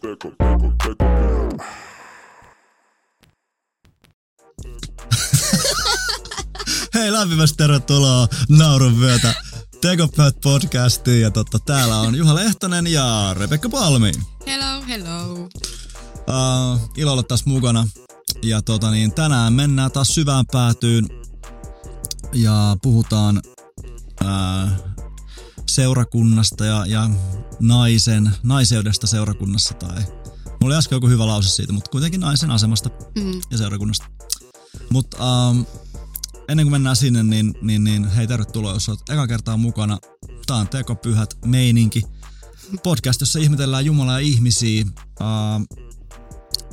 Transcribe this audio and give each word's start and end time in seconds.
Hei, 6.94 7.12
lämpimästi 7.12 7.56
tervetuloa 7.56 8.28
Naurun 8.48 9.00
vyötä 9.00 9.34
Tekopöt 9.80 10.36
podcastiin. 10.42 11.22
Ja 11.22 11.30
totta, 11.30 11.58
täällä 11.58 11.98
on 11.98 12.14
Juha 12.14 12.34
Lehtonen 12.34 12.86
ja 12.86 13.34
Rebekka 13.38 13.68
Palmi. 13.68 14.12
Hello, 14.46 14.82
hello. 14.88 15.32
Uh, 15.32 15.48
ilo 16.96 17.12
olla 17.12 17.22
taas 17.22 17.46
mukana. 17.46 17.88
Ja 18.42 18.62
tota 18.62 18.90
niin, 18.90 19.12
tänään 19.12 19.52
mennään 19.52 19.92
taas 19.92 20.08
syvään 20.08 20.44
päätyyn 20.52 21.08
ja 22.32 22.76
puhutaan 22.82 23.42
uh, 24.24 24.70
seurakunnasta 25.74 26.64
ja, 26.64 26.86
ja 26.86 27.10
naisen, 27.60 28.30
naiseudesta 28.42 29.06
seurakunnassa 29.06 29.74
tai 29.74 30.02
Mulla 30.60 30.74
oli 30.74 30.78
äsken 30.78 30.96
joku 30.96 31.08
hyvä 31.08 31.26
lause 31.26 31.48
siitä, 31.48 31.72
mutta 31.72 31.90
kuitenkin 31.90 32.20
naisen 32.20 32.50
asemasta 32.50 32.90
Mm. 33.14 33.40
ja 33.50 33.58
seurakunnasta. 33.58 34.06
Mutta 34.90 35.48
um, 35.48 35.66
ennen 36.48 36.66
kuin 36.66 36.72
mennään 36.72 36.96
sinne, 36.96 37.22
niin, 37.22 37.54
niin, 37.62 37.84
niin 37.84 38.08
hei 38.08 38.26
tervetuloa, 38.26 38.72
jos 38.72 38.88
olet 38.88 39.00
eka 39.10 39.26
kertaa 39.26 39.56
mukana. 39.56 39.98
Tää 40.46 40.56
on 40.56 40.68
tekopyhät 40.68 41.38
meininki. 41.44 42.02
Podcast, 42.82 43.20
jossa 43.20 43.38
ihmetellään 43.38 43.84
Jumalaa 43.84 44.20
ja 44.20 44.26
ihmisiä. 44.26 44.84
Uh, 45.20 45.78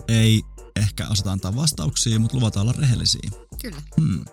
ei 0.07 0.41
ehkä 0.75 1.07
osata 1.07 1.31
antaa 1.31 1.55
vastauksia, 1.55 2.19
mutta 2.19 2.37
luvataan 2.37 2.67
olla 2.67 2.79
rehellisiä. 2.79 3.29
Kyllä. 3.61 3.81
Hmm. 4.01 4.25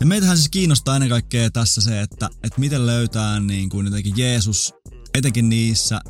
Ja 0.00 0.06
meitähän 0.06 0.36
siis 0.36 0.48
kiinnostaa 0.48 0.96
ennen 0.96 1.10
kaikkea 1.10 1.50
tässä 1.50 1.80
se, 1.80 2.00
että, 2.00 2.30
että 2.42 2.60
miten 2.60 2.86
löytää 2.86 3.40
niin 3.40 3.68
kuin 3.68 3.86
jotenkin 3.86 4.14
Jeesus, 4.16 4.74
etenkin 5.14 5.48
niissä 5.48 6.00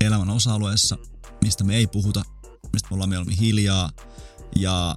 elämän 0.00 0.30
osa-alueissa, 0.30 0.98
mistä 1.42 1.64
me 1.64 1.76
ei 1.76 1.86
puhuta, 1.86 2.22
mistä 2.72 2.88
me 2.90 2.94
ollaan 2.94 3.08
mieluummin 3.08 3.38
hiljaa 3.38 3.90
ja 4.56 4.96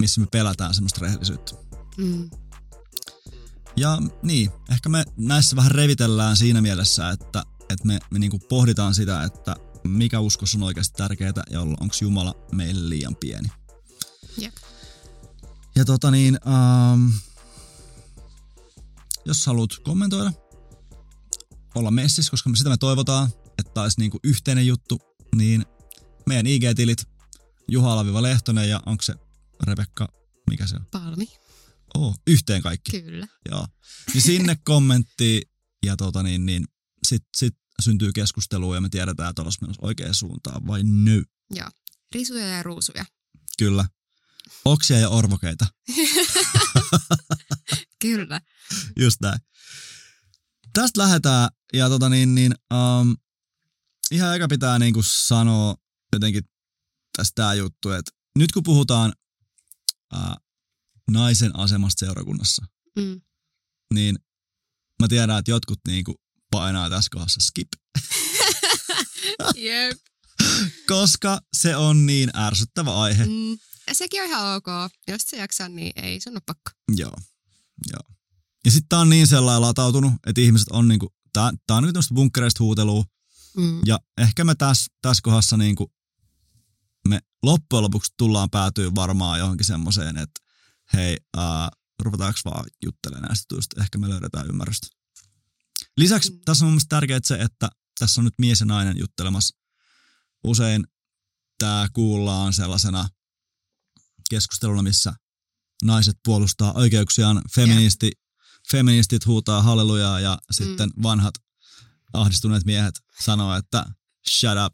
missä 0.00 0.20
me 0.20 0.26
pelätään 0.32 0.74
semmoista 0.74 1.00
rehellisyyttä. 1.00 1.52
Mm. 1.96 2.30
Ja 3.76 3.98
niin, 4.22 4.50
ehkä 4.70 4.88
me 4.88 5.04
näissä 5.16 5.56
vähän 5.56 5.70
revitellään 5.70 6.36
siinä 6.36 6.60
mielessä, 6.60 7.10
että, 7.10 7.44
että 7.70 7.86
me, 7.86 7.98
me 8.10 8.18
niinku 8.18 8.38
pohditaan 8.38 8.94
sitä, 8.94 9.24
että 9.24 9.56
mikä 9.84 10.20
uskossa 10.20 10.58
on 10.58 10.62
oikeasti 10.62 10.94
tärkeää 10.96 11.32
ja 11.50 11.60
onko 11.60 11.94
Jumala 12.00 12.34
meille 12.52 12.88
liian 12.88 13.16
pieni. 13.16 13.48
Jep. 14.38 14.54
Ja 15.76 15.84
tota 15.84 16.10
niin, 16.10 16.38
ähm, 16.46 17.08
jos 19.24 19.46
haluat 19.46 19.70
kommentoida, 19.84 20.32
olla 21.74 21.90
messissä, 21.90 22.30
koska 22.30 22.50
me 22.50 22.56
sitä 22.56 22.70
me 22.70 22.76
toivotaan, 22.76 23.28
että 23.58 23.72
taisi 23.74 24.00
niinku 24.00 24.18
yhteinen 24.24 24.66
juttu, 24.66 25.00
niin 25.36 25.64
meidän 26.26 26.46
IG-tilit, 26.46 27.04
Juha 27.68 28.22
Lehtonen 28.22 28.68
ja 28.68 28.82
onko 28.86 29.02
se 29.02 29.14
Rebekka, 29.62 30.08
mikä 30.50 30.66
se 30.66 30.76
on? 30.76 30.86
Palmi. 30.90 31.28
Oh, 31.94 32.14
yhteen 32.26 32.62
kaikki. 32.62 33.02
Kyllä. 33.02 33.26
Joo. 33.50 33.66
Niin 34.14 34.22
sinne 34.22 34.56
kommentti 34.64 35.42
ja 35.86 35.96
tota 35.96 36.22
niin, 36.22 36.46
niin 36.46 36.64
sit, 37.08 37.22
sit 37.36 37.54
syntyy 37.80 38.12
keskustelua 38.12 38.74
ja 38.74 38.80
me 38.80 38.88
tiedetään, 38.88 39.30
että 39.30 39.42
ollaan 39.42 39.54
menossa 39.60 39.86
oikeaan 39.86 40.14
suuntaan 40.14 40.66
vai 40.66 40.82
ny. 40.82 41.22
Joo. 41.50 41.68
Risuja 42.14 42.46
ja 42.46 42.62
ruusuja. 42.62 43.04
Kyllä. 43.58 43.84
Oksia 44.64 44.98
ja 44.98 45.08
orvokeita. 45.08 45.66
Kyllä. 48.02 48.40
Just 49.00 49.16
näin. 49.22 49.38
Tästä 50.72 51.00
lähdetään 51.00 51.48
ja 51.72 51.88
tota 51.88 52.08
niin, 52.08 52.34
niin 52.34 52.54
um, 52.74 53.16
ihan 54.10 54.36
eka 54.36 54.48
pitää 54.48 54.78
niinku 54.78 55.02
sanoa 55.02 55.76
jotenkin 56.12 56.42
tästä 57.16 57.42
tää 57.42 57.54
juttu, 57.54 57.90
että 57.90 58.10
nyt 58.38 58.52
kun 58.52 58.62
puhutaan 58.62 59.12
uh, 60.14 60.36
naisen 61.10 61.56
asemasta 61.58 62.06
seurakunnassa, 62.06 62.66
Mm. 62.98 63.20
niin 63.94 64.16
mä 65.02 65.08
tiedän, 65.08 65.38
että 65.38 65.50
jotkut 65.50 65.80
niinku 65.88 66.14
painaa 66.50 66.90
tässä 66.90 67.08
kohdassa 67.12 67.40
skip, 67.40 67.68
Jep. 69.56 69.98
koska 70.86 71.40
se 71.56 71.76
on 71.76 72.06
niin 72.06 72.30
ärsyttävä 72.36 72.94
aihe. 72.94 73.26
Mm. 73.26 73.58
Ja 73.86 73.94
sekin 73.94 74.22
on 74.22 74.28
ihan 74.28 74.56
ok. 74.56 74.66
Jos 75.08 75.22
se 75.22 75.36
jaksaa, 75.36 75.68
niin 75.68 75.92
ei 75.96 76.20
sun 76.20 76.32
ole 76.32 76.42
pakko. 76.46 76.70
Joo, 76.96 77.16
joo. 77.92 78.16
Ja 78.64 78.70
sitten 78.70 78.88
tää 78.88 78.98
on 78.98 79.10
niin 79.10 79.26
sellainen 79.26 79.60
latautunut, 79.60 80.12
että 80.26 80.40
ihmiset 80.40 80.68
on 80.68 80.88
niinku, 80.88 81.14
tää, 81.32 81.50
tää 81.66 81.76
on 81.76 81.82
nyt 81.82 81.92
tämmöistä 81.92 82.14
bunkkereista 82.14 82.64
huutelua, 82.64 83.04
Mm. 83.56 83.80
ja 83.86 84.00
ehkä 84.18 84.44
me 84.44 84.54
tässä 84.54 84.86
täs 85.02 85.20
kohdassa 85.20 85.56
niinku, 85.56 85.92
me 87.08 87.20
loppujen 87.42 87.82
lopuksi 87.82 88.12
tullaan 88.16 88.50
päätyä 88.50 88.94
varmaan 88.94 89.38
johonkin 89.38 89.66
semmoiseen, 89.66 90.16
että 90.16 90.40
hei, 90.92 91.16
ää, 91.36 91.68
ruvetaanko 91.98 92.38
vaan 92.44 92.64
juttelemaan 92.84 93.28
näistä 93.28 93.44
jutuista, 93.44 93.80
ehkä 93.82 93.98
me 93.98 94.08
löydetään 94.08 94.46
ymmärrystä. 94.46 94.86
Lisäksi 95.96 96.30
Mm. 96.30 96.38
tässä 96.44 96.64
on 96.64 96.66
mun 96.66 96.72
mielestä 96.72 96.96
tärkeää 96.96 97.20
se, 97.24 97.34
että 97.34 97.68
tässä 97.98 98.20
on 98.20 98.24
nyt 98.24 98.34
mies 98.38 98.60
ja 98.60 98.66
nainen 98.66 98.98
juttelemassa. 98.98 99.56
Usein 100.44 100.86
tämä 101.58 101.88
kuullaan 101.92 102.52
sellaisena 102.52 103.08
keskusteluna, 104.30 104.82
missä 104.82 105.12
naiset 105.82 106.16
puolustaa 106.24 106.72
oikeuksiaan, 106.72 107.42
feministi, 107.54 108.10
feministit 108.70 109.26
huutaa 109.26 109.62
hallelujaa 109.62 110.20
ja 110.20 110.38
sitten 110.50 110.90
vanhat 111.02 111.34
ahdistuneet 112.12 112.64
miehet 112.64 112.94
sanoo, 113.24 113.56
että 113.56 113.84
shut 114.30 114.50
up. 114.66 114.72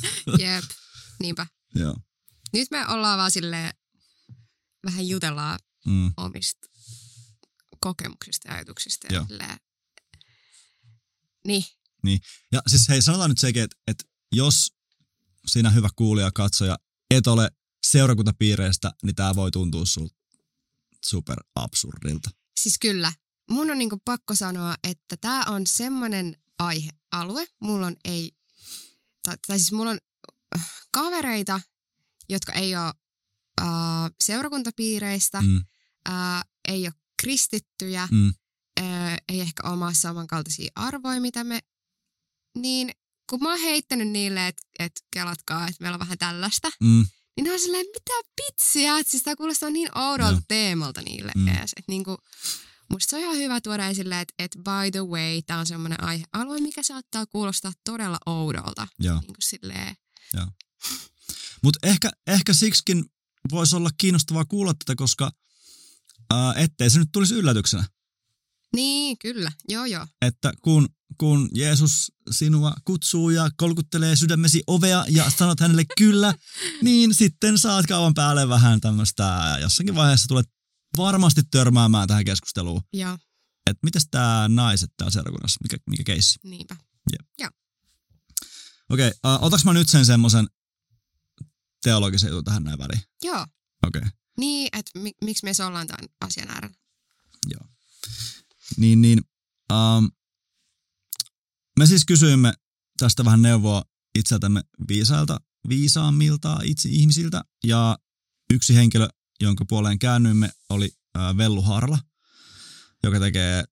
Jep. 0.40 0.64
Niinpä. 1.22 1.46
Joo. 1.74 1.96
Nyt 2.52 2.70
me 2.70 2.86
ollaan 2.88 3.18
vaan 3.18 3.30
silleen, 3.30 3.74
vähän 4.84 5.08
jutellaan 5.08 5.58
Mm. 5.86 6.12
omista 6.16 6.68
kokemuksista 7.80 8.48
ja 8.48 8.54
ajatuksista. 8.54 9.14
Ja 9.14 9.24
silleen. 9.28 9.56
Niin. 11.46 12.20
Ja 12.52 12.62
siis 12.66 12.88
hei, 12.88 13.02
sanotaan 13.02 13.30
nyt 13.30 13.38
sekin, 13.38 13.62
että, 13.62 13.76
että 13.86 14.04
jos 14.32 14.72
sinä 15.46 15.70
hyvä 15.70 15.88
kuulija, 15.96 16.30
katsoja, 16.34 16.78
et 17.10 17.26
ole 17.26 17.50
seurakuntapiireistä, 17.86 18.92
niin 19.02 19.14
tämä 19.14 19.34
voi 19.34 19.50
tuntua 19.50 19.86
sul 19.86 20.08
super 21.06 21.36
absurdilta. 21.54 22.30
Siis 22.60 22.78
kyllä. 22.78 23.12
Mun 23.50 23.70
on 23.70 23.78
niinku 23.78 23.98
pakko 24.04 24.34
sanoa, 24.34 24.74
että 24.84 25.16
tämä 25.16 25.44
on 25.48 25.66
semmoinen 25.66 26.36
aihealue. 26.58 27.46
Mulla 27.60 27.86
on 27.86 27.96
ei, 28.04 28.32
tai, 29.22 29.36
tai 29.46 29.58
siis 29.58 29.72
mulla 29.72 29.90
on 29.90 29.98
äh, 30.56 30.70
kavereita, 30.90 31.60
jotka 32.28 32.52
ei 32.52 32.76
ole 32.76 32.92
äh, 33.60 33.66
seurakuntapiireistä, 34.24 35.40
mm. 35.40 35.48
Mm, 35.48 35.64
äh, 36.08 36.44
ei 36.68 36.86
ole 36.86 36.94
kristittyjä, 37.22 38.08
mm, 38.10 38.34
äh, 38.80 39.16
ei 39.28 39.40
ehkä 39.40 39.62
omaa 39.68 39.92
samankaltaisia 39.92 40.70
arvoja, 40.74 41.20
mitä 41.20 41.44
me, 41.44 41.60
niin 42.56 42.90
kun 43.30 43.42
mä 43.42 43.50
oon 43.50 43.60
heittänyt 43.60 44.08
niille, 44.08 44.48
että 44.48 44.62
et 44.78 44.92
kelatkaa, 45.12 45.62
että 45.68 45.76
meillä 45.80 45.94
on 45.94 46.00
vähän 46.00 46.18
tällaista, 46.18 46.68
mm, 46.80 47.06
niin 47.42 47.48
ne 47.48 47.52
on 47.52 47.60
silleen, 47.60 47.86
mitä 47.94 48.12
pitsiä, 48.36 48.98
että 48.98 49.10
siis 49.10 49.22
tää 49.22 49.36
kuulostaa 49.36 49.70
niin 49.70 49.98
oudolta 49.98 50.32
Joo. 50.32 50.40
teemalta 50.48 51.02
niille 51.02 51.32
Mm. 51.36 51.48
edes. 51.48 51.70
Että 51.76 51.92
niinku, 51.92 52.18
musta 52.90 53.10
se 53.10 53.16
on 53.16 53.22
ihan 53.22 53.36
hyvä 53.36 53.60
tuoda 53.60 53.86
esille, 53.88 54.20
että, 54.20 54.34
että 54.38 54.58
by 54.58 54.90
the 54.92 55.04
way, 55.06 55.42
tää 55.46 55.58
on 55.58 55.66
semmoinen 55.66 56.04
aihealue, 56.04 56.60
mikä 56.60 56.82
saattaa 56.82 57.26
kuulostaa 57.26 57.72
todella 57.84 58.18
oudolta. 58.26 58.88
joo. 58.98 59.14
Niin 59.20 59.26
kuin 59.26 59.36
silleen, 59.40 59.96
Mutta 61.62 61.78
ehkä, 61.88 62.10
ehkä 62.26 62.54
siksikin 62.54 63.04
voisi 63.50 63.76
olla 63.76 63.90
kiinnostavaa 63.98 64.44
kuulla 64.44 64.74
tätä, 64.74 64.94
koska 64.96 65.30
ää, 66.30 66.54
ettei 66.54 66.90
se 66.90 66.98
nyt 66.98 67.08
tulisi 67.12 67.34
yllätyksenä. 67.34 67.84
Niin, 68.76 69.18
kyllä, 69.18 69.52
joo 69.68 69.84
joo. 69.84 70.06
Että 70.22 70.52
kun, 70.62 70.88
kun 71.18 71.48
Jeesus 71.54 72.12
sinua 72.30 72.74
kutsuu 72.84 73.30
ja 73.30 73.50
kolkuttelee 73.56 74.16
sydämesi 74.16 74.62
ovea 74.66 75.04
ja 75.08 75.30
sanot 75.30 75.60
hänelle 75.60 75.84
kyllä, 75.98 76.34
niin 76.82 77.14
sitten 77.14 77.58
saat 77.58 77.86
kauan 77.86 78.14
päälle 78.14 78.48
vähän 78.48 78.80
tämmöistä 78.80 79.56
jossakin 79.60 79.94
vaiheessa 79.94 80.28
tulet 80.28 80.46
varmasti 80.96 81.42
törmäämään 81.50 82.08
tähän 82.08 82.24
keskusteluun. 82.24 82.82
Joo, 82.92 83.18
Että 83.66 83.80
mitäs 83.82 84.06
tämä 84.10 84.48
naiset 84.48 84.90
täällä 84.96 85.12
seurakunnassa, 85.12 85.58
mikä, 85.62 85.76
mikä 85.90 86.04
keissi? 86.04 86.38
niinpä. 86.44 86.76
Okei, 88.90 89.08
okay, 89.08 89.34
uh, 89.36 89.44
otaks 89.44 89.64
mä 89.64 89.72
nyt 89.72 89.88
sen 89.88 90.06
semmoisen 90.06 90.46
teologisen 91.82 92.28
jutun 92.28 92.44
tähän 92.44 92.64
näin 92.64 92.78
väliin? 92.78 93.00
Joo, 93.22 93.46
Okei, 93.86 93.98
okay, 93.98 94.10
niin, 94.38 94.68
että 94.72 94.98
mi- 94.98 95.14
miksi 95.24 95.44
me 95.44 95.64
ollaan 95.66 95.86
tämän 95.86 96.08
asian 96.20 96.50
äärellä. 96.50 96.76
joo. 97.50 97.68
Niin, 98.76 99.02
niin, 99.02 99.20
um, 99.72 100.10
me 101.78 101.86
siis 101.86 102.04
kysyimme 102.04 102.52
tästä 102.98 103.24
vähän 103.24 103.42
neuvoa 103.42 103.84
itseltämme 104.18 104.62
viisailta, 104.88 105.40
viisaammilta 105.68 106.58
itse 106.64 106.88
ihmisiltä, 106.88 107.44
ja 107.64 107.98
yksi 108.52 108.74
henkilö, 108.74 109.08
jonka 109.40 109.64
puoleen 109.64 109.98
käännyimme, 109.98 110.50
oli 110.68 110.90
uh, 111.18 111.36
Vellu 111.36 111.62
Harla, 111.62 111.98
joka 113.02 113.20
tekee 113.20 113.64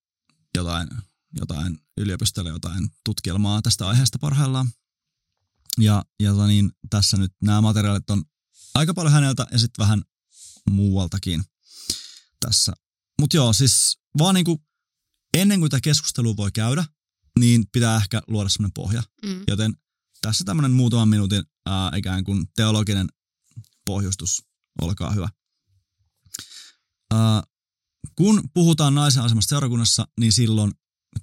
jotain, 0.55 0.89
jotain 1.41 1.79
yliopistolle 1.97 2.51
jotain 2.51 2.91
tutkielmaa 3.05 3.62
tästä 3.62 3.89
aiheesta 3.89 4.19
parhaillaan. 4.19 4.71
Ja, 5.79 6.05
ja 6.21 6.31
tota 6.31 6.47
niin, 6.47 6.73
tässä 6.91 7.17
nyt 7.17 7.33
nämä 7.43 7.61
materiaalit 7.61 8.11
on 8.11 8.25
aika 8.75 8.94
paljon 8.94 9.12
häneltä 9.12 9.47
ja 9.53 9.59
sitten 9.59 9.83
vähän 9.83 10.03
muualtakin 10.71 11.44
tässä. 12.41 12.73
Mutta 13.21 13.37
joo, 13.37 13.53
siis 13.53 13.99
vaan 14.19 14.35
niinku 14.35 14.62
ennen 15.40 15.61
kuin 15.61 15.70
tätä 15.70 15.81
keskustelua 15.81 16.37
voi 16.37 16.52
käydä, 16.52 16.85
niin 17.38 17.64
pitää 17.73 17.96
ehkä 17.96 18.23
luoda 18.26 18.49
semmoinen 18.49 18.73
pohja. 18.75 19.02
Mm. 19.25 19.43
Joten 19.49 19.75
tässä 20.20 20.44
tämmöinen 20.44 20.73
muutaman 20.73 21.08
minuutin 21.08 21.44
ää, 21.67 21.90
ikään 21.96 22.25
kuin 22.25 22.46
teologinen 22.56 23.08
pohjustus. 23.85 24.43
Olkaa 24.82 25.11
hyvä. 25.11 25.29
Ää, 27.14 27.43
kun 28.17 28.43
puhutaan 28.55 28.94
naisen 28.94 29.23
asemasta 29.23 29.49
seurakunnassa, 29.49 30.08
niin 30.20 30.32
silloin 30.32 30.73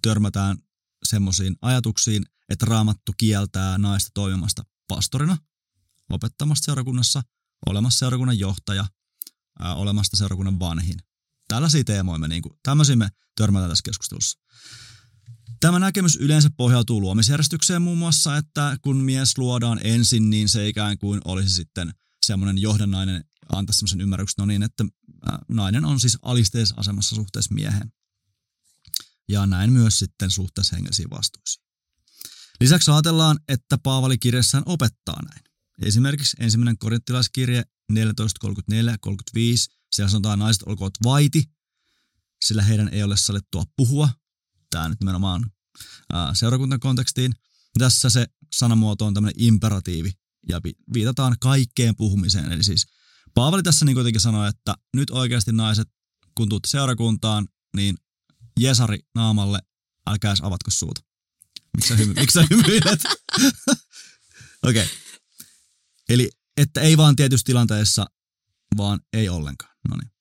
törmätään 0.01 0.57
semmoisiin 1.03 1.55
ajatuksiin, 1.61 2.25
että 2.49 2.65
raamattu 2.65 3.13
kieltää 3.17 3.77
naista 3.77 4.11
toimimasta 4.13 4.63
pastorina, 4.87 5.37
opettamasta 6.09 6.65
seurakunnassa, 6.65 7.21
olemassa 7.65 7.99
seurakunnan 7.99 8.39
johtaja, 8.39 8.85
ää, 9.59 9.75
olemasta 9.75 10.17
seurakunnan 10.17 10.59
vanhin. 10.59 10.99
Tällaisia 11.55 11.83
teemoja 11.83 12.19
me, 12.19 12.27
niin 12.27 12.41
kuin, 12.41 12.59
tämmöisiä 12.63 12.95
me 12.95 13.09
törmätään 13.37 13.71
tässä 13.71 13.83
keskustelussa. 13.85 14.39
Tämä 15.59 15.79
näkemys 15.79 16.15
yleensä 16.15 16.49
pohjautuu 16.57 17.01
luomisjärjestykseen 17.01 17.81
muun 17.81 17.97
muassa, 17.97 18.37
että 18.37 18.77
kun 18.81 18.97
mies 18.97 19.37
luodaan 19.37 19.79
ensin, 19.83 20.29
niin 20.29 20.49
se 20.49 20.67
ikään 20.67 20.97
kuin 20.97 21.21
olisi 21.25 21.49
sitten 21.49 21.93
semmoinen 22.25 22.57
johdannainen 22.57 23.23
antaa 23.49 23.73
semmoisen 23.73 24.01
ymmärryksen, 24.01 24.41
no 24.41 24.45
niin, 24.45 24.63
että 24.63 24.85
nainen 25.47 25.85
on 25.85 25.99
siis 25.99 26.17
alisteisessa 26.21 26.75
asemassa 26.77 27.15
suhteessa 27.15 27.53
mieheen. 27.53 27.91
Ja 29.29 29.45
näin 29.45 29.73
myös 29.73 29.99
sitten 29.99 30.31
suhteessa 30.31 30.75
hengellisiin 30.75 31.09
vastuisiin. 31.09 31.65
Lisäksi 32.61 32.91
ajatellaan, 32.91 33.39
että 33.47 33.77
Paavali 33.77 34.17
kirjassaan 34.17 34.63
opettaa 34.65 35.21
näin. 35.29 35.43
Esimerkiksi 35.81 36.37
ensimmäinen 36.39 36.77
korinttilaiskirje 36.77 37.63
14.34-35, 37.93 37.97
siellä 39.95 40.09
sanotaan 40.09 40.39
naiset 40.39 40.63
olkoot 40.65 40.93
vaiti, 41.03 41.43
sillä 42.45 42.63
heidän 42.63 42.89
ei 42.93 43.03
ole 43.03 43.17
sallittua 43.17 43.63
puhua. 43.77 44.09
Tämä 44.69 44.89
nyt 44.89 44.99
nimenomaan 44.99 45.51
ää, 46.13 46.33
seurakuntakontekstiin. 46.35 47.33
Tässä 47.77 48.09
se 48.09 48.27
sanamuoto 48.55 49.05
on 49.05 49.13
tämmöinen 49.13 49.43
imperatiivi 49.43 50.11
ja 50.49 50.61
vi- 50.63 50.75
viitataan 50.93 51.35
kaikkeen 51.39 51.95
puhumiseen. 51.95 52.51
Eli 52.51 52.63
siis 52.63 52.85
Paavali 53.33 53.63
tässä 53.63 53.85
niin 53.85 53.95
kuitenkin 53.95 54.21
sanoi, 54.21 54.49
että 54.49 54.75
nyt 54.95 55.09
oikeasti 55.09 55.51
naiset, 55.51 55.87
kun 56.35 56.49
tuutte 56.49 56.69
seurakuntaan, 56.69 57.47
niin 57.75 57.97
Jesari 58.59 58.99
naamalle, 59.15 59.59
älkää 60.07 60.31
edes 60.31 60.41
avatko 60.41 60.71
suuta. 60.71 61.01
Miksi 61.77 61.87
sä, 61.89 61.95
hymy- 61.95 62.13
miksi 62.13 62.33
sä 62.33 62.47
hymyilet? 62.49 63.03
Okei. 64.63 64.83
Okay. 64.83 64.87
Eli 66.09 66.29
että 66.57 66.81
ei 66.81 66.97
vaan 66.97 67.15
tietyssä 67.15 67.45
tilanteessa, 67.45 68.05
vaan 68.77 68.99
ei 69.13 69.29
ollenkaan. 69.29 69.74
No 69.89 69.97
niin. 69.97 70.11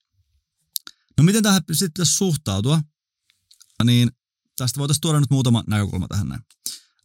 No 1.19 1.25
miten 1.25 1.43
tähän 1.43 1.63
sitten 1.73 1.93
pitäisi 1.93 2.13
suhtautua? 2.13 2.83
Niin 3.85 4.11
tästä 4.57 4.79
voitaisiin 4.79 5.01
tuoda 5.01 5.21
nyt 5.21 5.31
muutama 5.31 5.65
näkökulma 5.67 6.09
tähän 6.09 6.29
näin. 6.29 6.41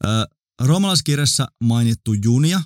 Öö, 0.05 0.25
Roomalaiskirjassa 0.61 1.47
mainittu 1.63 2.13
Junia 2.13 2.61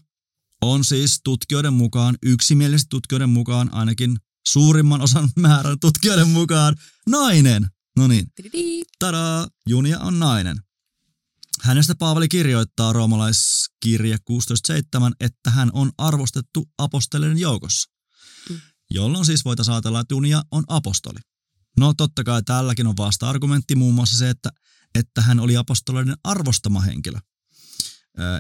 on 0.61 0.85
siis 0.85 1.21
tutkijoiden 1.23 1.73
mukaan, 1.73 2.17
yksimielisesti 2.23 2.89
tutkijoiden 2.89 3.29
mukaan, 3.29 3.73
ainakin 3.73 4.17
suurimman 4.47 5.01
osan 5.01 5.29
määrän 5.39 5.79
tutkijoiden 5.79 6.29
mukaan, 6.29 6.75
nainen. 7.09 7.67
No 7.97 8.07
niin. 8.07 8.27
Tadaa! 8.99 9.47
Junia 9.67 9.99
on 9.99 10.19
nainen. 10.19 10.57
Hänestä 11.61 11.95
Paavali 11.95 12.27
kirjoittaa 12.27 12.93
roomalaiskirje 12.93 14.17
16.7, 14.31 15.13
että 15.19 15.49
hän 15.49 15.69
on 15.73 15.91
arvostettu 15.97 16.69
apostolien 16.77 17.37
joukossa. 17.37 17.92
Jolloin 18.93 19.25
siis 19.25 19.45
voitaisiin 19.45 19.73
ajatella, 19.73 19.99
että 19.99 20.13
Junia 20.13 20.43
on 20.51 20.63
apostoli. 20.67 21.19
No 21.79 21.93
totta 21.93 22.23
kai 22.23 22.43
tälläkin 22.43 22.87
on 22.87 22.97
vasta-argumentti 22.97 23.75
muun 23.75 23.93
muassa 23.93 24.17
se, 24.17 24.29
että, 24.29 24.49
että 24.95 25.21
hän 25.21 25.39
oli 25.39 25.57
apostolien 25.57 26.15
arvostama 26.23 26.81
henkilö. 26.81 27.19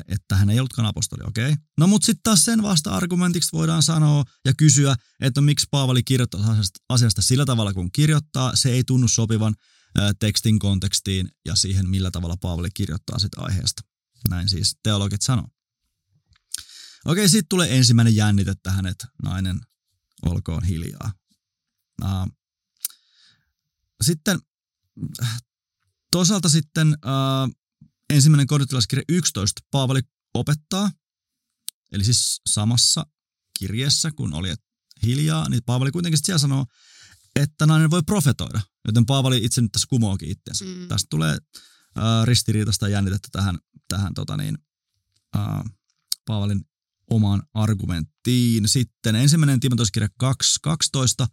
Että 0.07 0.35
hän 0.35 0.49
ei 0.49 0.59
ollutkaan 0.59 0.85
apostoli, 0.85 1.23
okei. 1.27 1.51
Okay. 1.51 1.63
No 1.77 1.87
mutta 1.87 2.05
sitten 2.05 2.23
taas 2.23 2.45
sen 2.45 2.63
vasta-argumentiksi 2.63 3.49
voidaan 3.53 3.83
sanoa 3.83 4.23
ja 4.45 4.53
kysyä, 4.53 4.95
että 5.19 5.41
miksi 5.41 5.67
Paavali 5.71 6.03
kirjoittaa 6.03 6.55
asiasta, 6.89 7.21
sillä 7.21 7.45
tavalla, 7.45 7.73
kun 7.73 7.91
kirjoittaa. 7.91 8.55
Se 8.55 8.69
ei 8.69 8.83
tunnu 8.83 9.07
sopivan 9.07 9.55
ö, 9.99 10.13
tekstin 10.19 10.59
kontekstiin 10.59 11.27
ja 11.45 11.55
siihen, 11.55 11.89
millä 11.89 12.11
tavalla 12.11 12.37
Paavali 12.37 12.69
kirjoittaa 12.73 13.19
sitä 13.19 13.41
aiheesta. 13.41 13.81
Näin 14.29 14.49
siis 14.49 14.77
teologit 14.83 15.21
sanoo. 15.21 15.47
Okei, 17.05 17.29
sitten 17.29 17.49
tulee 17.49 17.77
ensimmäinen 17.77 18.15
jännite 18.15 18.53
tähän, 18.63 18.85
että 18.85 19.07
nainen 19.23 19.59
olkoon 20.25 20.63
hiljaa. 20.63 21.13
Sitten 24.01 24.39
äh, 25.23 25.41
toisaalta 26.11 26.49
sitten 26.49 26.87
uh, 26.87 27.55
ensimmäinen 28.09 28.47
korintilaiskirja 28.47 29.03
11 29.09 29.61
Paavali 29.71 30.01
opettaa, 30.33 30.91
eli 31.91 32.03
siis 32.03 32.41
samassa 32.49 33.05
kirjeessä, 33.59 34.11
kun 34.11 34.33
oli 34.33 34.53
hiljaa, 35.03 35.49
niin 35.49 35.61
Paavali 35.65 35.91
kuitenkin 35.91 36.19
siellä 36.23 36.39
sanoo, 36.39 36.65
että 37.35 37.65
nainen 37.65 37.91
voi 37.91 38.01
profetoida. 38.05 38.61
Joten 38.87 39.05
Paavali 39.05 39.45
itse 39.45 39.61
nyt 39.61 39.71
tässä 39.71 39.87
kumoakin 39.89 40.29
itsensä. 40.29 40.65
Mm. 40.65 40.87
Tästä 40.87 41.07
tulee 41.09 41.37
uh, 41.97 42.25
ristiriitaista 42.25 42.87
jännitettä 42.87 43.27
tähän, 43.31 43.59
tähän 43.87 44.13
tota 44.13 44.37
niin, 44.37 44.57
uh, 45.37 45.69
Paavalin 46.25 46.65
omaan 47.15 47.43
argumenttiin. 47.53 48.67
Sitten 48.67 49.15
ensimmäinen 49.15 49.59
Timoteoskirja 49.59 50.09
2.12. 50.23 51.27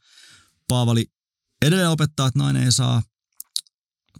Paavali 0.68 1.06
edelleen 1.62 1.90
opettaa, 1.90 2.26
että 2.26 2.38
nainen 2.38 2.62
ei 2.62 2.72
saa 2.72 3.02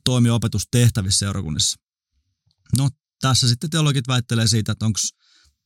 toimia 0.05 0.35
opetustehtävissä 0.35 1.19
seurakunnissa. 1.19 1.81
No 2.79 2.91
tässä 3.21 3.49
sitten 3.49 3.71
teologit 3.71 4.09
väittelee 4.09 4.49
siitä, 4.49 4.73
että 4.73 4.87
onko 4.87 5.01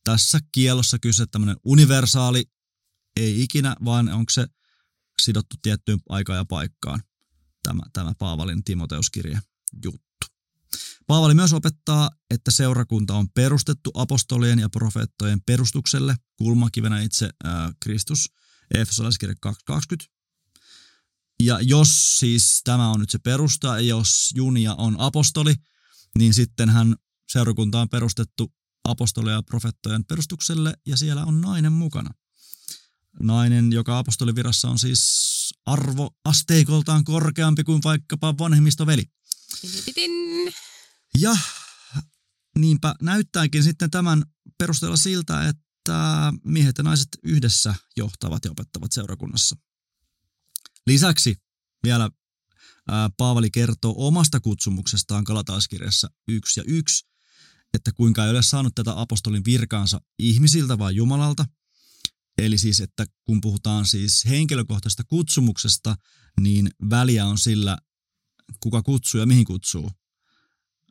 tässä 0.03 0.39
kielossa 0.51 0.99
kyse 0.99 1.25
tämmöinen 1.25 1.57
universaali, 1.63 2.43
ei 3.15 3.43
ikinä, 3.43 3.75
vaan 3.85 4.09
onko 4.09 4.29
se 4.29 4.47
sidottu 5.21 5.55
tiettyyn 5.61 5.99
aikaan 6.09 6.37
ja 6.37 6.45
paikkaan, 6.45 7.01
tämä, 7.63 7.81
tämä 7.93 8.13
Paavalin 8.19 8.63
Timoteuskirja 8.63 9.41
juttu. 9.83 10.04
Paavali 11.07 11.33
myös 11.33 11.53
opettaa, 11.53 12.09
että 12.29 12.51
seurakunta 12.51 13.13
on 13.13 13.29
perustettu 13.29 13.91
apostolien 13.93 14.59
ja 14.59 14.69
profeettojen 14.69 15.41
perustukselle, 15.45 16.15
kulmakivenä 16.37 17.01
itse 17.01 17.29
ää, 17.43 17.71
Kristus, 17.79 18.29
Efesolaiskirja 18.73 19.35
2.20. 19.45 20.07
Ja 21.43 21.59
jos 21.61 22.17
siis 22.19 22.61
tämä 22.63 22.89
on 22.89 22.99
nyt 22.99 23.09
se 23.09 23.19
perusta, 23.19 23.67
ja 23.67 23.79
jos 23.79 24.31
Junia 24.35 24.75
on 24.75 24.95
apostoli, 24.99 25.55
niin 26.17 26.33
sitten 26.33 26.69
hän 26.69 26.95
seurakunta 27.31 27.81
on 27.81 27.89
perustettu 27.89 28.53
apostolien 28.83 29.35
ja 29.35 29.43
profeettojen 29.43 30.05
perustukselle, 30.05 30.73
ja 30.85 30.97
siellä 30.97 31.25
on 31.25 31.41
nainen 31.41 31.73
mukana. 31.73 32.09
Nainen, 33.19 33.73
joka 33.73 33.97
apostolivirassa 33.97 34.69
on 34.69 34.79
siis 34.79 35.03
arvo 35.65 36.15
asteikoltaan 36.25 37.03
korkeampi 37.03 37.63
kuin 37.63 37.81
vaikkapa 37.83 38.37
vanhemmistoveli. 38.37 39.03
Tidididin. 39.61 40.53
Ja 41.19 41.37
niinpä 42.59 42.95
näyttääkin 43.01 43.63
sitten 43.63 43.91
tämän 43.91 44.23
perusteella 44.57 44.97
siltä, 44.97 45.47
että 45.47 46.33
miehet 46.43 46.77
ja 46.77 46.83
naiset 46.83 47.07
yhdessä 47.23 47.75
johtavat 47.97 48.45
ja 48.45 48.51
opettavat 48.51 48.91
seurakunnassa. 48.91 49.55
Lisäksi 50.87 51.35
vielä 51.83 52.09
ää, 52.87 53.09
Paavali 53.17 53.51
kertoo 53.51 53.93
omasta 53.97 54.39
kutsumuksestaan 54.39 55.23
Galataiskirjassa 55.23 56.09
1 56.27 56.59
ja 56.59 56.63
1, 56.67 57.05
että 57.73 57.91
kuinka 57.91 58.25
ei 58.25 58.31
ole 58.31 58.43
saanut 58.43 58.75
tätä 58.75 59.01
apostolin 59.01 59.45
virkaansa 59.45 60.01
ihmisiltä 60.19 60.77
vaan 60.77 60.95
Jumalalta. 60.95 61.45
Eli 62.37 62.57
siis, 62.57 62.79
että 62.79 63.05
kun 63.23 63.41
puhutaan 63.41 63.87
siis 63.87 64.25
henkilökohtaisesta 64.25 65.03
kutsumuksesta, 65.03 65.95
niin 66.41 66.69
väliä 66.89 67.25
on 67.25 67.37
sillä, 67.37 67.77
kuka 68.59 68.81
kutsuu 68.81 69.19
ja 69.19 69.25
mihin 69.25 69.45
kutsuu. 69.45 69.91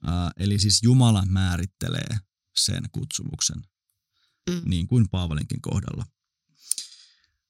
Ää, 0.07 0.31
eli 0.37 0.59
siis 0.59 0.83
Jumala 0.83 1.25
määrittelee 1.27 2.19
sen 2.57 2.85
kutsumuksen, 2.93 3.63
Mm. 4.51 4.63
niin 4.65 4.87
kuin 4.87 5.09
Paavalinkin 5.11 5.61
kohdalla. 5.63 6.07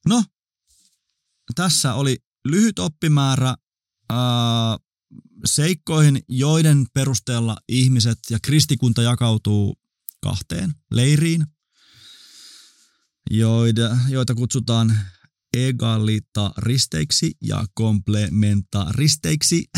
No, 0.08 0.24
tässä 1.54 1.94
oli 1.94 2.18
lyhyt 2.44 2.78
oppimäärä 2.78 3.54
ää, 4.10 4.78
seikkoihin, 5.44 6.22
joiden 6.28 6.86
perusteella 6.94 7.56
ihmiset 7.68 8.18
ja 8.30 8.38
kristikunta 8.42 9.02
jakautuu 9.02 9.78
kahteen 10.20 10.74
leiriin, 10.90 11.46
joita, 13.30 13.96
joita 14.08 14.34
kutsutaan 14.34 14.98
egalitaristeiksi 15.56 17.32
ja 17.40 17.66
komplementaristeiksi. 17.74 19.64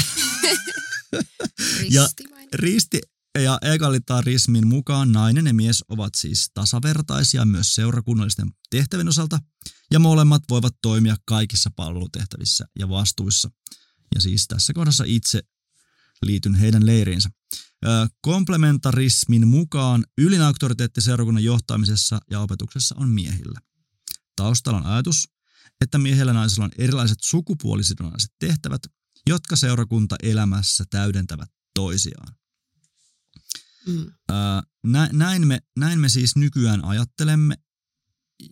Ja-. 1.90 2.09
Risti, 2.55 3.00
ja 3.43 3.59
egalitarismin 3.62 4.67
mukaan 4.67 5.12
nainen 5.12 5.47
ja 5.47 5.55
mies 5.55 5.85
ovat 5.88 6.15
siis 6.15 6.50
tasavertaisia 6.55 7.45
myös 7.45 7.75
seurakunnallisten 7.75 8.53
tehtävien 8.71 9.09
osalta, 9.09 9.38
ja 9.91 9.99
molemmat 9.99 10.43
voivat 10.50 10.75
toimia 10.83 11.17
kaikissa 11.25 11.71
palvelutehtävissä 11.76 12.65
ja 12.79 12.88
vastuissa. 12.88 13.50
Ja 14.15 14.21
siis 14.21 14.47
tässä 14.49 14.73
kohdassa 14.73 15.05
itse 15.07 15.43
liityn 16.23 16.55
heidän 16.55 16.87
leiriinsä. 16.87 17.31
Komplementarismin 18.21 19.49
mukaan 19.49 20.05
ylin 20.19 20.43
auktoriteetti 20.43 21.00
seurakunnan 21.00 21.45
johtamisessa 21.45 22.21
ja 22.31 22.41
opetuksessa 22.41 22.95
on 22.99 23.09
miehillä. 23.09 23.61
Taustalla 24.37 24.79
on 24.79 24.87
ajatus, 24.87 25.29
että 25.81 25.99
miehellä 25.99 26.31
ja 26.31 26.35
naisella 26.35 26.65
on 26.65 26.71
erilaiset 26.79 27.19
sukupuolisidonnaiset 27.23 28.31
tehtävät, 28.38 28.83
jotka 29.26 29.57
seurakunta 29.57 30.17
elämässä 30.23 30.85
täydentävät 30.91 31.55
toisiaan. 31.76 32.35
Mm. 33.87 34.12
Nä, 34.87 35.11
näin, 35.12 35.47
me, 35.47 35.61
näin 35.78 36.00
me 36.00 36.09
siis 36.09 36.37
nykyään 36.37 36.85
ajattelemme, 36.85 37.54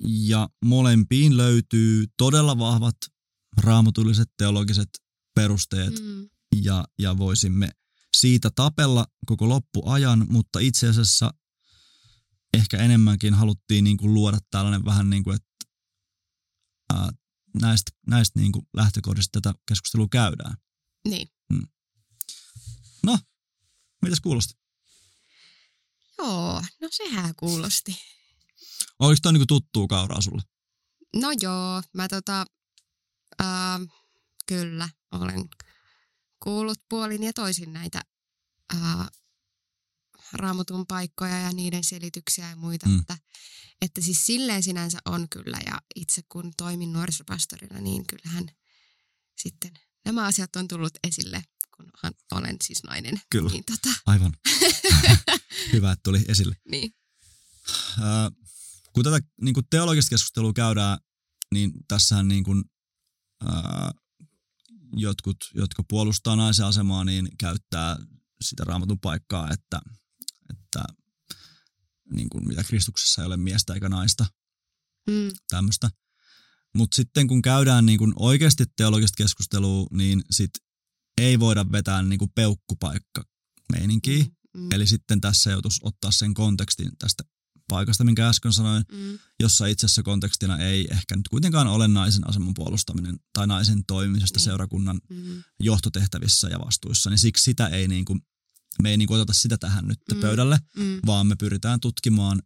ja 0.02 0.48
molempiin 0.64 1.36
löytyy 1.36 2.06
todella 2.16 2.58
vahvat 2.58 2.96
raamatulliset 3.56 4.28
teologiset 4.38 4.88
perusteet, 5.34 6.00
Mm. 6.00 6.28
ja, 6.62 6.84
ja 6.98 7.18
voisimme 7.18 7.68
siitä 8.16 8.50
tapella 8.54 9.06
koko 9.26 9.48
loppuajan, 9.48 10.26
mutta 10.28 10.58
itse 10.58 10.88
asiassa 10.88 11.34
ehkä 12.54 12.78
enemmänkin 12.78 13.34
haluttiin 13.34 13.84
niin 13.84 13.96
kuin 13.96 14.14
luoda 14.14 14.38
tällainen 14.50 14.84
vähän 14.84 15.10
niin 15.10 15.24
kuin, 15.24 15.36
että 15.36 15.66
ää, 16.94 17.10
näistä, 17.60 17.90
näistä 18.06 18.40
niin 18.40 18.52
kuin 18.52 18.66
lähtökohdista 18.76 19.40
tätä 19.40 19.58
keskustelua 19.68 20.06
käydään. 20.10 20.54
Niin. 21.08 21.28
No, 23.04 23.18
mitäs 24.02 24.20
kuulosti? 24.20 24.54
Joo, 26.18 26.62
no 26.80 26.88
sehän 26.90 27.34
kuulosti. 27.36 27.98
Oliko 28.98 29.18
toi 29.22 29.32
niin 29.32 29.40
kuin 29.40 29.46
tuttuu 29.46 29.88
kauraa 29.88 30.20
sulle? 30.20 30.42
No 31.16 31.28
joo, 31.40 31.82
mä 31.92 32.08
tota, 32.08 32.46
ää, 33.38 33.80
kyllä 34.46 34.88
olen 35.12 35.48
kuullut 36.42 36.78
puolin 36.88 37.22
ja 37.22 37.32
toisin 37.32 37.72
näitä 37.72 38.00
ää, 38.74 39.08
raamatun 40.32 40.86
paikkoja 40.86 41.38
ja 41.38 41.52
niiden 41.52 41.84
selityksiä 41.84 42.50
ja 42.50 42.56
muita. 42.56 42.88
Mm. 42.88 43.00
Että, 43.00 43.18
että 43.82 44.00
siis 44.00 44.26
silleen 44.26 44.62
sinänsä 44.62 44.98
on 45.04 45.28
kyllä 45.28 45.58
ja 45.66 45.80
itse 45.96 46.22
kun 46.28 46.52
toimin 46.56 46.92
nuorisopastorina, 46.92 47.80
niin 47.80 48.06
kyllähän 48.06 48.50
sitten 49.38 49.70
nämä 50.04 50.24
asiat 50.24 50.56
on 50.56 50.68
tullut 50.68 50.98
esille, 51.04 51.44
kun 51.76 51.86
olen 52.32 52.56
siis 52.64 52.82
nainen. 52.84 53.20
Kyllä. 53.30 53.50
Niin, 53.50 53.64
tota, 53.64 53.96
Aivan. 54.06 54.32
Hyvä, 55.72 55.92
että 55.92 56.02
tuli 56.02 56.24
esille. 56.28 56.56
niin. 56.70 56.94
Ää, 58.00 58.30
kun 58.92 59.04
tätä 59.04 59.20
niin 59.40 59.54
kuin 59.54 59.66
teologista 59.70 60.10
keskustelua 60.10 60.52
käydään, 60.52 60.98
niin 61.52 61.72
tässähän 61.88 62.28
niin 62.28 62.44
kuin, 62.44 62.64
ää, 63.46 63.90
jotkut, 64.96 65.36
jotka 65.54 65.82
puolustaa 65.88 66.36
naisen 66.36 66.66
asemaa, 66.66 67.04
niin 67.04 67.28
käyttää 67.38 67.96
sitä 68.42 68.64
raamatun 68.64 69.00
paikkaa, 69.00 69.50
että, 69.50 69.80
että 70.50 70.84
niin 72.12 72.28
kuin 72.28 72.48
mitä 72.48 72.64
Kristuksessa 72.64 73.22
ei 73.22 73.26
ole 73.26 73.36
miestä 73.36 73.74
eikä 73.74 73.88
naista, 73.88 74.26
Mm, 75.10 75.30
tämmöistä. 75.48 75.90
Mutta 76.74 76.96
sitten 76.96 77.28
kun 77.28 77.42
käydään 77.42 77.86
niin 77.86 77.98
kuin 77.98 78.12
oikeasti 78.16 78.64
teologista 78.76 79.16
keskustelua, 79.16 79.86
niin 79.90 80.22
sit 80.30 80.50
ei 81.18 81.40
voida 81.40 81.72
vetää 81.72 82.02
niin 82.02 82.18
kuin 82.18 82.30
peukkupaikka 82.34 83.24
meininkiä. 83.72 84.24
mm, 84.56 84.72
Eli 84.72 84.86
sitten 84.86 85.20
tässä 85.20 85.50
joutuisi 85.50 85.80
ottaa 85.82 86.10
sen 86.10 86.34
kontekstin 86.34 86.90
tästä 86.98 87.22
paikasta, 87.68 88.04
minkä 88.04 88.28
äsken 88.28 88.52
sanoin, 88.52 88.84
mm, 88.92 89.18
jossa 89.40 89.66
itse 89.66 89.86
asiassa 89.86 90.02
kontekstina 90.02 90.58
ei 90.58 90.86
ehkä 90.90 91.16
nyt 91.16 91.28
kuitenkaan 91.28 91.66
ole 91.66 91.88
naisen 91.88 92.28
aseman 92.28 92.54
puolustaminen 92.54 93.18
tai 93.32 93.46
naisen 93.46 93.84
toimimisesta 93.86 94.36
Niin. 94.38 94.44
seurakunnan 94.44 95.00
mm, 95.10 95.42
johtotehtävissä 95.60 96.48
ja 96.48 96.58
vastuissa, 96.58 97.10
niin 97.10 97.18
siksi 97.18 97.44
sitä 97.44 97.66
ei 97.66 97.88
niin 97.88 98.04
kuin, 98.04 98.20
me 98.82 98.90
ei 98.90 98.96
niin 98.96 99.08
kuin 99.08 99.20
oteta 99.20 99.32
sitä 99.32 99.58
tähän 99.58 99.88
nyt 99.88 99.98
Mm. 100.14 100.20
pöydälle, 100.20 100.58
mm, 100.76 101.00
vaan 101.06 101.26
me 101.26 101.36
pyritään 101.36 101.80
tutkimaan, 101.80 102.42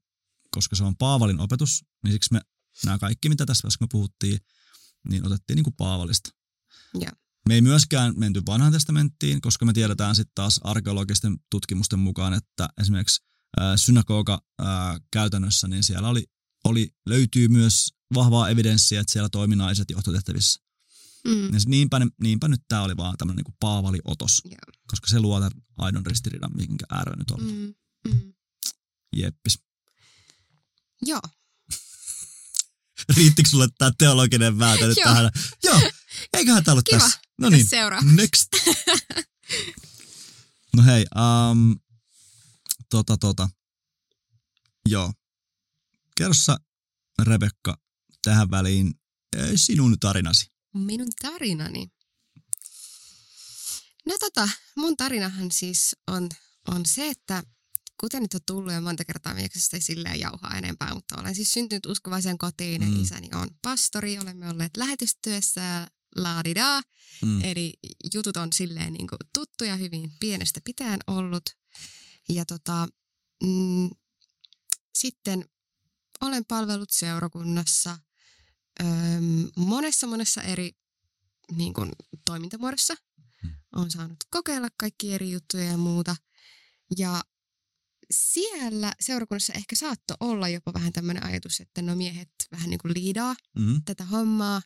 koska 0.50 0.76
se 0.76 0.84
on 0.84 0.96
Paavalin 0.96 1.40
opetus, 1.40 1.84
niin 2.04 2.12
siksi 2.12 2.32
me 2.32 2.40
nämä 2.84 2.98
kaikki, 2.98 3.28
mitä 3.28 3.46
tässä 3.46 3.68
äsken 3.68 3.84
me 3.84 3.88
puhuttiin, 3.92 4.38
niin 5.08 5.26
otettiin 5.26 5.54
niin 5.54 5.64
kuin 5.64 5.74
Paavalista. 5.76 6.30
Joo. 6.94 7.12
Me 7.48 7.54
ei 7.54 7.60
myöskään 7.62 8.14
menty 8.16 8.42
vanhaan 8.46 8.72
testamenttiin, 8.72 9.40
koska 9.40 9.64
me 9.64 9.72
tiedetään 9.72 10.16
sitten 10.16 10.32
taas 10.34 10.60
arkeologisten 10.64 11.36
tutkimusten 11.50 11.98
mukaan, 11.98 12.34
että 12.34 12.68
esimerkiksi 12.80 13.22
ää, 13.60 13.76
synagoga 13.76 14.42
ää, 14.58 14.98
käytännössä, 15.12 15.68
niin 15.68 15.84
siellä 15.84 16.08
oli, 16.08 16.24
oli, 16.64 16.90
löytyy 17.06 17.48
myös 17.48 17.88
vahvaa 18.14 18.48
evidenssiä, 18.48 19.00
että 19.00 19.12
siellä 19.12 19.28
toimi 19.28 19.56
naiset 19.56 19.90
johtotehtävissä. 19.90 20.60
mm, 21.28 21.44
Ja 21.44 21.60
niinpä, 21.66 22.00
niinpä 22.22 22.48
nyt 22.48 22.60
tämä 22.68 22.82
oli 22.82 22.96
vaan 22.96 23.14
tämmöinen 23.18 23.44
niin 23.44 23.56
Paavali-otos, 23.60 24.42
Joo. 24.44 24.54
koska 24.86 25.06
se 25.06 25.20
luo 25.20 25.40
tämän 25.40 25.62
aidon 25.78 26.06
ristiriidan, 26.06 26.56
minkä 26.56 26.84
äärellä 26.90 27.16
nyt 27.18 27.30
on. 27.30 27.40
Mm. 27.44 27.74
mm. 28.12 28.32
Jeppis. 29.16 29.58
Joo, 31.02 31.20
Riittikö 33.16 33.48
sulle 33.48 33.68
tämä 33.78 33.90
teologinen 33.98 34.58
väätä 34.58 34.86
nyt 34.86 34.98
Joo. 35.04 35.08
tähän? 35.14 35.30
Joo, 35.64 35.80
eiköhän 36.36 36.64
tämä 36.64 36.72
ollut 36.72 36.84
Kiva. 36.90 37.00
tässä. 37.00 37.20
No 37.38 37.48
niin, 37.48 37.68
seuraavaksi? 37.68 38.14
next. 38.16 38.48
no 40.76 40.82
hei, 40.84 41.04
um, 41.50 41.78
tota 42.90 43.16
tota. 43.16 43.48
Joo. 44.88 45.12
Kerro 46.16 46.34
sä, 46.34 46.56
Rebekka, 47.22 47.78
tähän 48.22 48.50
väliin 48.50 48.94
eh, 49.36 49.50
sinun 49.56 49.96
tarinasi. 50.00 50.46
minun 50.74 51.08
tarinani. 51.22 51.88
No 54.06 54.14
tota, 54.20 54.48
mun 54.76 54.96
tarinahan 54.96 55.52
siis 55.52 55.96
on, 56.06 56.28
on 56.68 56.86
se, 56.86 57.08
että 57.08 57.42
kuten 58.00 58.22
nyt 58.22 58.34
on 58.34 58.40
tullut 58.46 58.72
jo 58.72 58.80
monta 58.80 59.04
kertaa, 59.04 59.34
miksi 59.34 59.76
ei 59.76 59.80
silleen 59.80 60.20
jauhaa 60.20 60.56
enempää, 60.58 60.94
mutta 60.94 61.20
olen 61.20 61.34
siis 61.34 61.52
syntynyt 61.52 61.86
uskovaisen 61.86 62.38
kotiin 62.38 62.82
ja 62.82 62.88
Mm. 62.88 63.02
isäni 63.02 63.28
on 63.34 63.48
pastori, 63.62 64.18
olemme 64.18 64.48
olleet 64.50 64.76
lähetystyössä 64.76 65.60
ja 65.60 65.86
laadidaa. 66.16 66.82
Mm. 67.22 67.44
Eli 67.44 67.74
jutut 68.14 68.36
on 68.36 68.52
silleen 68.52 68.92
niin 68.92 69.06
kuin 69.06 69.18
tuttuja 69.34 69.76
hyvin 69.76 70.12
pienestä 70.20 70.60
pitäen 70.64 71.00
ollut. 71.06 71.42
Ja 72.28 72.44
tota, 72.44 72.88
mm, 73.42 73.90
sitten 74.94 75.44
olen 76.20 76.44
palvellut 76.44 76.90
seurakunnassa 76.90 77.98
öm, 78.80 79.50
monessa 79.56 80.06
monessa 80.06 80.42
eri 80.42 80.72
niin 81.52 81.74
kuin, 81.74 81.92
toimintamuodossa. 82.24 82.94
Mm. 83.42 83.50
Olen 83.76 83.90
saanut 83.90 84.16
kokeilla 84.30 84.68
kaikki 84.76 85.14
eri 85.14 85.30
juttuja 85.30 85.64
ja 85.64 85.76
muuta. 85.76 86.16
Ja 86.98 87.22
siellä 88.10 88.92
seurakunnassa 89.00 89.52
ehkä 89.52 89.76
saattoi 89.76 90.16
olla 90.20 90.48
jopa 90.48 90.72
vähän 90.72 90.92
tämmöinen 90.92 91.24
ajatus, 91.26 91.60
että 91.60 91.82
no 91.82 91.96
miehet 91.96 92.28
vähän 92.52 92.70
niin 92.70 92.78
kuin 92.78 92.94
liidaa 92.94 93.36
Mm. 93.58 93.82
tätä 93.84 94.04
hommaa. 94.04 94.62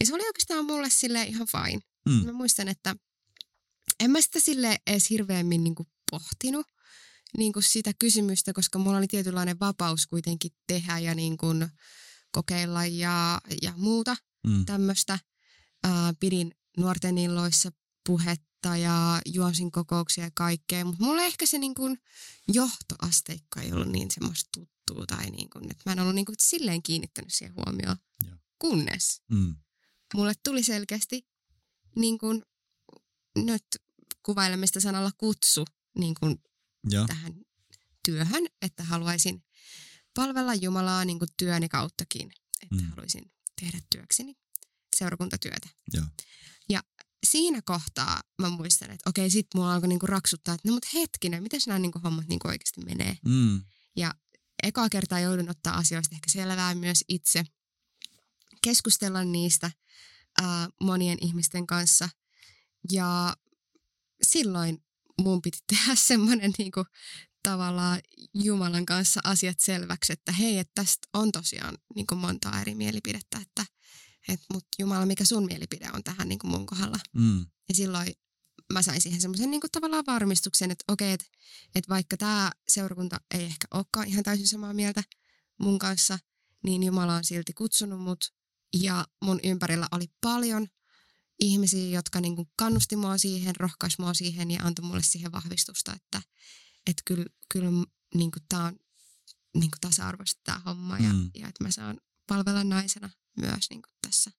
Ja 0.00 0.06
se 0.06 0.14
oli 0.14 0.22
oikeastaan 0.26 0.64
mulle 0.64 0.90
sille 0.90 1.22
ihan 1.22 1.46
fine. 1.46 1.80
Mm. 2.08 2.26
Mä 2.26 2.32
muistan, 2.32 2.68
että 2.68 2.96
en 4.00 4.10
mä 4.10 4.20
sitä 4.20 4.40
sille 4.40 4.76
edes 4.86 5.10
hirveämmin 5.10 5.64
niin 5.64 5.74
kuin 5.74 5.88
pohtinut 6.10 6.66
niin 7.38 7.52
kuin 7.52 7.62
sitä 7.62 7.92
kysymystä, 7.98 8.52
koska 8.52 8.78
mulla 8.78 8.98
oli 8.98 9.06
tietynlainen 9.06 9.60
vapaus 9.60 10.06
kuitenkin 10.06 10.50
tehdä 10.66 10.98
ja 10.98 11.14
niin 11.14 11.36
kuin 11.36 11.68
kokeilla 12.32 12.86
ja, 12.86 13.40
ja 13.62 13.72
muuta 13.76 14.16
Mm. 14.46 14.64
tämmöistä. 14.64 15.18
Ää, 15.84 16.14
pidin 16.20 16.52
nuorten 16.76 17.18
illoissa 17.18 17.70
puhetta 18.06 18.46
ja 18.76 19.20
juonsin 19.26 19.70
kokouksia 19.70 20.24
ja 20.24 20.30
kaikkea, 20.34 20.84
mutta 20.84 21.04
mulle 21.04 21.26
ehkä 21.26 21.46
se 21.46 21.58
niin 21.58 21.74
kuin 21.74 21.98
johtoasteikko 22.52 23.60
ei 23.60 23.72
ollut 23.72 23.88
niin 23.88 24.10
semmoista 24.10 24.50
tuttua 24.54 25.06
tai 25.06 25.30
niin 25.30 25.50
kuin, 25.50 25.64
että 25.70 25.82
mä 25.86 25.92
en 25.92 26.00
ollut 26.00 26.14
niin 26.14 26.24
kuin 26.24 26.36
silleen 26.40 26.82
kiinnittänyt 26.82 27.34
siihen 27.34 27.54
huomioon. 27.56 27.96
Joo. 28.26 28.36
Kunnes 28.58 29.22
Mm. 29.30 29.56
mulle 30.14 30.32
tuli 30.44 30.62
selkeästi 30.62 31.26
niin 31.96 32.18
kuin, 32.18 32.42
nyt 33.36 33.66
kuvailemme 34.22 34.66
sitä 34.66 34.80
sanalla 34.80 35.10
kutsu 35.18 35.64
niin 35.98 36.14
kuin 36.20 36.36
Joo. 36.90 37.06
tähän 37.06 37.32
työhön, 38.04 38.46
että 38.62 38.84
haluaisin 38.84 39.44
palvella 40.14 40.54
Jumalaa 40.54 41.04
niin 41.04 41.18
kuin 41.18 41.28
työni 41.36 41.68
kauttakin, 41.68 42.30
että 42.62 42.76
Mm. 42.84 42.90
haluaisin 42.90 43.32
tehdä 43.60 43.80
työkseni 43.90 44.36
seurakuntatyötä. 44.96 45.68
Joo. 45.92 46.04
Ja 46.68 46.82
siinä 47.26 47.62
kohtaa 47.64 48.20
mä 48.42 48.48
muistan, 48.48 48.90
että 48.90 49.10
okei, 49.10 49.30
sit 49.30 49.46
mulla 49.54 49.74
alkoi 49.74 49.88
niinku 49.88 50.06
raksuttaa, 50.06 50.54
että 50.54 50.68
no 50.68 50.74
mut 50.74 50.94
hetkinen, 50.94 51.42
miten 51.42 51.60
nämä 51.66 51.78
niinku 51.78 52.00
hommat 52.04 52.28
niinku 52.28 52.48
oikeasti 52.48 52.80
menee. 52.80 53.18
Mm. 53.24 53.62
Ekaa 54.62 54.88
kertaa 54.88 55.20
joudun 55.20 55.50
ottaa 55.50 55.76
asioista 55.76 56.14
ehkä 56.14 56.30
selvää 56.30 56.74
myös 56.74 57.04
itse, 57.08 57.44
keskustella 58.62 59.24
niistä 59.24 59.70
ää, 60.42 60.68
monien 60.80 61.18
ihmisten 61.20 61.66
kanssa. 61.66 62.08
Ja 62.92 63.36
silloin 64.22 64.84
mun 65.20 65.42
piti 65.42 65.58
tehdä 65.76 65.94
semmoinen 65.94 66.52
niinku, 66.58 66.84
tavallaan 67.42 68.00
Jumalan 68.34 68.86
kanssa 68.86 69.20
asiat 69.24 69.60
selväksi, 69.60 70.12
että 70.12 70.32
hei, 70.32 70.58
että 70.58 70.72
tästä 70.74 71.08
on 71.12 71.32
tosiaan 71.32 71.78
niinku 71.94 72.14
monta 72.14 72.60
eri 72.60 72.74
mielipidettä, 72.74 73.38
että 73.42 73.66
et, 74.28 74.40
mutta 74.52 74.68
Jumala, 74.78 75.06
mikä 75.06 75.24
sun 75.24 75.46
mielipide 75.46 75.90
on 75.92 76.04
tähän 76.04 76.28
niinku 76.28 76.46
mun 76.46 76.66
kohdalla. 76.66 76.98
Mm. 77.12 77.46
Ja 77.68 77.74
silloin 77.74 78.12
mä 78.72 78.82
sain 78.82 79.00
siihen 79.00 79.20
semmoisen 79.20 79.50
niinku 79.50 79.66
tavallaan 79.72 80.06
varmistuksen, 80.06 80.70
että 80.70 80.84
okei, 80.92 81.12
että 81.12 81.26
et 81.74 81.88
vaikka 81.88 82.16
tämä 82.16 82.52
seurakunta 82.68 83.20
ei 83.34 83.44
ehkä 83.44 83.66
olekaan 83.74 84.08
ihan 84.08 84.24
täysin 84.24 84.48
samaa 84.48 84.74
mieltä 84.74 85.02
mun 85.60 85.78
kanssa, 85.78 86.18
niin 86.64 86.82
Jumala 86.82 87.14
on 87.14 87.24
silti 87.24 87.52
kutsunut 87.52 88.00
mut. 88.00 88.34
Ja 88.74 89.06
mun 89.24 89.40
ympärillä 89.44 89.88
oli 89.92 90.06
paljon 90.20 90.66
ihmisiä, 91.40 91.88
jotka 91.88 92.20
niinku 92.20 92.48
kannusti 92.56 92.96
mua 92.96 93.18
siihen, 93.18 93.56
rohkaisi 93.56 94.00
mua 94.00 94.14
siihen 94.14 94.50
ja 94.50 94.62
antoi 94.62 94.84
mulle 94.84 95.02
siihen 95.02 95.32
vahvistusta, 95.32 95.92
että 95.92 96.22
et 96.86 96.96
kyllä, 97.04 97.26
kyllä 97.52 97.70
niinku 98.14 98.38
tämä 98.48 98.64
on 98.64 98.76
niinku 99.54 99.76
tasa-arvoista 99.80 100.40
tämä 100.44 100.58
homma 100.58 100.98
ja, 100.98 101.12
Mm. 101.12 101.30
ja 101.34 101.48
että 101.48 101.64
mä 101.64 101.70
saan 101.70 102.00
palvella 102.26 102.64
naisena 102.64 103.10
myös 103.36 103.70
niinku 103.70 103.88
tässä, 104.02 104.30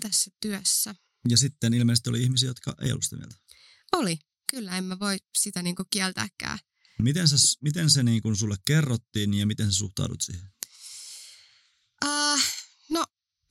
tässä 0.00 0.30
työssä. 0.40 0.94
Ja 1.28 1.36
sitten 1.36 1.74
ilmeisesti 1.74 2.10
oli 2.10 2.22
ihmisiä, 2.22 2.48
jotka 2.50 2.74
ei 2.80 2.90
ollut 2.92 3.04
sitä 3.04 3.16
mieltä. 3.16 3.36
Oli. 3.92 4.18
Kyllä, 4.50 4.78
en 4.78 4.84
mä 4.84 4.98
voi 4.98 5.16
sitä 5.36 5.62
niinku 5.62 5.84
kieltääkään. 5.90 6.58
Miten, 6.98 7.28
sä, 7.28 7.36
miten 7.60 7.90
se 7.90 8.02
niin 8.02 8.22
kuin 8.22 8.36
sulle 8.36 8.56
kerrottiin 8.64 9.34
ja 9.34 9.46
miten 9.46 9.72
sä 9.72 9.78
suhtaudut 9.78 10.20
siihen? 10.20 10.52
Uh, 12.04 12.40
no, 12.90 13.04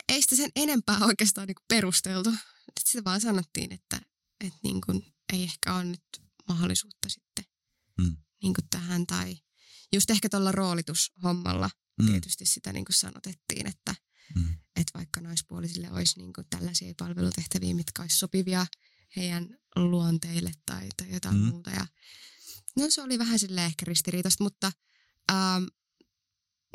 ei 0.09 0.21
sitä 0.21 0.35
sen 0.35 0.51
enempää 0.55 0.97
oikeastaan 1.05 1.47
niinku 1.47 1.61
perusteltu. 1.67 2.29
Et 2.29 2.83
Sitä 2.87 3.03
vaan 3.03 3.21
sanottiin, 3.21 3.71
että 3.73 4.01
et 4.41 4.53
niinku, 4.63 5.03
ei 5.33 5.43
ehkä 5.43 5.75
ole 5.75 5.83
nyt 5.83 6.03
mahdollisuutta 6.47 7.09
sitten 7.09 7.45
Mm. 7.97 8.17
niinku 8.43 8.61
tähän. 8.69 9.07
Tai 9.07 9.37
just 9.93 10.09
ehkä 10.09 10.29
tuolla 10.29 10.51
roolitushommalla 10.51 11.69
Mm. 12.01 12.07
tietysti 12.07 12.45
sitä 12.45 12.73
niinku 12.73 12.91
sanotettiin, 12.91 13.67
että 13.67 13.95
Mm. 14.35 14.55
et 14.75 14.87
vaikka 14.93 15.21
naispuolisille 15.21 15.91
olisi 15.91 16.19
niinku 16.19 16.43
tällaisia 16.49 16.93
palvelutehtäviä, 16.97 17.73
mitkä 17.75 18.01
olisi 18.01 18.17
sopivia 18.17 18.65
heidän 19.15 19.57
luonteille 19.75 20.51
tai, 20.65 20.89
tai 20.97 21.13
jotain 21.13 21.35
Mm. 21.37 21.41
muuta. 21.45 21.69
Ja, 21.69 21.87
no 22.77 22.85
se 22.89 23.01
oli 23.01 23.19
vähän 23.19 23.39
silleen 23.39 23.65
ehkä 23.67 23.85
ristiriitaista, 23.85 24.43
mutta 24.43 24.71
ähm, 25.31 25.63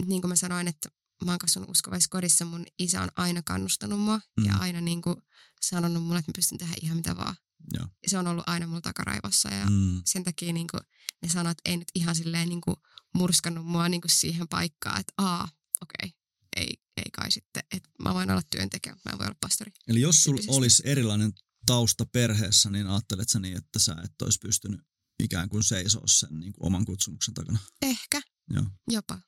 niin 0.07 0.21
kuin 0.23 0.29
mä 0.29 0.37
sanoin, 0.37 0.69
että 0.69 0.89
mä 1.25 1.31
oon 1.33 1.39
kasvanut 1.39 1.71
uskovaiskodissa, 1.71 2.45
mun 2.45 2.67
isä 2.79 3.03
on 3.03 3.09
aina 3.17 3.43
kannustanut 3.43 4.01
mua 4.01 4.21
Mm. 4.37 4.45
ja 4.45 4.57
aina 4.57 4.81
niin 4.81 5.03
kuin 5.03 5.17
sanonut 5.61 6.03
mulle, 6.03 6.19
että 6.19 6.31
mä 6.31 6.37
pystyn 6.37 6.59
tehdä 6.59 6.75
ihan 6.83 6.97
mitä 6.97 7.17
vaan. 7.17 7.37
Joo. 7.75 7.87
Se 8.07 8.19
on 8.19 8.27
ollut 8.27 8.49
aina 8.49 8.67
mulla 8.67 8.81
takaraivossa 8.81 9.49
ja. 9.51 9.67
Mm. 9.71 10.03
sen 10.05 10.25
takia 10.25 10.53
niin 10.53 10.67
kuin 10.71 10.81
ne 11.23 11.29
sanat 11.29 11.59
ei 11.65 11.77
nyt 11.77 11.89
ihan 11.95 12.15
silleen 12.17 12.49
niin 12.49 12.61
kuin 12.61 12.77
murskannut 13.15 13.67
mua 13.67 13.89
niin 13.89 14.01
kuin 14.01 14.11
siihen 14.11 14.49
paikkaan, 14.49 15.01
että 15.01 15.13
aa, 15.19 15.49
okei, 15.83 16.09
okay, 16.09 16.19
ei, 16.57 16.75
ei 16.97 17.11
kai 17.13 17.31
sitten, 17.31 17.63
että 17.73 17.89
mä 18.03 18.15
voin 18.15 18.31
olla 18.31 18.43
työntekijä, 18.51 18.95
mutta 18.95 19.09
mä 19.09 19.13
en 19.13 19.19
voi 19.19 19.27
olla 19.27 19.39
pastori. 19.41 19.73
Eli 19.89 20.01
jos 20.01 20.23
sulla 20.23 20.41
olisi 20.57 20.83
erilainen 20.87 21.33
tausta 21.67 22.07
perheessä, 22.07 22.71
niin 22.71 22.87
ajattelet 22.87 23.29
sä 23.29 23.39
niin, 23.39 23.57
että 23.57 23.79
sä 23.79 23.97
et 24.05 24.23
olisi 24.23 24.39
pystynyt 24.39 24.81
ikään 25.23 25.49
kuin 25.49 25.65
seisoo 25.65 26.07
sen 26.07 26.41
niin 26.41 26.53
kuin 26.53 26.67
oman 26.67 26.85
kutsumuksen 26.85 27.35
takana? 27.35 27.59
Ehkä, 27.83 28.21
Joo. 28.51 28.67
jopa. 28.91 29.19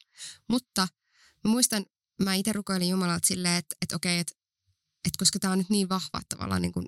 Mutta 0.49 0.88
mä 1.44 1.50
muistan, 1.50 1.87
mä 2.23 2.35
itse 2.35 2.52
rukoilin 2.52 2.88
Jumalalta 2.88 3.26
silleen, 3.26 3.56
että, 3.56 3.76
että 3.82 3.97
okei, 3.97 4.18
että, 4.18 4.32
että 5.04 5.18
koska 5.18 5.38
tämä 5.38 5.52
on 5.52 5.58
nyt 5.58 5.70
niin 5.70 5.88
vahva 5.88 6.20
tavallaan 6.28 6.62
niin 6.62 6.73
kuin, 6.73 6.87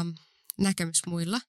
um, 0.00 0.14
näkemys 0.58 1.00
muilla, 1.06 1.40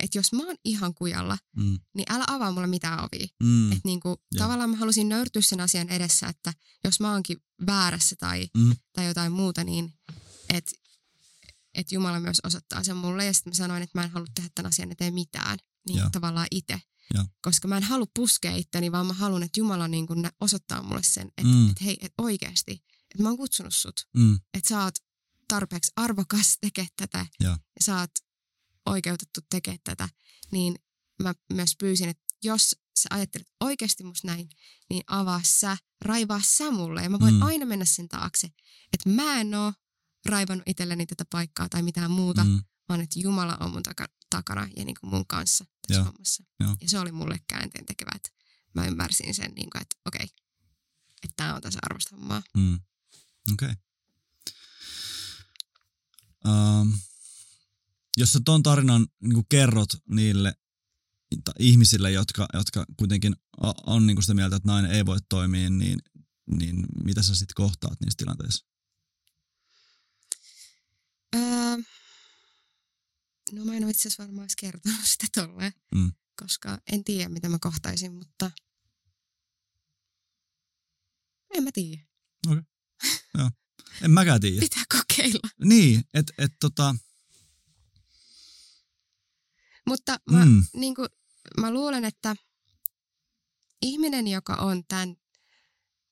että 0.00 0.18
jos 0.18 0.32
mä 0.32 0.46
oon 0.46 0.56
ihan 0.64 0.94
kujalla, 0.94 1.38
Mm. 1.56 1.78
niin 1.94 2.12
älä 2.12 2.24
avaa 2.26 2.52
mulle 2.52 2.66
mitään 2.66 2.98
ovia. 2.98 3.26
Mm. 3.42 3.72
Että 3.72 3.80
niin 3.88 4.00
kuin, 4.00 4.16
tavallaan 4.38 4.70
mä 4.70 4.76
halusin 4.76 5.08
nöyrtyä 5.08 5.42
sen 5.42 5.60
asian 5.60 5.88
edessä, 5.88 6.26
että 6.28 6.52
jos 6.84 7.00
mä 7.00 7.12
oonkin 7.12 7.36
väärässä 7.66 8.16
tai, 8.18 8.48
Mm. 8.56 8.76
tai 8.92 9.06
jotain 9.06 9.32
muuta, 9.32 9.64
niin 9.64 9.92
että 10.54 10.72
et 11.74 11.92
Jumala 11.92 12.20
myös 12.20 12.40
osoittaa 12.44 12.84
sen 12.84 12.96
mulle. 12.96 13.24
Ja 13.24 13.32
sitten 13.34 13.50
mä 13.50 13.54
sanoin, 13.54 13.82
että 13.82 13.98
mä 13.98 14.04
en 14.04 14.10
halua 14.10 14.26
tehdä 14.34 14.50
tämän 14.54 14.68
asian 14.68 14.92
eteen 14.92 15.14
mitään. 15.14 15.58
Niin 15.88 15.98
Joo. 15.98 16.10
tavallaan 16.12 16.46
itse. 16.50 16.80
Joo. 17.14 17.24
Koska 17.42 17.68
mä 17.68 17.76
en 17.76 17.82
halua 17.82 18.06
puskea 18.14 18.56
itteni, 18.56 18.92
vaan 18.92 19.06
mä 19.06 19.12
haluan, 19.12 19.42
että 19.42 19.60
Jumala 19.60 19.88
niin 19.88 20.06
kuin 20.06 20.30
osoittaa 20.40 20.82
mulle 20.82 21.02
sen, 21.02 21.26
että 21.28 21.42
Mm. 21.54 21.70
et 21.70 21.80
hei, 21.84 21.96
et 22.00 22.12
oikeasti, 22.18 22.72
että 23.10 23.22
mä 23.22 23.28
oon 23.28 23.36
kutsunut 23.36 23.74
sut. 23.74 24.06
Mm. 24.16 24.34
Että 24.54 24.68
sä 24.68 24.82
oot 24.84 24.94
tarpeeksi 25.48 25.92
arvokas 25.96 26.58
tekemään 26.60 26.88
tätä. 26.96 27.26
Joo. 27.40 27.52
Ja 27.52 27.58
sä 27.84 27.98
oot 28.00 28.10
oikeutettu 28.86 29.40
tekemään 29.50 29.78
tätä. 29.84 30.08
Niin 30.52 30.76
mä 31.22 31.34
myös 31.52 31.76
pyysin, 31.78 32.08
että 32.08 32.24
jos 32.44 32.76
sä 32.98 33.08
ajattelet 33.10 33.48
oikeasti 33.60 34.04
musta 34.04 34.26
näin, 34.28 34.48
niin 34.90 35.02
avaa 35.06 35.40
sä, 35.44 35.76
raivaa 36.00 36.40
sä 36.44 36.70
mulle. 36.70 37.02
Ja 37.02 37.10
mä 37.10 37.20
voin 37.20 37.34
Mm. 37.34 37.42
aina 37.42 37.66
mennä 37.66 37.84
sen 37.84 38.08
taakse, 38.08 38.46
että 38.92 39.08
mä 39.10 39.40
en 39.40 39.54
oo 39.54 39.72
raivannut 40.26 40.68
itselleni 40.68 41.06
tätä 41.06 41.24
paikkaa 41.30 41.68
tai 41.68 41.82
mitään 41.82 42.10
muuta, 42.10 42.44
mm. 42.44 42.60
Vaan 42.88 43.00
että 43.00 43.18
Jumala 43.18 43.56
on 43.60 43.70
mun 43.70 43.82
taka- 43.82 44.08
takana 44.30 44.68
ja 44.76 44.84
niin 44.84 44.96
kuin 45.00 45.10
mun 45.10 45.26
kanssa 45.26 45.64
tässä 45.88 46.00
Joo. 46.00 46.04
hommassa. 46.04 46.44
Joo. 46.60 46.76
Ja 46.80 46.88
se 46.88 46.98
oli 46.98 47.12
mulle 47.12 47.40
käänteen 47.48 47.86
tekevä, 47.86 48.10
että 48.14 48.28
mä 48.74 48.86
ymmärsin 48.86 49.34
sen, 49.34 49.52
niin 49.54 49.70
kuin, 49.70 49.82
että 49.82 49.96
okei, 50.06 50.22
että 51.22 51.34
tämä 51.36 51.54
on 51.54 51.62
tasa 51.62 51.78
arvosta 51.82 52.16
hommaa. 52.16 52.42
Mm. 52.56 52.80
Okei. 53.52 53.68
Okay. 53.68 53.74
Um, 56.54 56.98
jos 58.16 58.32
sä 58.32 58.40
ton 58.44 58.62
tarinan 58.62 59.06
niin 59.22 59.46
kerrot 59.48 59.88
niille 60.10 60.54
ihmisille, 61.58 62.10
jotka, 62.12 62.46
jotka 62.54 62.84
kuitenkin 62.96 63.36
on 63.86 64.06
niin 64.06 64.22
sitä 64.22 64.34
mieltä, 64.34 64.56
että 64.56 64.68
nainen 64.68 64.90
ei 64.90 65.06
voi 65.06 65.18
toimia, 65.28 65.70
niin, 65.70 65.98
niin 66.58 66.86
mitä 67.04 67.22
sä 67.22 67.34
sitten 67.34 67.54
kohtaat 67.54 68.00
niissä 68.00 68.16
tilanteissa? 68.16 68.66
Öö, 71.34 71.76
no 73.52 73.64
mä 73.64 73.74
en 73.74 73.82
ole 73.84 73.90
itse 73.90 74.00
asiassa 74.08 74.22
varmaan 74.22 74.44
edes 74.44 74.56
kertonut 74.56 75.00
sitä 75.04 75.26
tolleen, 75.34 75.72
Mm. 75.94 76.12
koska 76.42 76.78
en 76.92 77.04
tiedä 77.04 77.28
mitä 77.28 77.48
mä 77.48 77.58
kohtaisin, 77.60 78.14
mutta 78.14 78.50
en 81.54 81.64
mä 81.64 81.70
tiedä. 81.72 82.02
En 84.02 84.10
mäkään 84.10 84.40
tiedä. 84.40 84.60
Pitää 84.70 84.84
kokeilla. 84.98 85.48
Niin, 85.64 86.04
että 86.14 86.32
et, 86.38 86.52
tota, 86.60 86.94
Mutta 89.88 90.20
mä, 90.30 90.44
mm, 90.44 90.64
niin 90.74 90.94
kuin, 90.94 91.08
mä 91.60 91.72
luulen, 91.72 92.04
että 92.04 92.36
ihminen, 93.82 94.28
joka 94.28 94.54
on 94.54 94.84
tämän 94.88 95.16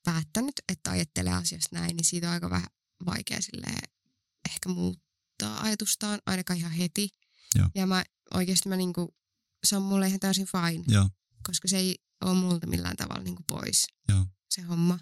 päättänyt, 0.04 0.52
että 0.68 0.90
ajattelee 0.90 1.32
asiasta 1.32 1.76
näin, 1.76 1.96
niin 1.96 2.04
siitä 2.04 2.26
on 2.26 2.32
aika 2.32 2.50
vähän 2.50 2.68
vaikea 3.06 3.40
silleen 3.40 3.88
ehkä 4.50 4.68
muuttaa 4.68 5.60
ajatustaan, 5.60 6.20
ainakaan 6.26 6.58
ihan 6.58 6.72
heti. 6.72 7.08
Joo. 7.54 7.68
Ja 7.74 7.86
mä 7.86 8.04
oikeasti 8.34 8.68
mä 8.68 8.76
niinku, 8.76 9.14
se 9.64 9.76
on 9.76 9.82
mulle 9.82 10.06
ihan 10.06 10.20
täysin 10.20 10.46
fine, 10.46 10.84
joo, 10.88 11.08
koska 11.46 11.68
se 11.68 11.76
ei 11.76 11.96
ole 12.20 12.34
multa 12.34 12.66
millään 12.66 12.96
tavalla 12.96 13.22
niinku 13.22 13.42
pois 13.48 13.86
joo. 14.08 14.26
se 14.50 14.62
homma. 14.62 14.98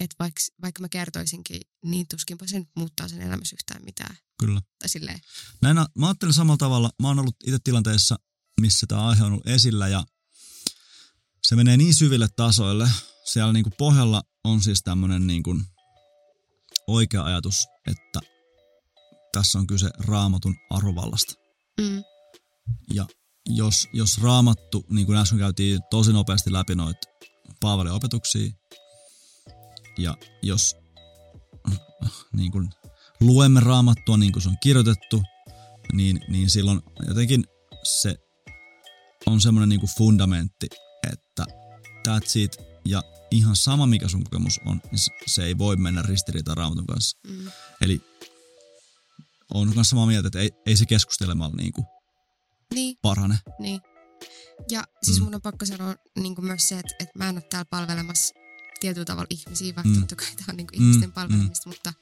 Että 0.00 0.16
vaikka, 0.18 0.40
vaikka 0.62 0.80
mä 0.80 0.88
kertoisinkin, 0.88 1.60
niin 1.84 2.08
tuskinpa 2.08 2.46
se 2.46 2.58
nyt 2.58 2.68
muuttaa 2.76 3.08
sen 3.08 3.22
elämässä 3.22 3.56
yhtään 3.56 3.84
mitään. 3.84 4.16
Kyllä. 4.38 4.62
Tai 4.78 4.88
silleen, 4.88 5.20
Näin, 5.62 5.76
mä 5.76 6.06
ajattelen 6.06 6.34
samalla 6.34 6.56
tavalla. 6.56 6.90
Mä 7.02 7.08
oon 7.08 7.18
ollut 7.18 7.36
itse 7.46 7.58
tilanteessa, 7.64 8.16
missä 8.60 8.86
tämä 8.86 9.06
aihe 9.08 9.24
on 9.24 9.32
ollut 9.32 9.46
esillä 9.46 9.88
ja 9.88 10.04
se 11.42 11.56
menee 11.56 11.76
niin 11.76 11.94
syville 11.94 12.28
tasoille. 12.36 12.90
Siellä 13.24 13.52
niinku 13.52 13.70
pohjalla 13.78 14.22
on 14.44 14.62
siis 14.62 14.82
tämmöinen 14.82 15.26
niinku 15.26 15.60
oikea 16.86 17.24
ajatus, 17.24 17.66
että 17.86 18.20
tässä 19.32 19.58
on 19.58 19.66
kyse 19.66 19.90
raamatun 19.98 20.56
arvovallasta. 20.70 21.34
mm, 21.80 22.02
Ja 22.94 23.06
jos, 23.46 23.88
jos 23.92 24.18
raamattu, 24.18 24.86
niin 24.90 25.06
kuin 25.06 25.18
äsken 25.18 25.38
käytiin 25.38 25.80
tosi 25.90 26.12
nopeasti 26.12 26.52
läpi 26.52 26.74
noita 26.74 27.08
Paavalin 27.60 27.92
opetuksia, 27.92 28.50
ja 29.98 30.16
jos 30.42 30.76
niin 32.36 32.52
kuin 32.52 32.70
luemme 33.20 33.60
raamattua 33.60 34.16
niin 34.16 34.32
kuin 34.32 34.42
se 34.42 34.48
on 34.48 34.56
kirjoitettu, 34.62 35.22
niin, 35.92 36.20
niin 36.28 36.50
silloin 36.50 36.80
jotenkin 37.08 37.44
se 37.82 38.16
on 39.26 39.40
semmoinen 39.40 39.68
niin 39.68 39.80
kuin 39.80 39.90
fundamentti, 39.98 40.66
että 41.12 41.44
that's 42.08 42.38
it, 42.38 42.56
ja 42.84 43.02
ihan 43.30 43.56
sama 43.56 43.86
mikä 43.86 44.08
sun 44.08 44.24
kokemus 44.24 44.60
on, 44.66 44.80
niin 44.90 45.00
se, 45.26 45.44
ei 45.44 45.58
voi 45.58 45.76
mennä 45.76 46.02
ristiriitaan 46.02 46.56
raamatun 46.56 46.86
kanssa. 46.86 47.18
mm, 47.28 47.50
Eli 47.80 48.00
on 49.54 49.74
myös 49.74 49.90
samaa 49.90 50.06
mieltä, 50.06 50.26
että 50.28 50.38
ei, 50.38 50.50
ei 50.66 50.76
se 50.76 50.86
keskustelemalla 50.86 51.56
niin 51.56 51.72
kuin 51.72 51.86
niin, 52.74 52.96
parane. 53.02 53.38
Niin. 53.58 53.80
Ja 54.70 54.84
siis 55.02 55.18
mm. 55.18 55.24
mun 55.24 55.34
on 55.34 55.42
pakko 55.42 55.66
sanoa 55.66 55.94
niin 56.18 56.34
kuin 56.34 56.44
myös 56.44 56.68
se, 56.68 56.78
että, 56.78 56.94
että 57.00 57.18
mä 57.18 57.28
en 57.28 57.36
ole 57.36 57.42
täällä 57.50 57.68
palvelemassa 57.70 58.34
tietyllä 58.80 59.04
tavalla 59.04 59.26
ihmisiä, 59.30 59.74
vaikka 59.76 59.88
Mm. 59.88 59.94
mm. 59.94 60.00
totta 60.00 60.16
kai 60.16 60.26
tämä 60.36 60.46
on 60.48 60.56
niin 60.56 60.66
kuin 60.66 60.82
ihmisten 60.82 61.08
Mm, 61.08 61.12
palvelemista, 61.12 61.68
mutta 61.68 61.92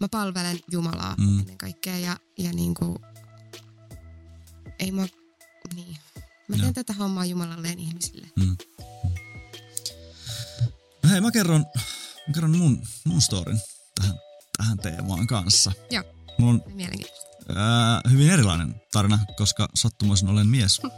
mä 0.00 0.08
palvelen 0.08 0.60
Jumalaa 0.70 1.14
Mm. 1.18 1.24
mm. 1.24 1.38
ennen 1.40 1.58
kaikkea 1.58 1.98
ja, 1.98 2.16
ja 2.38 2.52
niin 2.52 2.74
kuin, 2.74 2.98
ei 4.78 4.90
mä, 4.92 5.06
niin, 5.74 5.96
Mä 6.48 6.56
teen 6.56 6.74
tätä 6.74 6.92
hommaa 6.92 7.24
Jumalalleen 7.24 7.78
ihmisille. 7.78 8.26
Mm. 8.36 8.56
No 11.02 11.10
hei, 11.10 11.20
mä 11.20 11.30
kerron, 11.30 11.66
mä 12.28 12.34
kerron 12.34 12.56
mun, 12.58 12.82
mun 13.04 13.22
storin 13.22 13.60
tähän, 14.00 14.14
tähän 14.56 14.78
teemaan 14.78 15.26
kanssa. 15.26 15.72
Joo. 15.90 16.04
Mulla 16.38 16.52
on 16.52 16.62
Mielenkiintoista. 16.74 17.28
ää, 17.56 18.00
hyvin 18.10 18.30
erilainen 18.30 18.74
tarina, 18.92 19.18
koska 19.36 19.68
sattumoisin 19.74 20.28
olen 20.28 20.46
mies. 20.46 20.80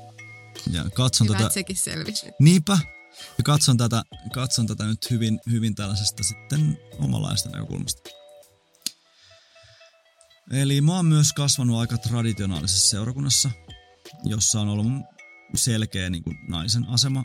Ja 0.72 0.84
katson 0.94 1.28
Hyvä, 1.28 1.38
tätä... 1.38 1.50
sekin 1.50 1.76
selvisi. 1.76 2.26
Niinpä. 2.40 2.78
Ja 3.38 3.44
katson 3.44 3.76
tätä, 3.76 4.02
katson 4.34 4.66
tätä 4.66 4.84
nyt 4.84 5.10
hyvin, 5.10 5.40
hyvin 5.50 5.74
tällaisesta 5.74 6.22
sitten 6.22 6.78
omalaista 6.98 7.48
näkökulmasta. 7.48 8.10
Eli 10.50 10.80
mä 10.80 10.96
oon 10.96 11.06
myös 11.06 11.32
kasvanut 11.32 11.76
aika 11.76 11.98
traditionaalisessa 11.98 12.90
seurakunnassa, 12.90 13.50
jossa 14.24 14.60
on 14.60 14.68
ollut 14.68 14.86
selkeä 15.54 16.10
niin 16.10 16.22
kuin 16.22 16.36
naisen 16.48 16.88
asema. 16.88 17.24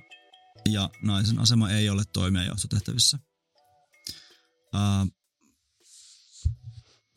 Ja 0.69 0.89
naisen 1.04 1.39
asema 1.39 1.69
ei 1.69 1.89
ole 1.89 2.04
toimia 2.13 2.43
johtotehtävissä. 2.43 3.19
Ää, 4.74 5.08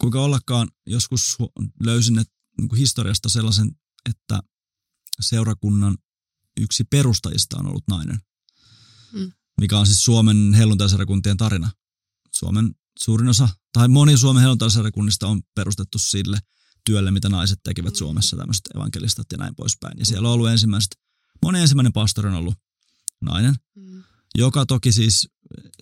kuinka 0.01 0.21
ollakaan 0.21 0.69
joskus 0.87 1.37
löysin 1.85 2.19
et, 2.19 2.29
niin 2.59 2.69
kuin 2.69 2.79
historiasta 2.79 3.29
sellaisen, 3.29 3.71
että 4.11 4.41
seurakunnan 5.21 5.99
yksi 6.61 6.85
perustajista 6.85 7.57
on 7.59 7.67
ollut 7.67 7.89
nainen. 7.89 8.19
Mikä 9.61 9.79
on 9.79 9.87
siis 9.87 10.03
Suomen 10.03 10.55
helluntaiseurakuntien 10.55 11.37
tarina. 11.37 11.71
Suomen 12.35 12.75
suurin 12.99 13.29
osa, 13.29 13.49
tai 13.73 13.88
moni 13.88 14.16
Suomen 14.16 14.42
helluntaiseurakunnista 14.42 15.27
on 15.27 15.42
perustettu 15.55 15.99
sille 15.99 16.38
työlle, 16.85 17.11
mitä 17.11 17.29
naiset 17.29 17.59
tekivät 17.62 17.94
Mm. 17.94 17.97
Suomessa, 17.99 18.37
tämmöiset 18.37 18.68
evankelistat 18.75 19.27
ja 19.33 19.38
näin 19.38 19.55
poispäin. 19.57 19.99
Ja 19.99 20.07
siellä 20.07 20.29
on 20.29 20.35
ollut 20.35 20.49
ensimmäiset, 20.49 20.97
moni 21.42 21.61
ensimmäinen 21.61 21.92
pastori 21.92 22.29
on 22.29 22.35
ollut 22.35 22.55
nainen, 23.21 23.55
Mm. 23.77 24.03
joka 24.35 24.66
toki 24.66 24.92
siis 24.92 25.29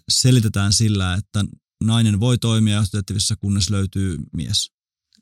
selitetään 0.08 0.72
sillä, 0.72 1.14
että 1.14 1.44
nainen 1.84 2.20
voi 2.20 2.38
toimia 2.38 2.74
johtotehtävissä, 2.76 3.36
kunnes 3.36 3.70
löytyy 3.70 4.18
mies. 4.36 4.70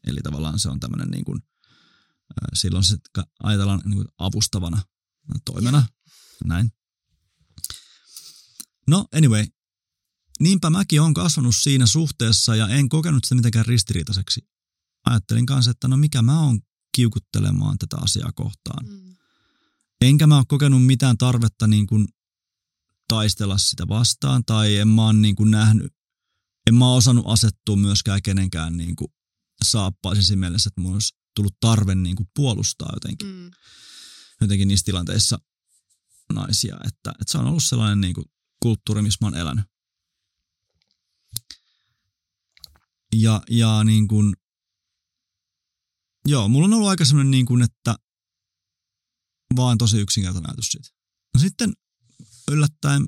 Eli 0.07 0.21
tavallaan 0.23 0.59
se 0.59 0.69
on 0.69 0.81
tämmöinen 0.81 1.09
niin 1.09 1.25
kuin, 1.25 1.39
äh, 1.39 2.49
silloin 2.55 2.85
se 2.85 2.97
ajatellaan 3.43 3.81
niin 3.85 3.95
kuin 3.95 4.09
avustavana 4.19 4.83
toimena. 5.45 5.87
Näin. 6.45 6.73
No 8.89 9.07
anyway, 9.17 9.47
niinpä 10.41 10.71
mäkin 10.71 11.01
on 11.01 11.15
kasvanut 11.15 11.57
siinä 11.57 11.87
suhteessa 11.87 12.57
ja 12.57 12.69
en 12.69 12.89
kokenut 12.89 13.25
sitä 13.25 13.35
mitenkään 13.35 13.67
ristiriitaiseksi. 13.67 14.49
Ajattelin 15.05 15.47
kanssa, 15.47 15.71
että 15.71 15.89
no 15.89 15.97
mikä 15.97 16.23
mä 16.23 16.41
oon 16.41 16.61
kiukuttelemaan 16.97 17.79
tätä 17.79 17.97
asiaa 18.01 18.33
kohtaan. 18.33 18.87
Mm. 18.87 19.17
Enkä 20.01 20.27
mä 20.27 20.37
ole 20.37 20.45
kokenut 20.49 20.87
mitään 20.87 21.19
tarvetta 21.19 21.67
niin 21.67 21.87
kuin 21.87 22.09
taistella 23.09 23.59
sitä 23.59 23.89
vastaan 23.89 24.45
tai 24.45 24.77
en 24.77 24.89
mä 24.89 25.03
oon 25.03 25.23
niin 25.23 25.37
kuin 25.37 25.51
nähnyt, 25.51 25.93
en 26.67 26.75
mä 26.75 26.89
oon 26.89 26.99
osannut 26.99 27.25
asettua 27.29 27.77
myöskään 27.77 28.23
kenenkään 28.23 28.77
niin 28.77 28.97
kuin 28.97 29.09
saappaisiin 29.65 30.25
siinä 30.25 30.41
mielessä, 30.41 30.69
että 30.69 30.81
mun 30.81 30.95
olisi 30.95 31.15
tullut 31.37 31.57
tarve 31.61 31.95
niin 31.95 32.17
kuin 32.17 32.29
puolustaa 32.35 32.91
jotenkin, 32.95 33.29
Mm. 33.29 33.51
jotenkin 34.41 34.69
niissä 34.69 34.85
tilanteissa 34.85 35.39
naisia. 36.33 36.75
Että, 36.75 37.11
että 37.11 37.33
se 37.33 37.39
on 37.39 37.47
ollut 37.47 37.65
sellainen 37.65 38.01
niin 38.01 38.15
kuin 38.15 38.25
kulttuuri, 38.65 39.03
missä 39.03 39.19
mä 39.21 39.27
oon 39.27 39.37
elänyt. 39.37 39.65
Ja, 43.15 43.43
ja 43.51 43.85
niin 43.85 44.09
kuin, 44.09 44.35
joo, 46.29 46.49
mulla 46.49 46.65
on 46.65 46.73
ollut 46.73 46.89
aika 46.89 47.05
semmoinen 47.05 47.31
niin 47.31 47.47
kuin, 47.47 47.63
että 47.63 47.97
vaan 49.57 49.79
tosi 49.79 49.99
yksinkertainen 49.99 50.51
ajatus 50.51 50.67
siitä. 50.67 50.89
No 51.35 51.41
sitten 51.41 51.73
yllättäen 52.51 53.07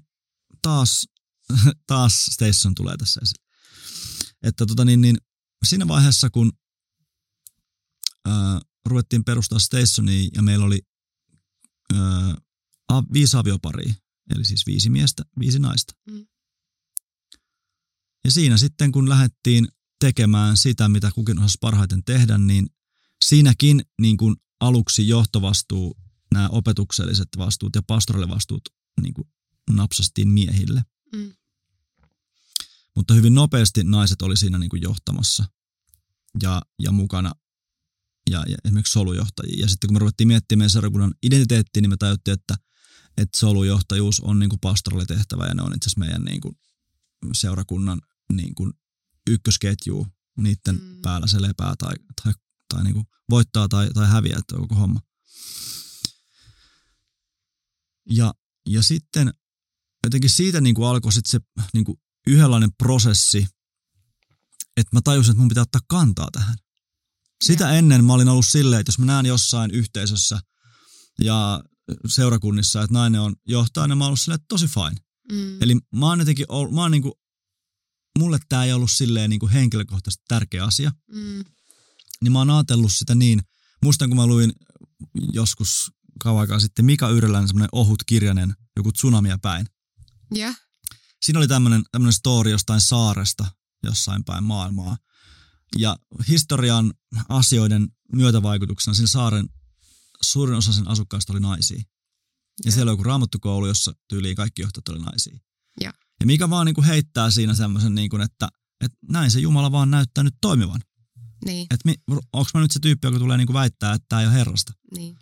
taas, 0.62 1.06
taas 1.86 2.24
Station 2.24 2.74
tulee 2.74 2.96
tässä 2.96 3.20
esille. 3.22 3.44
Että 4.42 4.66
tota 4.66 4.84
niin, 4.84 5.00
niin 5.00 5.16
siinä 5.64 5.88
vaiheessa, 5.88 6.30
kun 6.30 6.52
ää, 8.26 8.60
ruvettiin 8.86 9.24
perustaa 9.24 9.58
Stationia 9.58 10.30
ja 10.34 10.42
meillä 10.42 10.64
oli 10.64 10.80
ää, 11.94 12.34
viisi 13.12 13.36
avioparia, 13.36 13.94
eli 14.34 14.44
siis 14.44 14.66
viisi 14.66 14.90
miestä, 14.90 15.22
viisi 15.38 15.58
naista. 15.58 15.94
Mm. 16.10 16.26
Ja 18.24 18.30
siinä 18.30 18.56
sitten, 18.56 18.92
kun 18.92 19.08
lähdettiin 19.08 19.68
tekemään 20.00 20.56
sitä, 20.56 20.88
mitä 20.88 21.10
kukin 21.14 21.38
osasi 21.38 21.58
parhaiten 21.60 22.04
tehdä, 22.04 22.38
niin 22.38 22.66
siinäkin 23.24 23.82
niin 24.00 24.16
kuin 24.16 24.36
aluksi 24.60 25.08
johtovastuu, 25.08 25.96
nämä 26.34 26.48
opetukselliset 26.48 27.28
vastuut 27.38 27.74
ja 27.74 27.82
pastorallivastuut 27.82 28.68
niin 29.02 29.14
kuin 29.14 29.28
napsastiin 29.70 30.28
miehille. 30.28 30.82
Mm. 31.12 31.32
Mutta 32.96 33.14
hyvin 33.14 33.34
nopeasti 33.34 33.84
naiset 33.84 34.22
oli 34.22 34.36
siinä 34.36 34.58
niin 34.58 34.70
kuin 34.70 34.82
johtamassa 34.82 35.44
ja, 36.42 36.62
ja 36.78 36.92
mukana 36.92 37.32
ja, 38.30 38.44
ja 38.48 38.56
esimerkiksi 38.64 38.92
solujohtajia. 38.92 39.60
Ja 39.60 39.68
sitten 39.68 39.88
kun 39.88 39.94
me 39.94 39.98
ruvettiin 39.98 40.28
miettimään 40.28 40.70
seurakunnan 40.70 41.14
identiteettiä, 41.22 41.80
niin 41.80 41.90
me 41.90 41.96
tajuttiin, 41.96 42.32
että, 42.32 42.54
että 43.16 43.38
solujohtajuus 43.38 44.20
on 44.20 44.38
niin 44.38 44.48
kuin 44.48 44.60
pastoralitehtävä 44.60 45.46
ja 45.46 45.54
ne 45.54 45.62
on 45.62 45.74
itse 45.76 45.88
asiassa 45.88 46.00
meidän 46.00 46.22
niin 46.22 46.40
kuin 46.40 46.56
seurakunnan 47.32 48.00
niin 48.32 48.54
kuin 48.54 48.72
ykkösketju 49.30 50.06
niiden 50.36 50.80
Mm. 50.80 51.02
päällä 51.02 51.26
se 51.26 51.42
lepää 51.42 51.74
tai, 51.78 51.94
tai, 52.22 52.32
tai 52.68 52.84
niin 52.84 52.94
kuin 52.94 53.06
voittaa 53.30 53.68
tai, 53.68 53.90
tai 53.94 54.08
häviää 54.08 54.40
tuo 54.48 54.58
koko 54.58 54.74
homma. 54.74 55.00
Ja, 58.10 58.34
ja 58.68 58.82
sitten 58.82 59.34
jotenkin 60.04 60.30
siitä 60.30 60.60
niin 60.60 60.74
kuin 60.74 60.88
alkoi 60.88 61.12
sit 61.12 61.26
se 61.26 61.40
niin 61.72 61.84
kuin 61.84 62.00
yhdenlainen 62.26 62.72
prosessi, 62.78 63.46
että 64.76 64.96
mä 64.96 65.00
tajusin, 65.04 65.30
että 65.30 65.40
mun 65.40 65.48
pitää 65.48 65.62
ottaa 65.62 65.80
kantaa 65.88 66.28
tähän. 66.32 66.56
Sitä 67.44 67.64
Joo. 67.64 67.72
ennen 67.72 68.04
mä 68.04 68.12
olin 68.12 68.28
ollut 68.28 68.46
silleen, 68.46 68.80
että 68.80 68.88
jos 68.88 68.98
mä 68.98 69.06
näen 69.06 69.26
jossain 69.26 69.70
yhteisössä 69.70 70.40
ja 71.20 71.62
seurakunnissa, 72.06 72.82
että 72.82 72.94
nainen 72.94 73.20
on 73.20 73.36
johtajana, 73.48 73.94
mä 73.94 74.04
oon 74.04 74.08
ollut 74.08 74.20
silleen, 74.20 74.34
että 74.34 74.48
tosi 74.48 74.66
fine. 74.66 74.96
Mm. 75.32 75.62
Eli 75.62 75.74
mä 75.94 76.06
oon 76.06 76.18
jotenkin 76.18 76.46
ollut, 76.48 76.74
mä 76.74 76.80
oon 76.82 76.90
niinku, 76.90 77.20
mulle 78.18 78.38
tää 78.48 78.64
ei 78.64 78.72
ollut 78.72 78.90
silleen 78.90 79.30
niinku 79.30 79.48
henkilökohtaisesti 79.48 80.24
tärkeä 80.28 80.64
asia, 80.64 80.92
Mm. 81.12 81.44
niin 82.22 82.32
mä 82.32 82.38
oon 82.38 82.50
ajatellut 82.50 82.92
sitä 82.92 83.14
niin, 83.14 83.42
muistan 83.82 84.08
kun 84.08 84.16
mä 84.16 84.26
luin 84.26 84.52
joskus 85.32 85.90
kauan 86.20 86.40
aikaa 86.40 86.60
sitten 86.60 86.84
Mika 86.84 87.10
Yrjälän 87.10 87.48
semmoinen 87.48 87.68
ohut 87.72 88.04
kirjainen, 88.06 88.54
joku 88.76 88.92
tsunamia 88.92 89.38
päin. 89.38 89.66
Ja. 90.34 90.54
Siinä 91.22 91.38
oli 91.38 91.48
tämmöinen, 91.48 91.82
tämmöinen 91.92 92.12
story 92.12 92.50
jostain 92.50 92.80
saaresta 92.80 93.46
jossain 93.82 94.24
päin 94.24 94.44
maailmaa. 94.44 94.96
Ja 95.78 95.96
historian 96.28 96.94
asioiden 97.28 97.88
myötävaikutuksena 98.12 98.94
sen 98.94 99.08
saaren 99.08 99.48
suurin 100.22 100.56
osa 100.56 100.72
sen 100.72 100.88
asukkaista 100.88 101.32
oli 101.32 101.40
naisia. 101.40 101.76
Ja 101.78 101.84
Joo. 102.64 102.72
siellä 102.74 102.90
on 102.90 102.92
joku 102.92 103.02
raamattukoulu, 103.02 103.66
jossa 103.66 103.92
tyyliin 104.08 104.36
kaikki 104.36 104.62
johtajat 104.62 104.88
oli 104.88 104.98
naisia. 104.98 105.38
Joo. 105.80 105.92
Ja 106.20 106.26
mikä 106.26 106.50
vaan 106.50 106.66
niin 106.66 106.74
kuin 106.74 106.84
heittää 106.84 107.30
siinä 107.30 107.54
semmoisen, 107.54 107.94
niin 107.94 108.10
kuin, 108.10 108.22
että, 108.22 108.48
että 108.80 108.98
näin 109.10 109.30
se 109.30 109.40
Jumala 109.40 109.72
vaan 109.72 109.90
näyttää 109.90 110.24
nyt 110.24 110.34
toimivan. 110.40 110.80
Niin, 111.44 111.66
Että 111.70 111.90
onko 112.32 112.50
mä 112.54 112.60
nyt 112.60 112.70
se 112.70 112.78
tyyppi, 112.80 113.06
joka 113.06 113.18
tulee 113.18 113.36
niin 113.36 113.46
kuin 113.46 113.54
väittää, 113.54 113.92
että 113.94 114.06
tämä 114.08 114.20
ei 114.20 114.26
ole 114.26 114.34
Herrasta. 114.34 114.72
niin. 114.96 115.16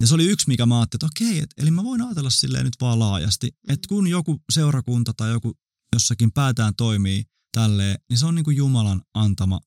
Ja 0.00 0.06
se 0.06 0.14
oli 0.14 0.24
yksi, 0.24 0.48
mikä 0.48 0.66
mä 0.66 0.80
ajattelin, 0.80 0.98
että 1.08 1.24
okei, 1.24 1.38
et, 1.38 1.50
eli 1.56 1.70
mä 1.70 1.84
voin 1.84 2.02
ajatella 2.02 2.30
silleen 2.30 2.64
nyt 2.64 2.74
vaan 2.80 2.98
laajasti, 2.98 3.46
Mm. 3.50 3.72
että 3.72 3.88
kun 3.88 4.08
joku 4.08 4.42
seurakunta 4.52 5.12
tai 5.16 5.30
joku 5.30 5.52
jossakin 5.92 6.32
päätään 6.32 6.74
toimii 6.76 7.24
tälleen, 7.52 7.96
niin 8.10 8.18
se 8.18 8.26
on 8.26 8.34
niin 8.34 8.44
kuin 8.44 8.56
Jumalan 8.56 9.02
antama 9.14 9.60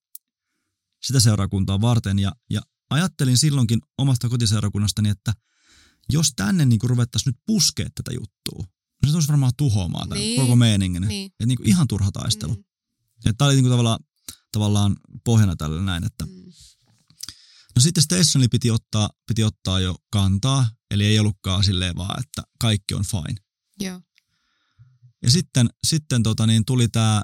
sitä 1.06 1.20
seurakuntaa 1.20 1.82
varten. 1.82 2.20
Ja, 2.20 2.32
ja 2.50 2.62
ajattelin 2.90 3.38
silloinkin 3.38 3.80
omasta 3.98 4.30
kotiseurakunnastani, 4.30 5.10
että 5.10 5.34
jos 6.12 6.34
tänne 6.36 6.66
niin 6.66 6.80
ruvettaisiin 6.84 7.32
nyt 7.32 7.42
puskea 7.46 7.90
tätä 7.96 8.12
juttua, 8.14 8.66
niin 9.02 9.10
se 9.10 9.12
tulisi 9.12 9.28
varmaan 9.28 9.52
tuhoamaan 9.58 10.10
tämän 10.10 10.22
Niin. 10.22 10.42
koko 10.42 10.56
meeningin. 10.56 11.02
Niin. 11.08 11.26
Että 11.26 11.46
niin 11.46 11.58
kuin 11.58 11.68
ihan 11.68 11.88
turha 11.88 12.12
taistelu. 12.12 12.54
Mm. 12.54 12.64
Mm. 13.26 13.36
Tämä 13.38 13.48
oli 13.48 13.56
niin 13.56 13.64
kuin 13.64 13.72
tavallaan, 13.72 14.00
tavallaan 14.52 14.96
pohjana 15.24 15.56
tälle 15.56 15.82
näin, 15.82 16.04
että 16.04 16.26
Mm. 16.26 16.46
No 17.76 17.82
sitten 17.82 18.04
Stationille 18.04 18.48
piti 18.48 18.72
ottaa, 18.72 19.10
piti 19.28 19.44
ottaa 19.44 19.80
jo 19.80 19.96
kantaa, 20.12 20.70
eli 20.92 21.06
ei 21.06 21.20
ollutkaan 21.20 21.64
silleen 21.64 21.96
vaan, 21.96 22.20
että 22.20 22.44
kaikki 22.60 22.94
on 22.94 23.04
fine. 23.06 23.36
Joo. 23.80 24.02
Ja 25.24 25.32
sitten, 25.32 25.70
sitten 25.88 26.24
tota, 26.24 26.48
niin 26.48 26.66
tuli 26.66 26.88
tämä 26.88 27.22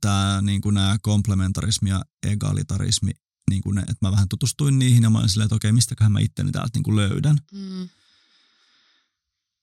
tää, 0.00 0.42
niin 0.42 0.60
nämä 0.72 0.96
komplementarismi 1.02 1.90
ja 1.90 2.04
egalitarismi, 2.26 3.10
niin 3.50 3.62
kuin 3.62 3.74
ne, 3.74 3.80
että 3.80 3.96
mä 4.00 4.12
vähän 4.12 4.28
tutustuin 4.28 4.78
niihin 4.78 5.02
ja 5.02 5.10
mä 5.10 5.18
olin 5.18 5.28
silleen, 5.28 5.46
että 5.46 5.54
okei, 5.56 5.72
mistäköhän 5.72 6.12
mä 6.12 6.20
itteni 6.20 6.52
täältä 6.52 6.70
niin 6.74 6.82
kuin 6.82 6.96
löydän. 6.96 7.38
Mm. 7.52 7.88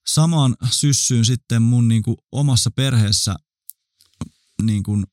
Samaan 0.06 0.56
syssyyn 0.70 1.24
sitten 1.24 1.62
mun 1.62 1.88
niin 1.88 2.02
kuin 2.02 2.16
omassa 2.32 2.70
perheessä 2.70 3.36
niin 4.62 4.82
kuin, 4.82 5.04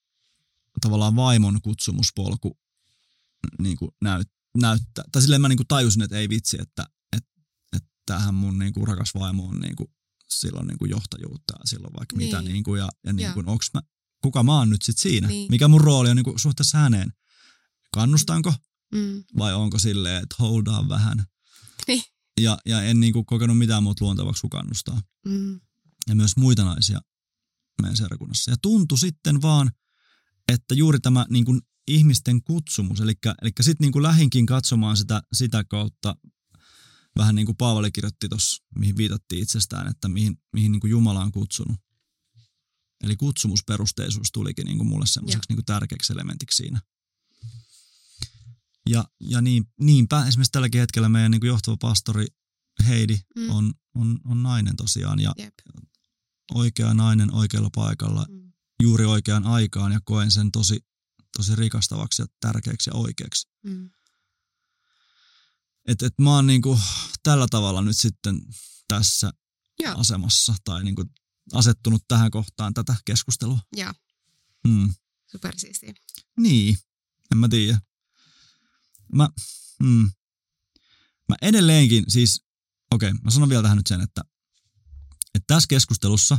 tavallaan 0.81 1.15
vaimon 1.15 1.61
kutsumuspolku 1.61 2.57
niin 3.59 3.77
kuin 3.77 3.91
näyt, 4.01 4.27
näyttää. 4.57 5.03
Tai 5.11 5.21
silleen 5.21 5.41
mä 5.41 5.49
niin 5.49 5.57
kuin 5.57 5.67
tajusin, 5.67 6.01
että 6.01 6.17
ei 6.17 6.29
vitsi, 6.29 6.57
että, 6.61 6.85
että, 7.15 7.29
että 7.75 7.89
tämähän 8.05 8.33
mun 8.35 8.59
niin 8.59 8.73
kuin 8.73 8.87
rakas 8.87 9.13
vaimo 9.15 9.45
on 9.47 9.59
niin 9.59 9.75
kuin, 9.75 9.87
silloin 10.29 10.67
niin 10.67 10.77
kuin 10.77 10.91
johtajuutta 10.91 11.53
ja 11.53 11.65
silloin 11.65 11.93
vaikka 11.97 12.17
Niin. 12.17 12.27
mitä 12.27 12.41
niin 12.41 12.63
kuin, 12.63 12.79
ja, 12.79 12.89
ja 13.03 13.13
niin 13.13 13.33
kuin, 13.33 13.49
onks 13.49 13.69
mä, 13.73 13.81
kuka 14.21 14.43
mä 14.43 14.57
oon 14.57 14.69
nyt 14.69 14.81
sit 14.81 14.97
siinä, 14.97 15.27
Niin. 15.27 15.51
mikä 15.51 15.67
mun 15.67 15.81
rooli 15.81 16.09
on 16.09 16.15
niin 16.15 16.23
kuin 16.23 16.39
suhteessa 16.39 16.77
häneen. 16.77 17.13
Kannustanko 17.93 18.53
Mm. 18.93 19.23
vai 19.37 19.53
onko 19.53 19.79
silleen, 19.79 20.23
että 20.23 20.35
holdaan 20.39 20.89
vähän. 20.89 21.23
Niin. 21.87 22.03
Ja, 22.41 22.57
ja 22.65 22.81
en 22.81 22.99
niin 22.99 23.13
kuin 23.13 23.25
kokenut 23.25 23.57
mitään 23.57 23.83
muuta 23.83 24.05
luontavaksi 24.05 24.41
kuin 24.41 24.49
kannustaa. 24.49 25.01
Mm. 25.25 25.59
Ja 26.07 26.15
myös 26.15 26.37
muita 26.37 26.63
naisia 26.65 27.01
meidän 27.81 27.97
seurakunnassa. 27.97 28.51
Ja 28.51 28.57
tuntui 28.61 28.97
sitten 28.97 29.41
vaan, 29.41 29.71
että 30.47 30.75
juuri 30.75 30.99
tämä 30.99 31.25
niin 31.29 31.45
kuin 31.45 31.61
ihmisten 31.87 32.43
kutsumus, 32.43 32.99
eli, 32.99 33.13
eli 33.41 33.51
sitten 33.61 33.85
niin 33.85 33.91
kuin 33.91 34.03
lähinkin 34.03 34.45
katsomaan 34.45 34.97
sitä, 34.97 35.21
sitä 35.33 35.63
kautta, 35.63 36.15
vähän 37.17 37.35
niin 37.35 37.45
kuin 37.45 37.57
Paavali 37.57 37.91
kirjoitti 37.91 38.29
tuossa, 38.29 38.63
mihin 38.75 38.97
viitattiin 38.97 39.43
itsestään, 39.43 39.87
että 39.87 40.07
mihin, 40.07 40.37
mihin 40.53 40.71
niin 40.71 40.79
kuin 40.79 40.91
Jumala 40.91 41.23
on 41.23 41.31
kutsunut. 41.31 41.77
Eli 43.03 43.15
kutsumusperusteisuus 43.15 44.31
tulikin 44.31 44.65
niin 44.65 44.77
kuin 44.77 44.87
mulle 44.87 45.05
semmoiseksi 45.07 45.53
niin 45.53 45.65
tärkeäksi 45.65 46.13
elementiksi 46.13 46.57
siinä. 46.57 46.81
Ja, 48.89 49.05
ja 49.19 49.41
niin, 49.41 49.63
niinpä 49.81 50.25
esimerkiksi 50.27 50.51
tälläkin 50.51 50.79
hetkellä 50.81 51.09
meidän 51.09 51.31
niin 51.31 51.41
kuin 51.41 51.47
johtava 51.47 51.77
pastori 51.77 52.25
Heidi 52.87 53.17
Mm. 53.35 53.49
on, 53.49 53.73
on, 53.95 54.19
on 54.25 54.43
nainen 54.43 54.75
tosiaan 54.75 55.19
ja 55.19 55.33
Jep. 55.37 55.53
oikea 56.53 56.93
nainen 56.93 57.33
oikealla 57.33 57.69
paikalla 57.75 58.25
Mm. 58.29 58.51
juuri 58.83 59.05
oikeaan 59.05 59.43
aikaan 59.43 59.91
ja 59.91 59.99
koen 60.05 60.31
sen 60.31 60.51
tosi, 60.51 60.79
tosi 61.37 61.55
rikastavaksi 61.55 62.21
ja 62.21 62.25
tärkeäksi 62.39 62.89
ja 62.89 62.93
oikeaksi. 62.93 63.47
Mm. 63.63 63.89
Et, 65.87 66.01
et 66.01 66.13
mä 66.21 66.29
oon 66.35 66.47
niinku 66.47 66.79
tällä 67.23 67.47
tavalla 67.51 67.81
nyt 67.81 67.97
sitten 67.97 68.41
tässä 68.87 69.31
Joo. 69.79 69.95
asemassa 69.97 70.55
tai 70.63 70.83
niinku 70.83 71.05
asettunut 71.53 72.03
tähän 72.07 72.31
kohtaan 72.31 72.73
tätä 72.73 72.95
keskustelua. 73.05 73.59
Joo, 73.75 73.93
Hmm. 74.67 74.93
supersiistiä. 75.31 75.93
Niin, 76.39 76.77
en 77.31 77.37
mä 77.37 77.47
tiedä. 77.49 77.79
Mä, 79.13 79.29
mm, 79.83 80.11
mä 81.29 81.35
edelleenkin 81.41 82.03
siis, 82.07 82.45
okei, 82.91 83.13
mä 83.13 83.31
sanon 83.31 83.49
vielä 83.49 83.61
tähän 83.61 83.77
nyt 83.77 83.87
sen, 83.87 84.01
että, 84.01 84.21
että 85.35 85.45
tässä 85.47 85.67
keskustelussa 85.67 86.37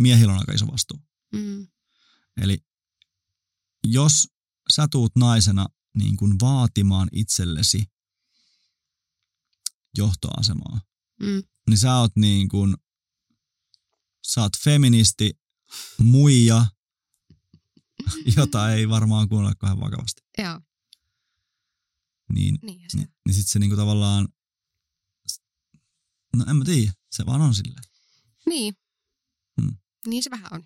miehillä 0.00 0.32
on 0.32 0.38
aika 0.38 0.52
iso 0.52 0.66
vastuu. 0.66 1.02
Mm. 1.32 1.66
Eli 2.40 2.58
jos 3.86 4.28
sä 4.72 4.88
tuut 4.90 5.16
naisena 5.16 5.66
niin 5.98 6.16
kuin 6.16 6.40
vaatimaan 6.40 7.08
itsellesi 7.12 7.84
johtoasemaa, 9.96 10.80
Mm. 11.20 11.42
niin 11.70 11.78
sä 11.78 11.96
oot 11.96 12.16
niin 12.16 12.48
kuin, 12.48 12.76
sä 14.26 14.40
oot 14.40 14.52
feministi, 14.64 15.30
muija, 15.98 16.66
jota 18.36 18.72
ei 18.72 18.88
varmaan 18.88 19.28
kuunnella 19.28 19.54
kauhean 19.54 19.80
vakavasti. 19.80 20.22
Joo, 20.38 20.60
Niin, 22.32 22.58
niin 22.62 22.90
se. 22.90 22.96
niin, 22.96 23.08
niin 23.26 23.34
sit 23.34 23.48
se 23.48 23.58
niinku 23.58 23.76
tavallaan, 23.76 24.28
no 26.36 26.44
en 26.50 26.56
mä 26.56 26.64
tiedä, 26.64 26.92
se 27.10 27.26
vaan 27.26 27.40
on 27.40 27.54
silleen. 27.54 27.84
Niin. 28.46 28.74
Mm. 29.60 29.76
Niin 30.06 30.22
se 30.22 30.30
vähän 30.30 30.52
on. 30.52 30.64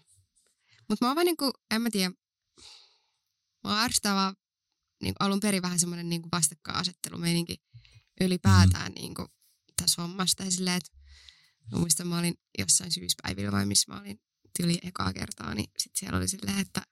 Mutta 0.88 1.04
mä 1.04 1.08
oon 1.08 1.16
vaan 1.16 1.24
niinku, 1.24 1.50
en 1.70 1.82
mä 1.82 1.90
tiedä, 1.90 2.14
mä 3.64 3.82
ärsyttää 3.82 4.14
vaan 4.14 4.36
niinku 5.02 5.16
alun 5.20 5.40
perin 5.40 5.62
vähän 5.62 5.78
semmoinen 5.78 6.08
niinku 6.08 6.28
vastakkainasettelumeininki 6.32 7.56
ylipäätään 8.20 8.92
mm. 8.92 8.94
niinku 8.94 9.26
tässä 9.82 10.02
hommassa. 10.02 10.36
Tai 10.36 10.52
silleen, 10.52 10.76
että 10.76 10.90
mä 11.72 11.78
muistan, 11.78 12.06
mä 12.06 12.18
olin 12.18 12.34
jossain 12.58 12.92
syyspäivillä 12.92 13.52
vai 13.52 13.66
missä 13.66 13.92
mä 13.92 14.00
olin 14.00 14.20
tyli 14.58 14.78
ekaa 14.82 15.12
kertaa, 15.12 15.54
niin 15.54 15.70
sit 15.78 15.92
siellä 15.96 16.18
oli 16.18 16.28
silleen, 16.28 16.58
että 16.58 16.82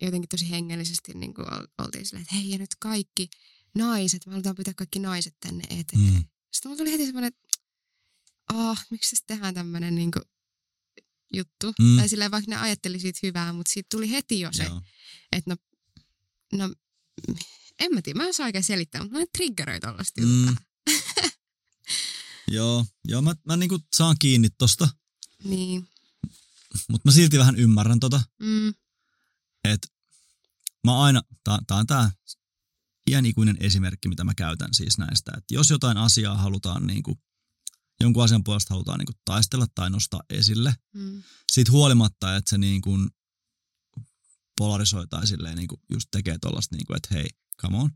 jotenkin 0.00 0.28
tosi 0.28 0.50
hengellisesti 0.50 1.14
niin 1.14 1.34
kuin 1.34 1.46
oltiin 1.78 2.06
silleen, 2.06 2.22
että 2.22 2.34
hei 2.34 2.50
ja 2.50 2.58
nyt 2.58 2.74
kaikki 2.78 3.28
naiset, 3.74 4.26
me 4.26 4.30
halutaan 4.32 4.56
pitää 4.56 4.74
kaikki 4.74 4.98
naiset 4.98 5.36
tänne 5.40 5.64
eteen. 5.70 6.02
Mm. 6.02 6.24
Sitten 6.52 6.68
mulla 6.70 6.78
tuli 6.78 6.92
heti 6.92 7.04
semmoinen, 7.06 7.28
että 7.28 7.48
ah, 8.48 8.86
miksi 8.90 9.10
tässä 9.10 9.24
tehdään 9.26 9.54
tämmöinen 9.54 9.94
niin 9.94 10.10
juttu. 11.32 11.72
Mm. 11.78 11.96
Tai 11.96 12.08
silleen, 12.08 12.30
vaikka 12.30 12.50
ne 12.50 12.56
ajatteli 12.56 13.00
siitä 13.00 13.18
hyvää, 13.22 13.52
mutta 13.52 13.72
siitä 13.72 13.86
tuli 13.90 14.10
heti 14.10 14.40
jo 14.40 14.48
se, 14.52 14.64
Joo. 14.64 14.80
että 15.32 15.50
no, 15.50 15.56
no, 16.52 16.74
en 17.78 17.94
mä 17.94 18.02
tiedä, 18.02 18.16
mä 18.16 18.22
en 18.22 18.28
osaa 18.30 18.46
oikein 18.46 18.64
selittää, 18.64 19.02
mutta 19.02 19.18
mä 19.18 19.24
triggeröi 19.36 19.80
tollaista 19.80 20.20
Mm. 20.20 20.46
juttua. 20.46 20.64
Joo, 22.50 22.86
joo 23.04 23.22
mä, 23.22 23.34
mä 23.46 23.56
niinku 23.56 23.78
saan 23.96 24.16
kiinni 24.18 24.50
tosta, 24.50 24.88
Niin, 25.44 25.88
mutta 26.88 27.08
mä 27.08 27.12
silti 27.12 27.38
vähän 27.38 27.56
ymmärrän 27.56 28.00
tota, 28.00 28.20
mm, 28.38 28.74
että 29.64 29.88
mä 30.84 31.02
aina, 31.02 31.22
tää, 31.44 31.58
tää 31.66 31.76
on 31.76 31.86
tää 31.86 32.10
iänikuinen 33.10 33.56
esimerkki, 33.60 34.08
mitä 34.08 34.24
mä 34.24 34.34
käytän 34.34 34.74
siis 34.74 34.98
näistä, 34.98 35.32
että 35.36 35.54
jos 35.54 35.70
jotain 35.70 35.96
asiaa 35.96 36.36
halutaan 36.36 36.86
niinku, 36.86 37.18
jonkun 38.00 38.24
asian 38.24 38.44
puolesta 38.44 38.74
halutaan 38.74 38.98
niinku 38.98 39.12
taistella 39.24 39.66
tai 39.74 39.90
nostaa 39.90 40.22
esille, 40.30 40.74
mm, 40.94 41.22
siitä 41.52 41.72
huolimatta, 41.72 42.36
että 42.36 42.50
se 42.50 42.58
niin 42.58 42.80
kuin 42.80 43.10
polarisoi 44.58 45.06
tai 45.06 45.26
silleen 45.26 45.56
niin 45.56 45.68
kuin 45.68 45.80
just 45.92 46.08
tekee 46.10 46.38
tollasta 46.38 46.76
niin 46.76 46.86
kuin, 46.86 46.96
että 46.96 47.14
hei, 47.14 47.28
come 47.62 47.78
on, 47.78 47.90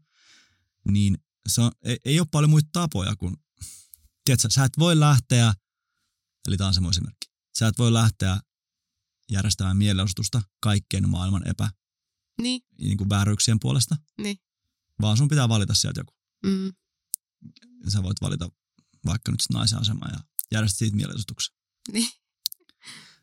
niin 0.90 1.18
se 1.48 1.60
on, 1.60 1.72
ei, 1.82 1.98
ei 2.04 2.20
ole 2.20 2.28
paljon 2.30 2.50
muita 2.50 2.68
tapoja 2.72 3.16
kuin, 3.16 3.36
tiedätkö, 4.24 4.50
sä 4.50 4.64
et 4.64 4.78
voi 4.78 5.00
lähteä, 5.00 5.54
eli 6.48 6.56
tämä 6.56 6.68
on 6.68 6.74
semmoinen 6.74 6.94
esimerkki, 6.94 7.26
sä 7.58 7.68
et 7.68 7.78
voi 7.78 7.92
lähteä 7.92 8.40
järjestämään 9.30 9.76
mielenosoitusta 9.76 10.42
kaikkien 10.60 11.08
maailman 11.08 11.48
epä, 11.48 11.70
niin, 12.42 12.60
niin 12.78 12.96
kuin 12.98 13.08
vääryyksien 13.08 13.60
puolesta, 13.60 13.96
niin, 14.20 14.36
vaan 15.00 15.16
sun 15.16 15.28
pitää 15.28 15.48
valita 15.48 15.74
sieltä 15.74 16.00
joku. 16.00 16.14
mm, 16.46 16.72
Sä 17.88 18.02
voit 18.02 18.20
valita 18.20 18.48
vaikka 19.06 19.32
nyt 19.32 19.40
naisen 19.52 19.78
asemaa 19.78 20.08
ja 20.12 20.20
järjestää 20.52 20.78
siitä 20.78 20.96
mielenosoituksen. 20.96 21.54
niin, 21.92 22.08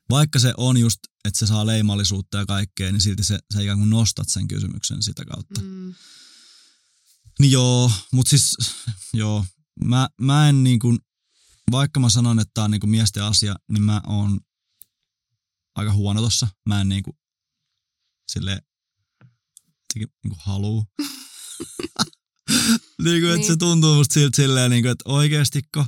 vaikka 0.10 0.40
se 0.40 0.54
on 0.58 0.78
just, 0.78 1.00
että 1.26 1.40
se 1.40 1.48
saa 1.48 1.66
leimallisuutta 1.66 2.38
ja 2.38 2.46
kaikkea, 2.46 2.92
niin 2.92 3.02
silti 3.02 3.24
se, 3.24 3.40
sä 3.54 3.62
ikään 3.62 3.78
kuin 3.78 3.90
nostat 3.90 4.30
sen 4.30 4.48
kysymyksen 4.48 5.04
sitä 5.04 5.26
kautta. 5.26 5.62
Mm. 5.62 5.94
Niin 7.40 7.52
joo, 7.52 7.92
mutta 8.12 8.30
siis 8.30 8.56
joo, 9.14 9.46
mä, 9.86 10.10
mä 10.22 10.50
en 10.50 10.64
niin 10.64 10.80
kuin, 10.80 11.00
vaikka 11.72 12.00
mä 12.00 12.10
sanon, 12.10 12.40
että 12.40 12.52
tää 12.54 12.64
on 12.64 12.72
niin 12.72 12.80
kuin 12.82 12.90
miesten 12.92 13.24
asia, 13.24 13.56
niin 13.72 13.84
mä 13.84 14.02
oon 14.08 14.40
aika 15.76 15.94
huono 15.94 16.22
tossa. 16.22 16.48
Mä 16.66 16.82
en 16.82 16.90
niin 16.90 17.04
kuin, 17.04 17.18
sille 18.28 18.62
niin 19.96 20.10
kuin 20.28 20.40
haluu. 20.40 20.86
niin 23.04 23.22
kuin, 23.22 23.34
että 23.34 23.48
se 23.48 23.52
Niin. 23.52 23.60
tuntuu 23.60 23.96
musta 23.96 24.14
siltä 24.14 24.36
silleen, 24.36 24.72
niin 24.72 24.84
kuin, 24.84 24.92
että 24.92 25.10
oikeastiko. 25.10 25.86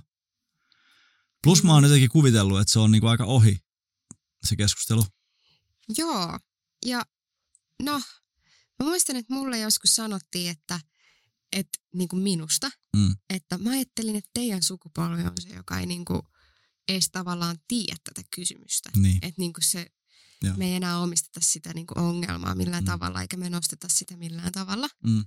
Plus 1.43 1.63
mä 1.63 1.73
oon 1.73 1.83
jotenkin 1.83 2.09
kuvitellut, 2.09 2.59
että 2.59 2.73
se 2.73 2.79
on 2.79 2.91
niin 2.91 3.01
kuin 3.01 3.11
aika 3.11 3.25
ohi 3.25 3.59
se 4.45 4.55
keskustelu. 4.55 5.05
Joo, 5.97 6.39
ja 6.85 7.05
no, 7.83 7.91
mä 8.79 8.85
muistan, 8.85 9.15
että 9.15 9.33
mulle 9.33 9.59
joskus 9.59 9.95
sanottiin, 9.95 10.51
että, 10.51 10.79
että 11.51 11.77
niin 11.93 12.07
kuin 12.07 12.23
minusta, 12.23 12.71
Mm. 12.95 13.15
että 13.29 13.57
mä 13.57 13.69
ajattelin, 13.69 14.15
että 14.15 14.29
teidän 14.33 14.63
sukupolvi 14.63 15.21
on 15.23 15.33
se, 15.41 15.49
joka 15.49 15.79
ei 15.79 15.85
niin 15.85 16.05
kuin 16.05 16.21
edes 16.87 17.09
tavallaan 17.11 17.57
tiedä 17.67 17.95
tätä 18.03 18.21
kysymystä. 18.35 18.89
Niin. 18.95 19.15
Että 19.21 19.33
niin 19.41 19.53
kuin 19.53 19.63
se, 19.63 19.87
Joo. 20.41 20.57
me 20.57 20.65
ei 20.65 20.75
enää 20.75 20.99
omisteta 20.99 21.39
sitä 21.43 21.73
niin 21.73 21.87
kuin 21.87 21.97
ongelmaa 21.99 22.55
millään 22.55 22.83
Mm. 22.83 22.87
mm. 22.87 22.91
tavalla, 22.91 23.21
eikä 23.21 23.37
me 23.37 23.49
nosteta 23.49 23.87
sitä 23.89 24.17
millään 24.17 24.51
tavalla. 24.51 24.87
Mm. 25.03 25.25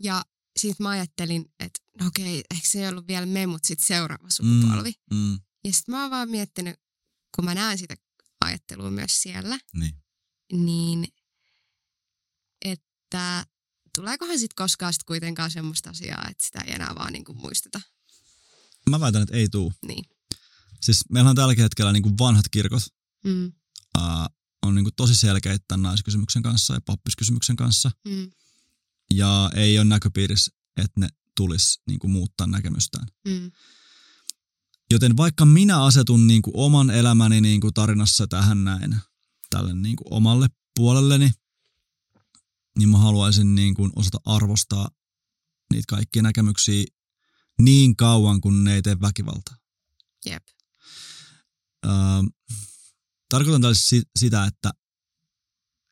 Ja 0.00 0.24
sitten 0.58 0.84
mä 0.84 0.90
ajattelin, 0.90 1.44
että 1.60 1.80
no 2.00 2.06
okei, 2.06 2.44
ehkä 2.50 2.68
se 2.68 2.82
ei 2.82 2.88
ollut 2.88 3.06
vielä 3.08 3.26
me, 3.26 3.46
mutta 3.46 3.66
sitten 3.68 3.86
seuraava 3.86 4.30
sukupolvi. 4.30 4.92
Mm. 5.10 5.16
Mm. 5.16 5.38
Ja 5.64 5.72
sitten 5.72 5.92
mä 5.94 6.02
oon 6.02 6.10
vaan 6.10 6.30
miettinyt, 6.30 6.76
kun 7.36 7.44
mä 7.44 7.54
näen 7.54 7.78
sitä 7.78 7.94
ajattelua 8.40 8.90
myös 8.90 9.22
siellä, 9.22 9.58
Niin. 9.74 9.94
niin 10.52 11.08
että 12.64 13.46
tuleekohan 13.94 14.38
sitten 14.38 14.54
koskaan 14.56 14.92
sit 14.92 15.02
kuitenkaan 15.02 15.50
semmoista 15.50 15.90
asiaa, 15.90 16.26
että 16.30 16.46
sitä 16.46 16.60
ei 16.60 16.74
enää 16.74 16.94
vaan 16.94 17.12
niinku 17.12 17.34
muisteta. 17.34 17.80
Mä 18.90 19.00
väitän, 19.00 19.22
että 19.22 19.36
ei 19.36 19.48
tuu. 19.48 19.72
Niin. 19.86 20.04
Siis 20.82 21.00
meillä 21.12 21.30
on 21.30 21.36
tälläkin 21.36 21.62
hetkellä 21.62 21.92
niin 21.92 22.02
kuin 22.02 22.18
vanhat 22.18 22.44
kirkot, 22.50 22.82
Mm. 23.24 23.52
ää, 23.98 24.26
on 24.62 24.74
niin 24.74 24.84
kuin 24.84 24.94
tosi 24.96 25.16
selkeitä 25.16 25.64
tämän 25.68 25.82
naiskysymyksen 25.82 26.42
kanssa 26.42 26.74
ja 26.74 26.80
pappiskysymyksen 26.80 27.56
kanssa. 27.56 27.90
Mm. 28.08 28.30
Ja 29.14 29.50
ei 29.54 29.78
ole 29.78 29.84
näköpiirissä, 29.84 30.52
että 30.76 31.00
ne 31.00 31.08
tulisi 31.36 31.80
niin 31.86 31.98
kuin 31.98 32.10
muuttaa 32.10 32.46
näkemystään. 32.46 33.06
Mm. 33.28 33.50
Joten 34.90 35.16
vaikka 35.16 35.46
minä 35.46 35.82
asetun 35.82 36.26
niin 36.26 36.42
kuin 36.42 36.56
oman 36.56 36.90
elämäni 36.90 37.40
niin 37.40 37.60
kuin 37.60 37.74
tarinassa 37.74 38.26
tähän 38.26 38.64
näin, 38.64 38.96
tälle 39.50 39.74
niin 39.74 39.96
kuin 39.96 40.14
omalle 40.14 40.46
puolelleni, 40.76 41.32
niin 42.78 42.88
mä 42.88 42.98
haluaisin 42.98 43.54
niin 43.54 43.74
kuin 43.74 43.92
osata 43.96 44.18
arvostaa 44.24 44.88
niitä 45.72 45.84
kaikkia 45.88 46.22
näkemyksiä 46.22 46.84
niin 47.62 47.96
kauan, 47.96 48.40
kun 48.40 48.64
ne 48.64 48.74
ei 48.74 48.82
tee 48.82 49.00
väkivaltaa. 49.00 49.56
Jep. 50.26 50.42
Öö, 51.86 51.92
tarkoitan 53.28 53.60
tällä 53.60 53.74
si- 53.74 54.02
sitä, 54.18 54.44
että, 54.44 54.70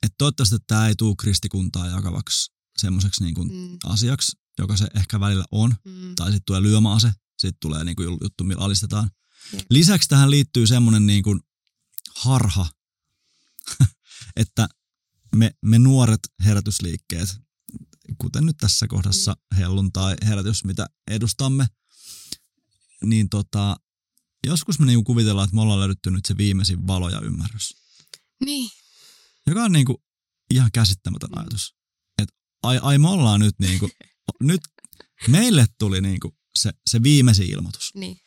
että 0.03 0.15
toivottavasti 0.19 0.57
tämä 0.67 0.89
ei 0.89 0.95
tule 0.97 1.15
kristikuntaa 1.19 1.87
jakavaksi 1.87 2.53
semmoiseksi 2.79 3.25
niin 3.25 3.35
kuin 3.35 3.53
Mm. 3.53 3.79
asiaksi, 3.85 4.33
joka 4.59 4.77
se 4.77 4.87
ehkä 4.95 5.21
välillä 5.21 5.45
on. 5.53 5.75
Mm. 5.85 6.15
Tai 6.17 6.27
sitten 6.27 6.45
tulee 6.47 6.63
lyömäase, 6.63 7.13
sitten 7.39 7.59
tulee 7.61 7.85
niin 7.85 7.97
kuin 7.97 8.19
juttu, 8.23 8.45
millä 8.45 8.65
alistetaan. 8.65 9.11
Jep. 9.53 9.67
Lisäksi 9.71 10.09
tähän 10.09 10.31
liittyy 10.31 10.67
semmoinen 10.67 11.07
niin 11.07 11.23
kuin 11.23 11.41
harha, 12.17 12.67
että 14.37 14.69
me, 15.37 15.51
me 15.63 15.79
nuoret 15.79 16.21
herätysliikkeet, 16.45 17.37
kuten 18.19 18.47
nyt 18.47 18.57
tässä 18.57 18.87
kohdassa 18.87 19.37
helluntai 19.57 20.17
herätys, 20.25 20.65
mitä 20.65 20.87
edustamme, 21.11 21.67
niin 23.05 23.29
tota, 23.29 23.77
joskus 24.47 24.79
me 24.79 24.87
niinku 24.87 25.05
kuvitellaan, 25.05 25.45
että 25.45 25.55
me 25.55 25.61
ollaan 25.61 25.81
löydetty 25.81 26.11
nyt 26.11 26.25
se 26.25 26.37
viimeisin 26.37 26.87
valo 26.87 27.09
ja 27.09 27.21
ymmärrys. 27.21 27.75
Niin. 28.45 28.71
Joka 29.47 29.65
on 29.65 29.73
niinku 29.73 30.03
ihan 30.51 30.71
käsittämätön 30.73 31.31
Mm. 31.31 31.39
ajatus. 31.39 31.75
Et 32.23 32.29
ai, 32.63 32.79
ai 32.83 32.99
me 32.99 33.09
ollaan 33.09 33.41
nyt 33.41 33.55
niinku, 33.59 33.91
nyt 34.41 34.61
meille 35.29 35.67
tuli 35.79 36.01
niinku 36.01 36.37
se, 36.59 36.73
se 36.87 37.03
viimeisin 37.03 37.51
ilmoitus. 37.51 37.95
Niin. 37.95 38.21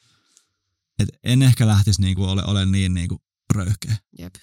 Et 1.00 1.10
en 1.24 1.42
ehkä 1.42 1.68
lähtisi 1.68 2.02
niinku 2.02 2.24
ole, 2.24 2.44
ole 2.46 2.66
niin 2.66 2.94
niinku 2.94 3.22
röyhkeä. 3.54 3.98
Jep. 4.20 4.36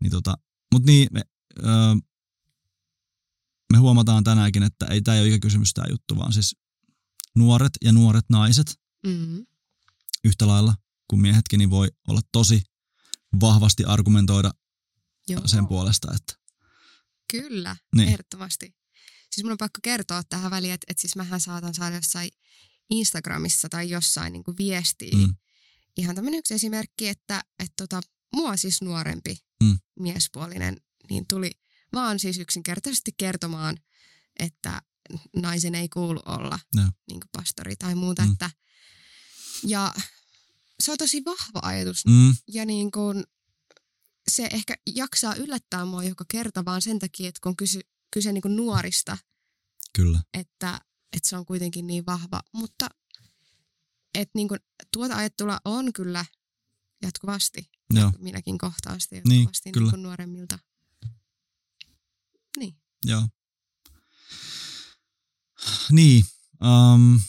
Niin 0.00 0.10
tota, 0.10 0.38
mut 0.72 0.84
niin, 0.84 1.08
me, 1.12 1.22
öö, 1.58 1.94
me 3.72 3.78
huomataan 3.78 4.24
tänäänkin, 4.24 4.62
että 4.62 4.86
ei 4.86 5.02
tämä 5.02 5.18
ole 5.18 5.28
ikäkysymys 5.28 5.72
tämä 5.74 5.86
juttu, 5.90 6.16
vaan 6.16 6.32
siis 6.32 6.56
nuoret 7.36 7.72
ja 7.84 7.92
nuoret 7.92 8.24
naiset 8.30 8.80
Mm. 9.06 9.46
Yhtä 10.24 10.46
lailla 10.46 10.74
kuin 11.10 11.22
miehetkin, 11.22 11.58
niin 11.58 11.70
voi 11.70 11.88
olla 12.08 12.20
tosi 12.32 12.62
vahvasti 13.40 13.84
argumentoida 13.84 14.50
Joo. 15.28 15.48
sen 15.48 15.66
puolesta, 15.66 16.14
että 16.14 16.34
Kyllä, 17.30 17.76
Niin. 17.96 18.08
ehdottomasti. 18.08 18.74
Siis 19.32 19.44
mun 19.44 19.52
on 19.52 19.58
pakko 19.58 19.78
kertoa 19.82 20.22
tähän 20.28 20.50
väliin, 20.50 20.74
että, 20.74 20.84
että 20.88 21.00
siis 21.00 21.16
mähän 21.16 21.40
saatan 21.40 21.74
saada 21.74 21.96
jossain 21.96 22.30
Instagramissa 22.90 23.68
tai 23.68 23.90
jossain 23.90 24.32
niin 24.32 24.44
kuin 24.44 24.56
viestiä. 24.56 25.16
Mm. 25.18 25.34
Ihan 25.96 26.14
tämmöinen 26.14 26.38
yksi 26.38 26.54
esimerkki, 26.54 27.08
että, 27.08 27.44
että 27.58 27.74
tota, 27.76 28.00
mua 28.34 28.56
siis 28.56 28.82
nuorempi 28.82 29.36
Mm. 29.62 29.78
miespuolinen, 30.00 30.80
niin 31.10 31.26
tuli 31.28 31.50
vaan 31.92 32.18
siis 32.18 32.38
yksinkertaisesti 32.38 33.10
kertomaan, 33.16 33.76
että 34.38 34.82
naisen 35.36 35.74
ei 35.74 35.88
kuulu 35.88 36.20
olla 36.26 36.58
niin 37.08 37.20
kuin 37.20 37.30
pastori 37.32 37.76
tai 37.76 37.94
muuta. 37.94 38.22
Mm. 38.26 38.32
Että, 38.32 38.50
ja 39.66 39.94
se 40.82 40.92
on 40.92 40.98
tosi 40.98 41.24
vahva 41.24 41.60
ajatus 41.62 42.06
mm, 42.06 42.36
ja 42.48 42.64
niin 42.64 42.90
kuin 42.90 43.24
se 44.30 44.48
ehkä 44.52 44.74
jaksaa 44.94 45.34
yllättää 45.34 45.84
mua 45.84 46.04
joka 46.04 46.24
kerta 46.28 46.64
vaan 46.64 46.82
sen 46.82 46.98
takia, 46.98 47.28
että 47.28 47.40
kun 47.42 47.50
on 47.50 47.56
kyse, 47.56 47.80
kyse 48.10 48.32
niin 48.32 48.42
kuin 48.42 48.56
nuorista, 48.56 49.18
kyllä. 49.92 50.20
että, 50.34 50.80
että 51.12 51.28
se 51.28 51.36
on 51.36 51.46
kuitenkin 51.46 51.86
niin 51.86 52.06
vahva. 52.06 52.42
Mutta 52.52 52.88
että 54.14 54.32
niin 54.34 54.48
kuin, 54.48 54.60
tuota 54.92 55.16
ajattelua 55.16 55.58
on 55.64 55.92
kyllä 55.92 56.24
jatkuvasti. 57.02 57.70
Joo, 57.90 58.12
Minäkin 58.18 58.58
kohtaan 58.58 59.00
sitä 59.00 59.20
Niin, 59.28 59.40
jatkuvasti 59.40 59.68
niin, 59.68 59.72
kyllä. 59.72 59.90
kuin 59.90 60.02
nuoremmilta. 60.02 60.58
Niin. 62.58 62.76
joo. 63.04 63.28
Niin, 65.90 66.24
um, 66.64 67.20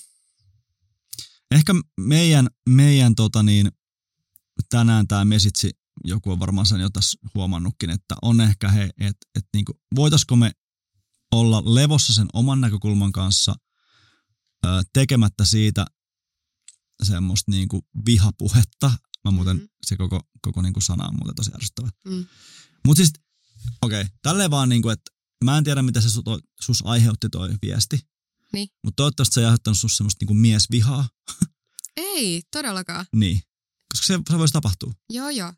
ehkä 1.70 1.74
meidän, 2.00 2.48
meidän 2.70 3.16
tota 3.16 3.44
niin, 3.44 3.72
tänään 4.70 5.08
tämä 5.08 5.26
mesitsi, 5.26 5.70
joku 6.04 6.32
on 6.32 6.40
varmaan 6.40 6.66
sen 6.66 6.82
jo 6.82 6.90
tässä 6.90 7.18
huomannutkin, 7.36 7.90
että 7.90 8.16
on 8.22 8.42
ehkä 8.42 8.72
he, 8.72 8.90
että 9.00 9.28
et 9.36 9.46
niinku, 9.54 9.80
voitaisiko 9.96 10.36
me 10.36 10.52
olla 11.32 11.64
levossa 11.76 12.14
sen 12.14 12.28
oman 12.34 12.62
näkökulman 12.62 13.12
kanssa 13.12 13.56
ö, 14.66 14.68
tekemättä 14.94 15.46
siitä 15.46 15.86
semmoista 17.04 17.52
niinku 17.52 17.88
vihapuhetta. 18.06 18.92
Mä 19.26 19.32
muuten, 19.32 19.56
Mhm. 19.56 19.62
mm-hmm. 19.64 19.78
se 19.86 19.96
koko, 19.98 20.22
koko 20.42 20.62
niinku 20.62 20.82
sana 20.82 21.08
on 21.08 21.16
muuten 21.16 21.36
tosi 21.36 21.52
ärsyttävä. 21.56 21.90
Mm. 22.08 22.26
Mutta 22.86 22.98
siis, 23.00 23.14
okei, 23.82 24.02
okay, 24.02 24.14
tälleen 24.22 24.52
vaan 24.52 24.70
niinku, 24.70 24.90
että 24.90 25.12
mä 25.44 25.58
en 25.58 25.64
tiedä 25.64 25.82
mitä 25.82 26.02
se 26.02 26.08
su- 26.08 26.24
toi, 26.24 26.40
sus 26.62 26.84
aiheutti 26.86 27.30
toi 27.30 27.56
viesti. 27.62 28.00
Niin. 28.54 28.68
Mutta 28.84 28.96
toivottavasti 28.96 29.34
se 29.34 29.40
ei 29.42 29.46
aiheuttanut 29.46 29.80
sus 29.80 29.98
semmoista 29.98 30.24
niinku 30.24 30.34
miesvihaa. 30.34 31.10
Ei, 31.98 32.42
todellakaan. 32.52 33.06
Niin. 33.16 33.42
Koska 33.92 34.06
se, 34.06 34.20
se 34.32 34.38
voisi 34.38 34.52
tapahtua. 34.54 34.94
Joo, 35.10 35.30
joo. 35.30 35.54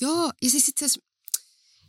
Joo, 0.00 0.32
ja 0.42 0.50
siis 0.50 0.68
itse 0.68 0.84
asiassa, 0.84 1.00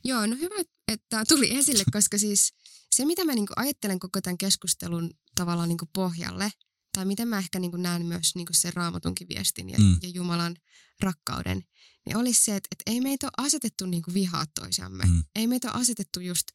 joo, 0.03 0.25
no 0.25 0.35
hyvä, 0.35 0.55
että 0.87 1.23
tuli 1.27 1.57
esille, 1.57 1.83
koska 1.93 2.17
siis 2.17 2.53
se, 2.95 3.05
mitä 3.05 3.25
mä 3.25 3.35
niinku 3.35 3.53
ajattelen 3.55 3.99
koko 3.99 4.21
tämän 4.21 4.37
keskustelun 4.37 5.11
tavallaan 5.35 5.69
niinku 5.69 5.85
pohjalle, 5.93 6.51
tai 6.93 7.05
miten 7.05 7.27
mä 7.27 7.37
ehkä 7.37 7.59
niinku 7.59 7.77
näen 7.77 8.05
myös 8.05 8.35
niinku 8.35 8.53
sen 8.55 8.73
raamatunkin 8.73 9.27
viestin 9.29 9.69
ja, 9.69 9.77
Mm. 9.79 9.99
ja 10.01 10.09
Jumalan 10.09 10.55
rakkauden, 11.01 11.63
niin 12.05 12.17
olisi 12.17 12.43
se, 12.43 12.55
että, 12.55 12.67
että 12.71 12.91
ei 12.91 13.01
meitä 13.01 13.25
ole 13.27 13.45
asetettu 13.45 13.85
niinku 13.85 14.13
vihaa 14.13 14.45
toisiamme. 14.59 15.03
Mm. 15.05 15.11
Mm. 15.11 15.23
Ei 15.35 15.47
meitä 15.47 15.71
ole 15.71 15.81
asetettu 15.81 16.19
just 16.19 16.47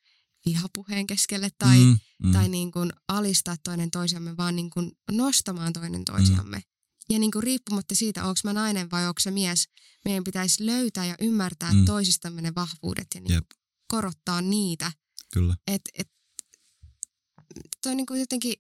vihapuheen 0.47 1.07
keskelle 1.07 1.51
tai, 1.59 1.79
mm, 1.79 1.99
mm, 2.23 2.33
tai 2.33 2.49
niin 2.49 2.73
kuin 2.73 2.93
alistaa 3.09 3.57
toinen 3.65 3.91
toisiamme, 3.91 4.37
vaan 4.37 4.57
niin 4.57 4.71
kuin 4.71 4.93
nostamaan 5.11 5.73
toinen 5.73 6.05
toisiamme. 6.05 6.57
Mm. 6.57 6.63
Ja 7.11 7.19
niin 7.19 7.31
kuin 7.31 7.42
riippumatta 7.42 7.95
siitä, 7.95 8.25
onko 8.25 8.40
mä 8.45 8.53
nainen 8.53 8.90
vai 8.90 9.07
onko 9.07 9.21
se 9.21 9.31
mies, 9.31 9.69
meidän 10.05 10.25
pitäisi 10.25 10.66
löytää 10.66 11.05
ja 11.07 11.14
ymmärtää 11.21 11.73
Mm. 11.73 11.79
mm. 11.79 11.85
toisistamme 11.85 12.42
ne 12.42 12.55
vahvuudet 12.55 13.07
ja 13.14 13.21
niin 13.21 13.42
kuin 13.42 13.61
korottaa 13.88 14.40
niitä. 14.40 14.92
Kyllä. 15.33 15.57
Et, 15.66 15.83
et, 15.95 16.11
toi 17.83 17.90
on 17.90 17.97
niin 17.97 18.07
kuin 18.07 18.21
jotenkin 18.21 18.55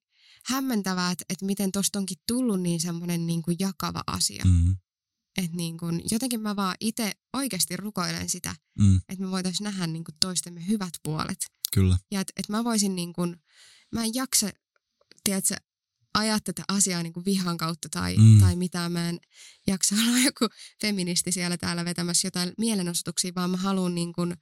hämmentävää, 0.44 1.10
että 1.10 1.24
et 1.28 1.42
miten 1.42 1.72
tosta 1.72 1.98
onkin 1.98 2.16
tullut 2.28 2.60
niin 2.60 2.80
semmoinen 2.80 3.26
niin 3.26 3.42
kuin 3.42 3.56
jakava 3.60 4.02
asia. 4.06 4.44
Mm. 4.44 4.76
Että 5.36 5.56
niin 5.56 5.78
kuin, 5.78 6.02
jotenkin 6.10 6.40
mä 6.40 6.56
vaan 6.56 6.76
itse 6.80 7.12
oikeasti 7.32 7.76
rukoilen 7.76 8.28
sitä, 8.28 8.54
mm, 8.78 8.96
että 9.08 9.24
me 9.24 9.30
voitaisiin 9.30 9.64
nähdä 9.64 9.86
niin 9.86 10.04
kuin 10.04 10.14
toistemme 10.20 10.66
hyvät 10.66 10.92
puolet. 11.02 11.38
kyllä. 11.72 11.98
Ja 12.10 12.20
että 12.20 12.32
et 12.36 12.48
mä 12.48 12.64
voisin 12.64 12.96
niin 12.96 13.12
kuin, 13.12 13.36
mä 13.92 14.04
en 14.04 14.14
jaksa, 14.14 14.50
tiedätkö, 15.24 15.56
ajaa 16.18 16.40
tätä 16.40 16.62
asiaa 16.68 17.02
niin 17.02 17.12
kuin 17.12 17.24
vihan 17.24 17.56
kautta 17.56 17.88
tai, 17.88 18.16
Mm. 18.16 18.40
tai 18.40 18.56
mitään. 18.56 18.92
Mä 18.92 19.08
en 19.08 19.18
jaksa 19.66 19.94
olla 19.94 20.18
joku 20.26 20.48
feministi 20.80 21.32
siellä 21.32 21.56
täällä 21.56 21.84
vetämässä 21.84 22.26
jotain 22.26 22.52
mielenosoituksia, 22.58 23.32
vaan 23.36 23.50
mä 23.50 23.56
haluan 23.56 23.94
niin 23.94 24.12
kuin 24.12 24.34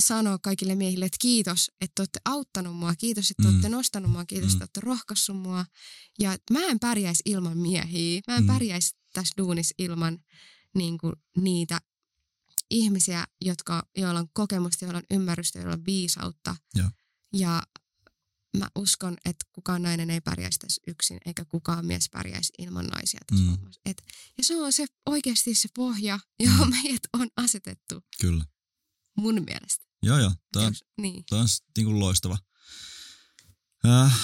sanoa 0.00 0.38
kaikille 0.38 0.74
miehille, 0.74 1.04
että 1.04 1.16
kiitos, 1.20 1.70
että 1.80 2.02
olette 2.02 2.20
auttanut 2.24 2.76
mua, 2.76 2.94
kiitos, 2.94 3.30
että 3.30 3.42
Mm. 3.42 3.48
olette 3.54 3.68
nostanut 3.68 4.10
mua, 4.10 4.24
kiitos, 4.24 4.48
Mm. 4.50 4.54
että 4.54 4.62
olette 4.64 4.80
rohkaissut 4.80 5.36
mua. 5.36 5.64
Ja 6.18 6.36
mä 6.50 6.60
en 6.66 6.78
pärjäisi 6.80 7.22
ilman 7.26 7.58
miehiä, 7.58 8.20
mä 8.28 8.36
en 8.36 8.42
Mm. 8.42 8.46
pärjäisi 8.46 8.96
tässä 9.12 9.34
duunissa 9.38 9.74
ilman 9.78 10.18
niin 10.74 10.98
kuin 10.98 11.12
niitä 11.36 11.80
ihmisiä, 12.70 13.24
jotka, 13.40 13.88
joilla 13.96 14.20
on 14.20 14.28
kokemusta, 14.32 14.84
joilla 14.84 14.98
on 14.98 15.16
ymmärrystä, 15.16 15.58
joilla 15.58 15.74
on 15.74 15.84
viisautta. 15.86 16.56
Joo. 16.74 16.90
Ja 17.32 17.62
mä 18.58 18.68
uskon, 18.76 19.16
että 19.24 19.46
kukaan 19.52 19.82
nainen 19.82 20.10
ei 20.10 20.20
pärjäisi 20.20 20.58
tässä 20.58 20.82
yksin, 20.86 21.18
eikä 21.26 21.44
kukaan 21.44 21.86
mies 21.86 22.08
pärjäisi 22.12 22.52
ilman 22.58 22.86
naisia 22.86 23.20
tässä 23.26 23.44
Mm. 23.44 23.50
mm. 23.50 23.56
hommassa. 23.56 23.80
Et, 23.84 24.02
ja 24.38 24.44
se 24.44 24.56
on 24.56 24.72
se 24.72 24.86
oikeasti 25.06 25.54
se 25.54 25.68
pohja, 25.76 26.18
johon 26.40 26.68
Mm. 26.68 26.74
mm. 26.74 26.82
meidät 26.82 27.02
on 27.12 27.28
asetettu 27.36 28.00
Kyllä. 28.20 28.44
mun 29.16 29.34
mielestä. 29.34 29.84
Joo, 30.02 30.18
joo. 30.18 30.32
Toi 30.52 30.64
on, 30.64 30.70
Jos- 30.72 30.84
niin. 31.00 31.24
on 31.32 31.46
niin 31.76 31.84
kuin 31.86 31.98
loistava. 31.98 32.38
Äh, 33.86 34.18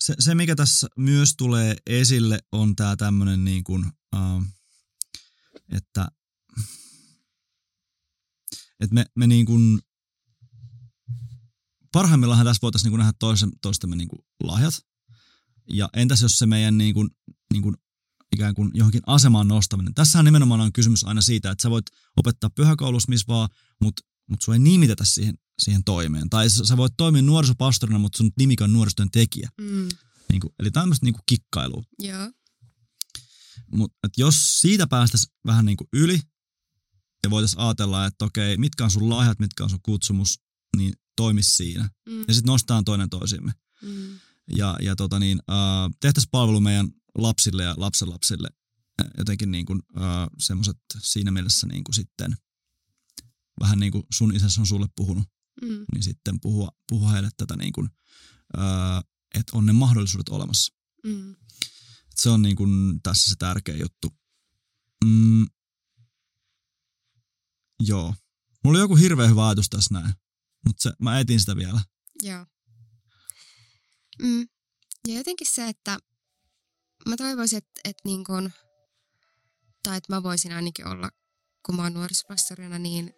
se, 0.00 0.14
se, 0.18 0.34
mikä 0.34 0.56
tässä 0.56 0.88
myös 0.96 1.34
tulee 1.36 1.76
esille, 1.86 2.38
on 2.52 2.76
tämä 2.76 2.96
tämmöinen 2.96 3.44
niin 3.44 3.64
kuin, 3.64 3.84
äh, 4.14 4.20
että, 5.72 6.08
että 8.80 8.94
me, 8.94 9.06
me 9.16 9.26
niin 9.26 9.46
kuin, 9.46 9.80
parhaimmillaan 11.92 12.46
tässä 12.46 12.62
voitaisiin 12.62 12.86
niin 12.86 12.92
kuin 12.92 12.98
nähdä 12.98 13.12
toisen, 13.18 13.50
toistemme 13.62 13.96
niin 13.96 14.08
kuin 14.08 14.20
lahjat. 14.42 14.74
Ja 15.72 15.88
entäs 15.96 16.22
jos 16.22 16.38
se 16.38 16.46
meidän 16.46 16.78
niin 16.78 16.94
kuin, 16.94 17.10
niin 17.52 17.62
kuin 17.62 17.76
ikään 18.32 18.54
kuin 18.54 18.70
johonkin 18.74 19.02
asemaan 19.06 19.48
nostaminen. 19.48 19.94
Tässähän 19.94 20.24
nimenomaan 20.24 20.60
on 20.60 20.72
kysymys 20.72 21.04
aina 21.04 21.20
siitä, 21.20 21.50
että 21.50 21.62
sä 21.62 21.70
voit 21.70 21.86
opettaa 22.16 22.50
pyhäkoulussa 22.50 23.10
missä 23.10 23.24
vaan, 23.28 23.48
mutta 23.80 24.02
mut 24.30 24.42
sua 24.42 24.54
ei 24.54 24.58
nimitetä 24.58 25.04
siihen, 25.04 25.34
siihen 25.58 25.84
toimeen. 25.84 26.30
Tai 26.30 26.50
sä, 26.50 26.76
voit 26.76 26.94
toimia 26.96 27.22
nuorisopastorina, 27.22 27.98
mutta 27.98 28.16
sun 28.16 28.30
nimikä 28.38 28.64
on 28.64 28.72
nuorisotyön 28.72 29.10
tekijä. 29.10 29.48
Mm. 29.60 29.88
Niin 30.32 30.40
kuin, 30.40 30.54
eli 30.58 30.70
tämmöistä 30.70 31.06
niin 31.06 31.14
kuin 31.14 31.22
kikkailua. 31.26 31.82
Joo. 31.98 32.30
Mutta 33.74 34.08
jos 34.16 34.60
siitä 34.60 34.86
päästäisiin 34.86 35.34
vähän 35.46 35.64
niin 35.64 35.76
kuin 35.76 35.88
yli 35.92 36.20
ja 37.24 37.30
voitaisiin 37.30 37.60
ajatella, 37.60 38.06
että 38.06 38.24
okei, 38.24 38.56
mitkä 38.56 38.84
on 38.84 38.90
sun 38.90 39.10
lahjat, 39.10 39.38
mitkä 39.38 39.64
on 39.64 39.70
sun 39.70 39.82
kutsumus, 39.82 40.40
niin 40.76 40.94
toimis 41.16 41.56
siinä. 41.56 41.90
Mm. 42.08 42.24
Ja 42.28 42.34
sitten 42.34 42.50
nostaa 42.52 42.82
toinen 42.82 43.10
toisimme. 43.10 43.52
Mm. 43.82 44.18
ja, 44.56 44.76
ja 44.82 44.96
tota 44.96 45.18
niin, 45.18 45.42
äh, 45.50 45.90
tehtäisiin 46.00 46.30
palvelu 46.30 46.60
meidän 46.60 46.88
lapsille 47.18 47.62
ja 47.62 47.74
lapsenlapsille 47.76 48.48
äh, 49.02 49.10
jotenkin 49.18 49.50
niin 49.50 49.66
kuin, 49.66 49.82
äh, 49.96 50.26
semmoiset 50.38 50.76
siinä 50.98 51.30
mielessä 51.30 51.66
niin 51.66 51.84
kuin 51.84 51.94
sitten 51.94 52.36
vähän 53.60 53.78
niin 53.78 53.92
kuin 53.92 54.04
sun 54.12 54.34
isäsi 54.34 54.60
on 54.60 54.66
sulle 54.66 54.86
puhunut, 54.96 55.24
Mm. 55.62 55.84
niin 55.92 56.02
sitten 56.02 56.40
puhua, 56.40 56.68
puhua 56.88 57.10
heille 57.10 57.30
tätä 57.36 57.56
niin 57.56 57.72
kuin, 57.72 57.88
äh, 58.58 59.04
että 59.34 59.56
on 59.56 59.66
ne 59.66 59.72
mahdollisuudet 59.72 60.28
olemassa. 60.28 60.74
Mm. 61.04 61.30
Et 62.10 62.16
se 62.16 62.30
on 62.30 62.42
niin 62.42 62.56
kuin 62.56 63.00
tässä 63.02 63.30
se 63.30 63.36
tärkeä 63.38 63.76
juttu. 63.76 64.08
Mm, 65.04 65.46
joo. 67.80 68.14
Mulla 68.64 68.76
oli 68.76 68.84
joku 68.84 68.96
hirveän 68.96 69.30
hyvä 69.30 69.46
ajatus 69.48 69.68
tässä 69.68 69.94
näin, 69.94 70.14
mutta 70.66 70.92
mä 70.98 71.20
etin 71.20 71.40
sitä 71.40 71.56
vielä. 71.56 71.80
Joo. 72.22 72.46
Mm. 74.22 74.48
Ja 75.08 75.14
jotenkin 75.14 75.46
se, 75.50 75.68
että 75.68 75.98
mä 77.08 77.16
toivoisin, 77.16 77.56
että, 77.58 77.80
että 77.84 78.02
niin 78.04 78.24
kun, 78.24 78.50
tai 79.82 79.96
että 79.96 80.14
mä 80.14 80.22
voisin 80.22 80.52
ainakin 80.52 80.86
olla, 80.86 81.10
kun 81.66 81.76
mä 81.76 81.82
oon 81.82 81.94
nuorisopastorina, 81.94 82.78
niin 82.78 83.12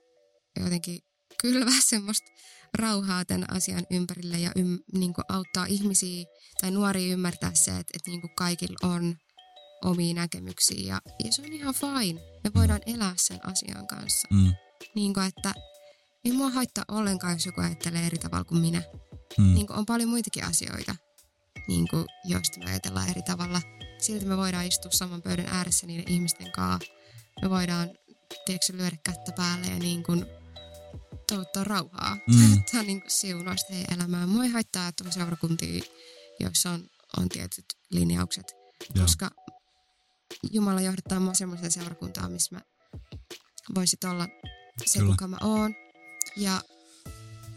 jotenkin 0.60 0.98
kylvää 1.42 1.80
semmoista 1.90 2.30
rauhaa 2.78 3.24
tämän 3.24 3.50
asian 3.50 3.86
ympärille 3.90 4.38
ja 4.38 4.52
ym, 4.56 4.78
niin 4.92 5.14
auttaa 5.28 5.66
ihmisiä 5.66 6.24
tai 6.60 6.70
nuoria 6.70 7.12
ymmärtää 7.12 7.54
se, 7.54 7.70
että, 7.70 7.92
että 7.94 8.10
niin 8.10 8.34
kaikilla 8.36 8.88
on 8.88 9.16
omia 9.84 10.14
näkemyksiä 10.14 10.86
ja, 10.86 11.00
ja 11.24 11.32
se 11.32 11.42
on 11.42 11.52
ihan 11.52 11.74
fine. 11.74 12.20
Me 12.44 12.50
voidaan 12.54 12.80
elää 12.86 13.14
sen 13.16 13.46
asian 13.46 13.86
kanssa. 13.86 14.28
Mm, 14.30 14.52
Niin 14.94 15.14
kuin, 15.14 15.26
että 15.26 15.54
ei 16.24 16.32
mua 16.32 16.50
haittaa 16.50 16.84
ollenkaan, 16.88 17.32
jos 17.32 17.46
joku 17.46 17.60
ajattelee 17.60 18.06
eri 18.06 18.18
tavalla 18.18 18.44
kuin 18.44 18.60
minä. 18.60 18.82
mm, 19.38 19.54
Niin 19.54 19.66
kuin 19.66 19.78
on 19.78 19.86
paljon 19.86 20.08
muitakin 20.08 20.44
asioita, 20.44 20.96
niin 21.68 21.88
kuin, 21.88 22.04
joista 22.24 22.58
me 22.58 22.70
ajatellaan 22.70 23.08
eri 23.08 23.22
tavalla. 23.22 23.60
Silti 23.98 24.24
me 24.24 24.36
voidaan 24.36 24.66
istua 24.66 24.90
saman 24.90 25.22
pöydän 25.22 25.46
ääressä 25.46 25.86
niiden 25.86 26.12
ihmisten 26.12 26.52
kanssa. 26.52 26.92
Me 27.42 27.50
voidaan, 27.50 27.90
tiedätkö, 28.46 28.72
lyödä 28.76 28.96
kättä 29.04 29.32
päälle 29.36 29.66
ja 29.66 29.78
niin 29.78 30.02
kuin, 30.02 30.26
toivottaa 31.28 31.64
rauhaa. 31.64 32.14
Mm. 32.14 32.40
Toivottaa 32.48 32.82
niin 32.82 33.00
kuin 33.00 33.10
siunausta 33.10 33.72
heidän 33.74 33.98
elämään. 33.98 34.28
Mua 34.28 34.44
ei 34.44 34.50
haittaa, 34.50 34.88
että 34.88 35.04
on 35.06 35.12
seurakuntia, 35.12 35.82
joissa 36.40 36.70
on, 36.70 36.84
on 37.18 37.28
tietyt 37.28 37.64
linjaukset. 37.90 38.52
Joo. 38.94 39.04
Koska 39.04 39.30
Jumala 40.52 40.80
johdattaa 40.80 41.20
mua 41.20 41.34
semmoiseen 41.34 41.70
seurakuntaan, 41.70 42.32
missä 42.32 42.54
mä 42.56 42.60
voisit 43.74 44.04
olla 44.04 44.28
se, 44.86 44.98
Kyllä. 44.98 45.10
kuka 45.10 45.28
mä 45.28 45.36
oon. 45.42 45.74
Ja 46.36 46.62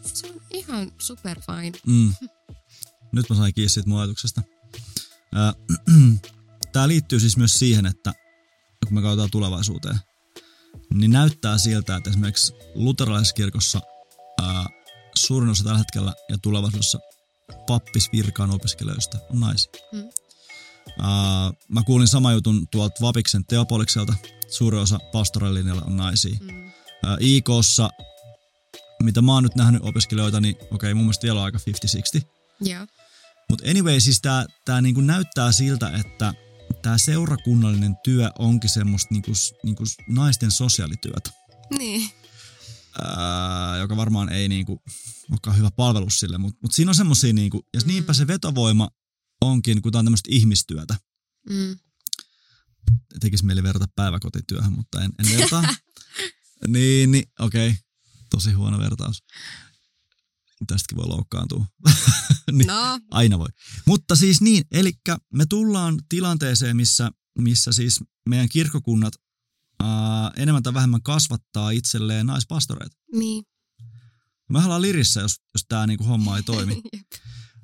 se 0.01 0.27
on 0.27 0.41
ihan 0.51 0.91
super 0.97 1.41
fine. 1.41 1.79
mm. 1.87 2.13
Nyt 3.11 3.29
mä 3.29 3.35
sain 3.35 3.53
kiinni 3.53 3.69
siitä 3.69 3.89
mun 3.89 3.99
ajatuksesta. 3.99 4.41
Tämä 6.73 6.87
liittyy 6.87 7.19
siis 7.19 7.37
myös 7.37 7.53
siihen, 7.53 7.85
että 7.85 8.13
kun 8.85 8.93
me 8.95 9.01
katsotaan 9.01 9.31
tulevaisuuteen, 9.31 9.99
niin 10.93 11.11
näyttää 11.11 11.57
siltä, 11.57 11.95
että 11.95 12.09
esimerkiksi 12.09 12.53
luterilaiskirkossa 12.75 13.81
ää, 14.41 14.65
suurin 15.15 15.49
osa 15.49 15.63
tällä 15.63 15.77
hetkellä 15.77 16.13
ja 16.29 16.37
tulevaisuudessa 16.37 16.99
pappisvirkaan 17.67 18.51
opiskelijoista 18.51 19.17
on 19.29 19.39
naisia. 19.39 19.71
Mm. 19.91 20.09
Ää, 20.99 21.51
mä 21.69 21.83
kuulin 21.85 22.07
sama 22.07 22.31
jutun 22.31 22.67
tuolta 22.71 22.95
Vapiksen 23.01 23.45
Teopolikselta. 23.45 24.13
Suurin 24.47 24.81
osa 24.81 24.99
pastoralinjalla 25.11 25.81
on 25.85 25.97
naisia. 25.97 26.37
Mm. 26.41 26.71
Ää, 27.03 27.17
IKssa, 27.19 27.89
mitä 29.03 29.21
mä 29.21 29.33
oon 29.33 29.43
nyt 29.43 29.55
nähnyt 29.55 29.81
opiskelijoita, 29.85 30.41
niin 30.41 30.55
okei, 30.71 30.93
mun 30.93 31.03
mielestä 31.03 31.23
vielä 31.23 31.39
on 31.39 31.45
aika 31.45 31.57
50-60. 32.21 32.21
Joo. 32.61 32.87
Mutta 33.49 33.69
anyway, 33.69 33.99
siis 33.99 34.21
tää, 34.21 34.45
tää 34.65 34.81
niinku 34.81 35.01
näyttää 35.01 35.51
siltä, 35.51 35.89
että 35.97 36.33
tämä 36.81 36.97
seurakunnallinen 36.97 37.95
työ 38.03 38.31
onkin 38.39 38.69
semmoista 38.69 39.07
niinku, 39.11 39.31
niinku 39.63 39.83
naisten 40.07 40.51
sosiaalityötä, 40.51 41.29
Niin. 41.77 42.09
ää, 43.07 43.77
joka 43.77 43.97
varmaan 43.97 44.29
ei 44.29 44.49
niinku 44.49 44.81
olekaan 45.31 45.57
hyvä 45.57 45.71
palvelus 45.71 46.19
sille, 46.19 46.37
mutta 46.37 46.59
mut 46.61 46.73
siinä 46.73 46.91
on 46.91 46.95
semmoisia, 46.95 47.33
niinku, 47.33 47.67
ja 47.73 47.79
Mm. 47.81 47.87
niinpä 47.87 48.13
se 48.13 48.27
vetovoima 48.27 48.89
onkin, 49.41 49.81
kun 49.81 49.91
tämä 49.91 49.99
on 49.99 50.05
tämmöistä 50.05 50.29
ihmistyötä. 50.31 50.95
Mm. 51.49 51.77
Tekisi 53.19 53.45
mieli 53.45 53.63
verrata 53.63 53.85
päiväkotityöhön, 53.95 54.73
mutta 54.73 55.01
en, 55.03 55.11
en 55.19 55.37
vertaa. 55.39 55.61
niin, 56.67 57.11
niin 57.11 57.25
okei. 57.39 57.69
Okay. 57.69 57.81
Tosi 58.29 58.51
huono 58.51 58.79
vertaus. 58.79 59.23
Tästäkin 60.67 60.97
voi 60.97 61.07
loukkaantua. 61.07 61.65
niin. 62.51 62.67
No, 62.67 62.99
Aina 63.11 63.39
voi. 63.39 63.47
Mutta 63.85 64.15
siis 64.15 64.41
niin, 64.41 64.63
eli 64.71 64.91
me 65.33 65.45
tullaan 65.45 65.99
tilanteeseen, 66.09 66.75
missä, 66.77 67.11
missä 67.39 67.71
siis 67.71 67.99
meidän 68.29 68.49
kirkkokunnat 68.49 69.13
ää, 69.83 70.31
enemmän 70.37 70.63
tai 70.63 70.73
vähemmän 70.73 71.03
kasvattaa 71.03 71.71
itselleen 71.71 72.25
naispastoreita. 72.25 72.97
niin. 73.15 73.43
Me 74.49 74.63
ollaan 74.65 74.81
lirissä, 74.81 75.21
jos, 75.21 75.35
jos 75.53 75.63
tämä 75.67 75.87
niinku 75.87 76.03
homma 76.03 76.37
ei 76.37 76.43
toimi. 76.43 76.81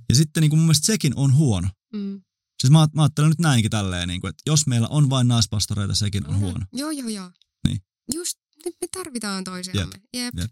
Ja 0.09 0.15
sitten 0.15 0.41
niinku 0.41 0.55
mun 0.55 0.65
mielestä 0.65 0.85
sekin 0.85 1.13
on 1.15 1.33
huono. 1.35 1.69
mm. 1.93 2.21
Siis 2.61 2.71
mä, 2.71 2.87
mä 2.95 3.01
ajattelen 3.01 3.29
nyt 3.29 3.39
näinkin 3.39 3.71
tälleen, 3.71 4.07
niinku, 4.07 4.27
että 4.27 4.41
jos 4.45 4.67
meillä 4.67 4.87
on 4.87 5.09
vain 5.09 5.27
naispastoreita, 5.27 5.95
sekin 5.95 6.27
on 6.27 6.39
huono. 6.39 6.65
Joo, 6.73 6.91
joo, 6.91 7.07
joo. 7.09 7.31
Niin. 7.67 7.81
Just, 8.13 8.37
nyt 8.65 8.75
me 8.81 8.87
tarvitaan 8.91 9.43
toisiamme. 9.43 10.01
Jep. 10.13 10.37
Jep. 10.37 10.51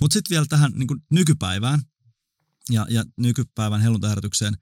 Mutta 0.00 0.14
sitten 0.14 0.30
vielä 0.30 0.46
tähän 0.48 0.72
niin 0.72 0.86
kuin 0.86 1.00
nykypäivään 1.10 1.82
ja, 2.70 2.86
ja 2.90 3.04
nykypäivän 3.16 3.80
helluntaherätykseen. 3.80 4.54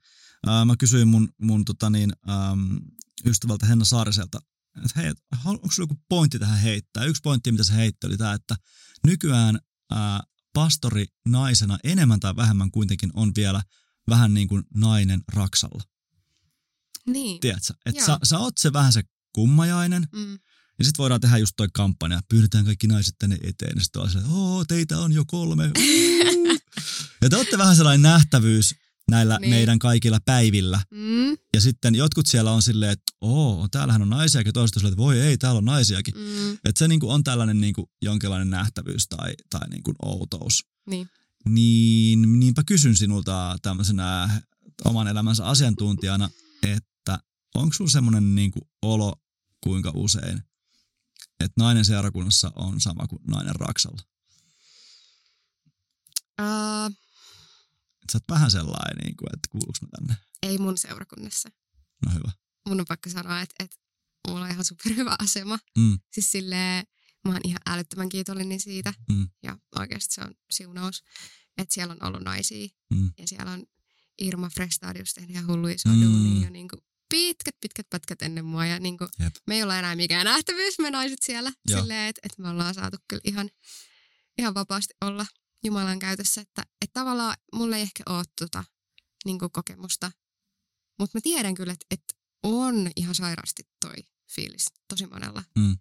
Ää, 0.47 0.65
mä 0.65 0.75
kysyin 0.79 1.07
mun, 1.07 1.29
mun 1.41 1.65
tota 1.65 1.89
niin, 1.89 2.13
äm, 2.29 2.79
ystävältä 3.25 3.65
Henna 3.65 3.85
Saariselta, 3.85 4.39
että 4.85 5.01
hei, 5.01 5.13
onko 5.45 5.71
sulla 5.71 5.83
joku 5.83 6.03
pointti 6.09 6.39
tähän 6.39 6.59
heittää? 6.59 7.05
Yksi 7.05 7.21
pointti, 7.21 7.51
mitä 7.51 7.63
se 7.63 7.75
heitti, 7.75 8.07
oli 8.07 8.17
tämä, 8.17 8.33
että 8.33 8.55
nykyään 9.07 9.59
ää, 9.91 10.23
pastori 10.53 11.05
naisena 11.27 11.77
enemmän 11.83 12.19
tai 12.19 12.35
vähemmän 12.35 12.71
kuitenkin 12.71 13.09
on 13.13 13.31
vielä 13.35 13.61
vähän 14.09 14.33
niin 14.33 14.47
kuin 14.47 14.63
nainen 14.75 15.23
raksalla. 15.33 15.83
Niin. 17.07 17.39
Tiedätkö? 17.39 17.73
Että 17.85 18.05
sä, 18.05 18.19
sä 18.23 18.39
oot 18.39 18.57
se 18.57 18.73
vähän 18.73 18.93
se 18.93 19.03
kummajainen, 19.33 20.07
Mm. 20.11 20.39
Ja 20.79 20.85
sitten 20.85 20.97
voidaan 21.03 21.21
tehdä 21.21 21.37
just 21.37 21.53
toi 21.57 21.67
kampanja, 21.73 22.21
pyydetään 22.29 22.65
kaikki 22.65 22.87
naiset 22.87 23.15
tänne 23.19 23.37
eteen. 23.43 23.71
Ja 23.75 23.83
sitten 23.83 24.01
on 24.01 24.09
silleen, 24.09 24.31
oo, 24.31 24.65
teitä 24.65 24.97
on 24.99 25.13
jo 25.13 25.23
kolme. 25.27 25.71
Ja 27.21 27.29
te 27.29 27.35
olette 27.35 27.57
vähän 27.57 27.75
sellainen 27.75 28.01
nähtävyys 28.01 28.75
näillä 29.11 29.37
Niin. 29.41 29.49
meidän 29.49 29.79
kaikilla 29.79 30.19
päivillä. 30.25 30.81
Mm. 30.91 31.29
Ja 31.53 31.61
sitten 31.61 31.95
jotkut 31.95 32.25
siellä 32.25 32.51
on 32.51 32.61
silleen, 32.61 32.91
että 32.91 33.13
oo, 33.21 33.67
täällähän 33.71 34.01
on 34.01 34.09
naisiakin. 34.09 34.53
Toiset 34.53 34.75
on 34.75 34.79
silleen, 34.79 34.93
että 34.93 35.03
voi 35.03 35.19
ei, 35.19 35.37
täällä 35.37 35.57
on 35.57 35.65
naisiakin. 35.65 36.13
Mm. 36.17 36.53
Että 36.53 36.79
se 36.79 36.87
niinku 36.87 37.09
on 37.11 37.23
tällainen 37.23 37.61
niinku 37.61 37.89
jonkinlainen 38.01 38.49
nähtävyys 38.49 39.07
tai, 39.07 39.33
tai 39.49 39.69
niinku 39.69 39.93
outous. 40.05 40.65
Niin. 40.89 41.09
Niin 41.49 42.39
niinpä 42.39 42.63
kysyn 42.65 42.95
sinulta 42.95 43.55
tämmöisenä 43.61 44.41
oman 44.85 45.07
elämänsä 45.07 45.45
asiantuntijana, 45.45 46.29
että 46.63 47.19
onko 47.55 47.73
sulla 47.73 47.91
semmoinen 47.91 48.35
niinku 48.35 48.59
olo 48.81 49.15
kuinka 49.63 49.91
usein, 49.95 50.41
että 51.39 51.61
nainen 51.63 51.85
seurakunnassa 51.85 52.51
on 52.55 52.81
sama 52.81 53.07
kuin 53.07 53.21
nainen 53.27 53.55
raksalla? 53.55 54.01
Uh, 56.41 56.95
sä 58.11 58.17
oot 58.17 58.23
vähän 58.29 58.51
sellainen, 58.51 58.97
niinku, 59.05 59.25
että 59.33 59.47
kuuluuko 59.51 59.77
mä 59.81 59.87
tänne? 59.97 60.15
ei 60.43 60.57
mun 60.57 60.77
seurakunnassa. 60.77 61.49
No 62.05 62.11
hyvä. 62.13 62.31
Mun 62.69 62.79
on 62.79 62.85
pakko 62.89 63.09
sanoa, 63.09 63.41
että, 63.41 63.55
että 63.63 63.77
mulla 64.27 64.45
on 64.45 64.51
ihan 64.51 64.65
superhyvä 64.65 65.15
asema. 65.19 65.59
Mm, 65.77 65.99
Siis 66.13 66.31
silleen, 66.31 66.85
mä 67.27 67.31
oon 67.31 67.41
ihan 67.43 67.59
älyttömän 67.65 68.09
kiitollinen 68.09 68.59
siitä. 68.59 68.93
Mm. 69.09 69.29
Ja 69.43 69.57
oikeasti 69.75 70.15
se 70.15 70.21
on 70.21 70.33
siunaus, 70.51 71.03
että 71.57 71.73
siellä 71.73 71.93
on 71.93 72.03
ollut 72.07 72.23
naisia. 72.23 72.67
Mm. 72.93 73.11
Ja 73.17 73.27
siellä 73.27 73.51
on 73.51 73.63
Irma 74.21 74.49
Frestadius 74.49 75.13
tehnyt 75.13 75.31
ihan 75.31 75.47
hulluja 75.47 75.75
Mm. 75.85 76.43
jo 76.43 76.49
niin 76.49 76.67
kuin 76.67 76.81
pitkät, 77.09 77.55
pitkät 77.61 77.89
pätkät 77.89 78.21
ennen 78.21 78.45
mua. 78.45 78.65
Ja 78.65 78.79
niin 78.79 78.97
kuin, 78.97 79.09
Jep. 79.19 79.35
me 79.47 79.55
ei 79.55 79.63
olla 79.63 79.79
enää 79.79 79.95
mikään 79.95 80.25
nähtävyys, 80.25 80.79
me 80.79 80.91
naiset 80.91 81.19
siellä. 81.25 81.51
Joo. 81.69 81.81
Silleen, 81.81 82.09
että, 82.09 82.21
että 82.23 82.41
me 82.41 82.49
ollaan 82.49 82.73
saatu 82.73 82.97
kyllä 83.07 83.21
ihan, 83.25 83.49
ihan 84.37 84.53
vapaasti 84.53 84.93
olla 85.01 85.25
Jumalan 85.63 85.99
käytössä. 85.99 86.41
Että, 86.41 86.61
että 86.81 86.99
tavallaan 86.99 87.35
mulla 87.53 87.75
ei 87.75 87.81
ehkä 87.81 88.03
ole 88.09 88.23
tota, 88.39 88.63
niin 89.25 89.39
kuin 89.39 89.51
kokemusta. 89.51 90.11
Mutta 90.99 91.17
mä 91.17 91.21
tiedän 91.21 91.55
kyllä, 91.55 91.73
että, 91.73 91.85
että 91.91 92.13
on 92.43 92.91
ihan 92.95 93.15
sairaasti 93.15 93.63
toi 93.79 93.95
fiilis 94.35 94.65
tosi 94.87 95.07
monella. 95.07 95.43
Mm. 95.57 95.77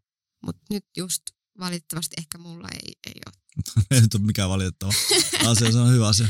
Mutta 0.46 0.62
nyt 0.70 0.84
just 0.96 1.22
valitettavasti 1.58 2.14
ehkä 2.18 2.38
mulla 2.38 2.68
ei, 2.72 2.92
ei 3.06 3.20
ole. 3.26 3.34
ei 3.90 4.00
nyt 4.00 4.14
ole 4.14 4.22
mikään 4.22 4.50
valitettava 4.50 4.92
asia, 5.46 5.72
se 5.72 5.78
on 5.78 5.92
hyvä 5.92 6.08
asia. 6.08 6.28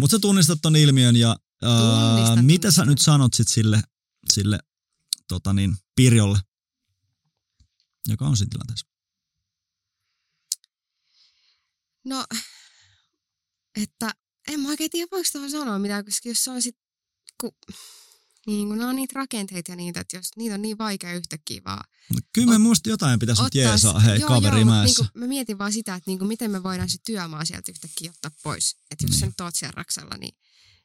Mutta 0.00 0.16
sä 0.16 0.20
tunnistat 0.20 0.58
ton 0.62 0.76
ilmiön 0.76 1.16
ja 1.16 1.36
ää, 1.62 2.42
mitä 2.42 2.70
sä 2.70 2.84
nyt 2.84 3.00
sanot 3.00 3.34
sit 3.34 3.48
sille, 3.48 3.82
sille 4.32 4.58
tota 5.28 5.52
niin, 5.52 5.76
Pirjolle, 5.96 6.38
joka 8.08 8.24
on 8.24 8.36
siinä 8.36 8.50
tilanteessa? 8.50 8.86
No, 12.04 12.24
että 13.82 14.14
en 14.48 14.60
mä 14.60 14.68
oikein 14.68 14.90
tiedä, 14.90 15.08
voiko 15.12 15.28
tuohon 15.32 15.50
sanoa 15.50 15.78
mitään, 15.78 16.04
koska 16.04 16.28
jos 16.28 16.44
se 16.44 16.50
on 16.50 16.62
sit 16.62 16.76
kun, 17.40 17.50
niin 18.46 18.68
kun 18.68 18.82
on 18.82 18.96
niitä 18.96 19.12
rakenteita 19.14 19.72
ja 19.72 19.76
niitä, 19.76 20.00
että 20.00 20.16
jos 20.16 20.30
niitä 20.36 20.54
on 20.54 20.62
niin 20.62 20.78
vaikea 20.78 21.12
yhtäkkiä 21.14 21.60
vaan 21.64 21.84
No, 22.14 22.18
kyllä 22.32 22.52
me 22.52 22.58
muista 22.58 22.88
jotain 22.88 23.18
pitäisi 23.18 23.42
nyt 23.42 23.54
jeesaa, 23.54 24.00
hei, 24.00 24.20
joo, 24.20 24.28
kaveri 24.28 24.60
joo. 24.60 24.82
Niinku, 24.84 25.06
mä 25.14 25.26
mietin 25.26 25.58
vaan 25.58 25.72
sitä, 25.72 25.94
että 25.94 26.10
niinku, 26.10 26.24
miten 26.24 26.50
me 26.50 26.62
voidaan 26.62 26.88
se 26.88 26.98
työmaa 27.06 27.44
sieltä 27.44 27.72
yhtäkkiä 27.72 28.10
ottaa 28.10 28.30
pois. 28.42 28.76
Että 28.90 29.04
jos 29.04 29.10
Niin. 29.10 29.20
sä 29.20 29.26
nyt 29.26 29.40
oot 29.40 29.54
siellä 29.54 29.74
raksalla, 29.76 30.16
niin 30.16 30.38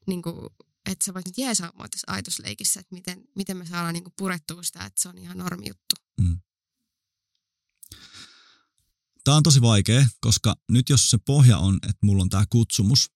niinku, 0.08 0.56
että 0.86 1.06
sä 1.06 1.14
voit 1.14 1.26
nyt 1.26 1.38
jeesaa 1.38 1.72
mua 1.76 1.88
tässä 1.88 2.12
ajatusleikissä, 2.12 2.80
että 2.80 2.96
miten, 2.96 3.24
miten 3.36 3.58
me 3.58 3.66
saadaan 3.66 3.94
niinku 3.94 4.14
purettua 4.18 4.64
sitä, 4.64 4.86
että 4.86 5.02
se 5.02 5.10
on 5.10 5.18
ihan 5.18 5.38
normi 5.38 5.68
juttu. 5.68 5.96
Tämä 9.24 9.38
on 9.38 9.44
tosi 9.44 9.62
vaikea, 9.62 10.06
koska 10.20 10.56
nyt 10.72 10.90
jos 10.90 11.10
se 11.10 11.18
pohja 11.18 11.58
on, 11.58 11.76
että 11.76 11.98
mulla 12.02 12.22
on 12.22 12.30
tämä 12.30 12.46
kutsumus 12.50 13.12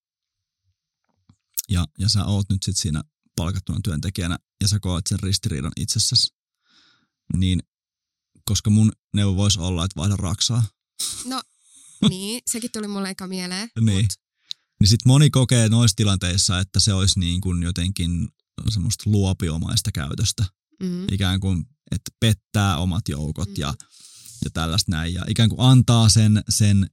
ja, 1.70 1.88
ja 1.99 2.09
sä 2.09 2.26
oot 2.26 2.49
nyt 2.49 2.63
sit 2.63 2.78
siinä 2.78 3.03
palkattuna 3.36 3.80
työntekijänä 3.84 4.39
ja 4.61 4.67
sä 4.67 4.80
koet 4.80 5.07
sen 5.07 5.20
ristiriidan 5.20 5.72
itsessäsi, 5.76 6.36
niin 7.38 7.63
koska 8.45 8.70
mun 8.70 8.91
neuvo 9.13 9.36
voisi 9.36 9.59
olla, 9.59 9.86
että 9.86 9.95
vaihda 9.99 10.15
raksaa, 10.15 10.63
niin, 12.09 12.41
sekin 12.47 12.72
tuli 12.72 12.88
mulle 12.88 13.09
eka 13.09 13.28
mieleen. 13.28 13.70
Niin. 13.82 14.05
Mut, 14.05 14.28
niin 14.80 14.88
sit 14.88 15.05
moni 15.05 15.30
kokee 15.30 15.69
noissa 15.69 15.95
tilanteissa, 15.95 16.59
että 16.59 16.80
se 16.80 16.93
olisi 16.93 17.19
niin 17.19 17.41
kuin 17.41 17.63
jotenkin 17.63 18.27
semmoista 18.69 19.03
luopiomaista 19.09 19.91
käytöstä. 19.91 20.45
mm, 20.84 21.05
Ikään 21.11 21.39
kuin, 21.39 21.65
että 21.91 22.11
pettää 22.19 22.77
omat 22.77 23.09
joukot 23.09 23.57
ja, 23.57 23.71
Mm. 23.71 23.77
ja 24.43 24.49
tällaista 24.49 24.91
näin. 24.91 25.13
Ja 25.13 25.23
ikään 25.27 25.49
kuin 25.49 25.59
antaa 25.59 26.09
sen, 26.09 26.43
sen 26.49 26.89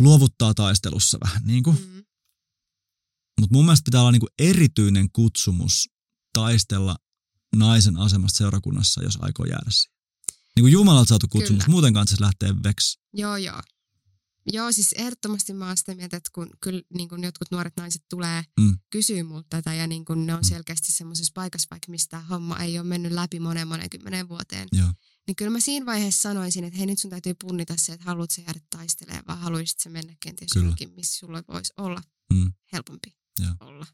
luovuttaa 0.00 0.54
taistelussa 0.54 1.18
vähän 1.24 1.42
niin 1.44 1.62
kuin. 1.62 1.76
mm, 1.76 2.04
Mutta 3.40 3.54
mun 3.54 3.64
mielestä 3.64 3.84
pitää 3.84 4.00
olla 4.00 4.12
niinku 4.12 4.28
erityinen 4.38 5.08
kutsumus 5.12 5.88
taistella 6.32 6.96
naisen 7.56 7.96
asemasta 7.96 8.38
seurakunnassa, 8.38 9.02
jos 9.02 9.18
aikoo 9.20 9.46
jäädä 9.46 9.70
siihen. 9.70 9.96
Niin 10.56 10.62
kuin 10.62 10.72
Jumalalta 10.72 11.08
saatu 11.08 11.28
kutsumus, 11.28 11.64
Kyllä. 11.64 11.72
muuten 11.72 11.94
kanssa 11.94 12.16
lähtee 12.20 12.54
veksi. 12.64 12.98
joo, 13.14 13.36
joo. 13.36 13.60
Joo, 14.46 14.72
siis 14.72 14.92
ehdottomasti 14.92 15.52
mä 15.52 15.66
oon 15.66 15.76
sitä 15.76 15.94
mieltä, 15.94 16.16
että 16.16 16.30
kun 16.34 16.50
kyllä 16.60 16.82
niin 16.94 17.08
kun 17.08 17.24
jotkut 17.24 17.50
nuoret 17.50 17.76
naiset 17.76 18.02
tulee 18.10 18.44
Mm. 18.60 18.78
kysyä 18.90 19.24
multa 19.24 19.46
tätä 19.50 19.74
ja 19.74 19.86
niin 19.86 20.04
kun 20.04 20.26
ne 20.26 20.34
on 20.34 20.40
Mm. 20.40 20.48
selkeästi 20.48 20.92
semmoisessa 20.92 21.32
paikassa, 21.34 21.68
vaikka 21.70 21.90
mistä 21.90 22.20
homma 22.20 22.58
ei 22.58 22.78
ole 22.78 22.86
mennyt 22.86 23.12
läpi 23.12 23.40
monen 23.40 23.68
monen 23.68 23.90
kymmenen 23.90 24.28
vuoteen, 24.28 24.68
Joo. 24.72 24.92
niin 25.26 25.36
kyllä 25.36 25.50
mä 25.50 25.60
siinä 25.60 25.86
vaiheessa 25.86 26.22
sanoisin, 26.22 26.64
että 26.64 26.76
hei 26.78 26.86
nyt 26.86 26.98
sun 26.98 27.10
täytyy 27.10 27.34
punnita 27.40 27.74
se, 27.76 27.92
että 27.92 28.04
haluat 28.04 28.30
sä 28.30 28.42
jäädä 28.42 28.60
taistelemaan, 28.70 29.24
vai 29.28 29.36
haluaisit 29.36 29.80
sä 29.80 29.90
mennä 29.90 30.14
kenties 30.22 30.50
johonkin, 30.54 30.90
missä 30.96 31.18
sulle 31.18 31.42
voisi 31.48 31.72
olla 31.76 32.02
Mm. 32.32 32.52
helpompi 32.72 33.16
Joo. 33.38 33.54
olla. 33.60 33.86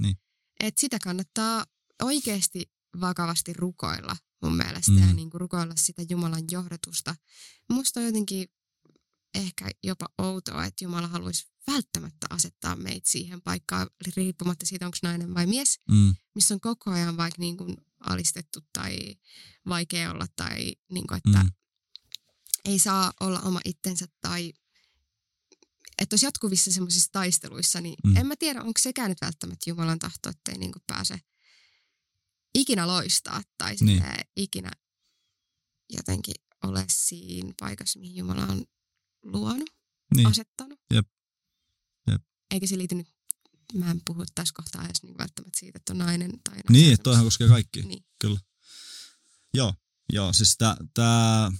Niin. 0.00 0.16
Et 0.60 0.78
sitä 0.78 0.98
kannattaa 1.04 1.64
oikeasti 2.02 2.70
vakavasti 3.00 3.52
rukoilla 3.52 4.16
mun 4.42 4.56
mielestä 4.56 4.92
Mm. 4.92 4.98
ja 5.08 5.12
niin 5.14 5.30
kuin 5.30 5.40
rukoilla 5.40 5.74
sitä 5.76 6.02
Jumalan 6.10 6.44
johdatusta. 6.50 7.16
Musta 7.72 8.00
on 8.00 8.06
jotenkin 8.06 8.48
ehkä 9.36 9.70
jopa 9.82 10.08
outoa, 10.18 10.64
että 10.64 10.84
Jumala 10.84 11.08
haluaisi 11.08 11.46
välttämättä 11.66 12.26
asettaa 12.30 12.76
meitä 12.76 13.10
siihen 13.10 13.42
paikkaan, 13.42 13.90
riippumatta 14.16 14.66
siitä, 14.66 14.86
onko 14.86 14.98
nainen 15.02 15.34
vai 15.34 15.46
mies, 15.46 15.78
Mm. 15.90 16.14
missä 16.34 16.54
on 16.54 16.60
koko 16.60 16.90
ajan 16.90 17.16
vaikka 17.16 17.40
niin 17.40 17.56
kuin 17.56 17.76
alistettu 18.00 18.60
tai 18.72 19.16
vaikea 19.68 20.10
olla 20.10 20.26
tai 20.36 20.74
niin 20.92 21.06
kuin, 21.06 21.18
että 21.26 21.42
Mm. 21.42 21.50
ei 22.64 22.78
saa 22.78 23.12
olla 23.20 23.40
oma 23.40 23.60
itsensä 23.64 24.06
tai 24.20 24.52
että 25.98 26.14
olisi 26.14 26.26
jatkuvissa 26.26 26.72
semmoisissa 26.72 27.12
taisteluissa, 27.12 27.80
niin 27.80 27.94
Mm. 28.06 28.16
en 28.16 28.26
mä 28.26 28.36
tiedä, 28.36 28.60
onko 28.62 28.80
sekään 28.80 29.08
nyt 29.10 29.20
välttämättä 29.20 29.70
Jumalan 29.70 29.98
tahto, 29.98 30.28
että 30.28 30.52
ei 30.52 30.58
niinku 30.58 30.78
pääse 30.86 31.20
ikinä 32.54 32.86
loistaa 32.86 33.42
tai 33.58 33.76
Niin. 33.80 33.86
niin. 34.02 34.20
ikinä 34.36 34.70
jotenkin 35.90 36.34
ole 36.62 36.84
siinä 36.90 37.52
paikassa, 37.60 37.98
mihin 37.98 38.16
Jumala 38.16 38.46
on 38.46 38.64
luonut, 39.32 39.58
Niin. 39.58 40.16
niin. 40.16 40.26
asettanut. 40.26 40.78
Jep. 40.94 41.06
Jep. 42.10 42.22
Eikä 42.50 42.66
se 42.66 42.78
liity 42.78 42.94
nyt, 42.94 43.08
mä 43.74 43.90
en 43.90 44.00
puhu 44.06 44.24
tässä 44.34 44.54
kohtaa 44.56 44.84
edes 44.84 45.02
niinku 45.02 45.18
välttämättä 45.18 45.58
siitä, 45.58 45.76
että 45.76 45.92
on 45.92 45.98
nainen 45.98 46.30
tai 46.30 46.54
naisen 46.54 46.72
Niin, 46.72 46.92
että 46.92 47.02
toihan 47.02 47.24
koskee 47.24 47.48
kaikki. 47.48 47.82
Niin. 47.82 48.04
Joo, 49.54 49.74
joo 50.12 50.32
siis 50.32 50.56
tää, 50.58 50.76
tää, 50.94 51.52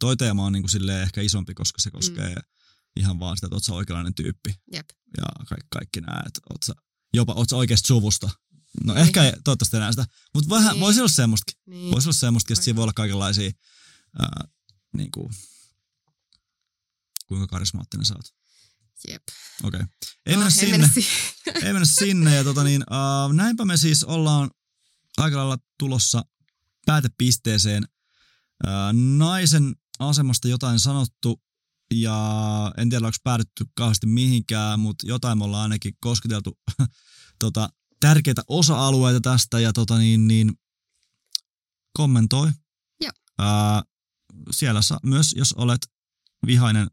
toi 0.00 0.16
teema 0.16 0.44
on 0.46 0.52
niinku 0.52 0.68
silleen 0.68 1.02
ehkä 1.02 1.20
isompi, 1.20 1.54
koska 1.54 1.80
se 1.82 1.90
koskee 1.90 2.34
mm. 2.34 2.42
ihan 2.96 3.18
vaan 3.20 3.36
sitä, 3.36 3.46
että 3.46 3.56
oot 3.56 3.64
sä 3.64 3.72
oikeanlainen 3.74 4.14
tyyppi. 4.14 4.54
Jep. 4.72 4.88
Ja 5.16 5.24
kaikki, 5.48 5.66
kaikki 5.70 6.00
nää, 6.00 6.22
että 6.26 6.40
oot 6.50 6.62
sä, 6.62 6.74
jopa 7.14 7.32
oot 7.32 7.48
sä 7.48 7.56
oikeasta 7.56 7.86
suvusta. 7.86 8.30
No 8.84 8.94
Niin. 8.94 9.02
ehkä 9.06 9.24
ei, 9.24 9.32
toivottavasti 9.44 9.76
enää 9.76 9.92
sitä, 9.92 10.06
mutta 10.34 10.50
vähän 10.50 10.72
Niin. 10.72 10.80
voisi 10.80 11.00
olla 11.00 11.08
semmoistakin. 11.08 11.60
Niin. 11.66 11.90
Voisi 11.92 12.08
olla 12.08 12.16
semmoista, 12.16 12.52
että 12.52 12.64
siinä 12.64 12.76
voi 12.76 12.82
olla 12.82 12.92
kaikenlaisia, 12.92 13.50
ää, 14.18 14.48
niin 14.96 15.10
kuin, 15.10 15.30
kuinka 17.28 17.46
karismaattinen 17.46 18.06
sä 18.06 18.14
oot. 18.14 18.34
Jep. 19.08 19.22
Okei. 19.62 19.80
Okay. 19.80 19.88
Ei 20.26 20.36
No, 20.36 20.38
mennä 20.38 20.44
ei 20.44 20.50
sinne. 20.50 20.70
mennä 20.70 20.88
siihen. 20.94 21.64
ei 21.66 21.72
mennä 21.72 21.84
sinne. 21.84 22.34
Ja 22.36 22.44
tota 22.44 22.64
niin, 22.64 22.82
uh, 22.90 23.32
näinpä 23.34 23.64
me 23.64 23.76
siis 23.76 24.04
ollaan 24.04 24.50
aika 25.16 25.36
lailla 25.36 25.58
tulossa 25.78 26.24
päätepisteeseen. 26.86 27.88
Uh, 28.66 29.00
naisen 29.16 29.76
asemasta 29.98 30.48
jotain 30.48 30.80
sanottu 30.80 31.42
ja 31.94 32.72
en 32.78 32.90
tiedä, 32.90 33.06
onko 33.06 33.16
päädytty 33.24 33.64
kauheasti 33.74 34.06
mihinkään, 34.06 34.80
mutta 34.80 35.06
jotain 35.06 35.38
me 35.38 35.44
ollaan 35.44 35.62
ainakin 35.62 35.94
kosketeltu 36.00 36.58
tota, 37.40 37.68
tärkeitä 38.00 38.42
osa-alueita 38.48 39.20
tästä 39.20 39.60
ja 39.60 39.72
tota 39.72 39.98
niin, 39.98 40.28
niin 40.28 40.52
kommentoi. 41.92 42.52
Joo. 43.00 43.12
Uh, 43.40 43.82
siellä 44.50 44.82
sa- 44.82 45.00
myös, 45.02 45.34
jos 45.36 45.52
olet 45.52 45.80
vihainen 46.46 46.86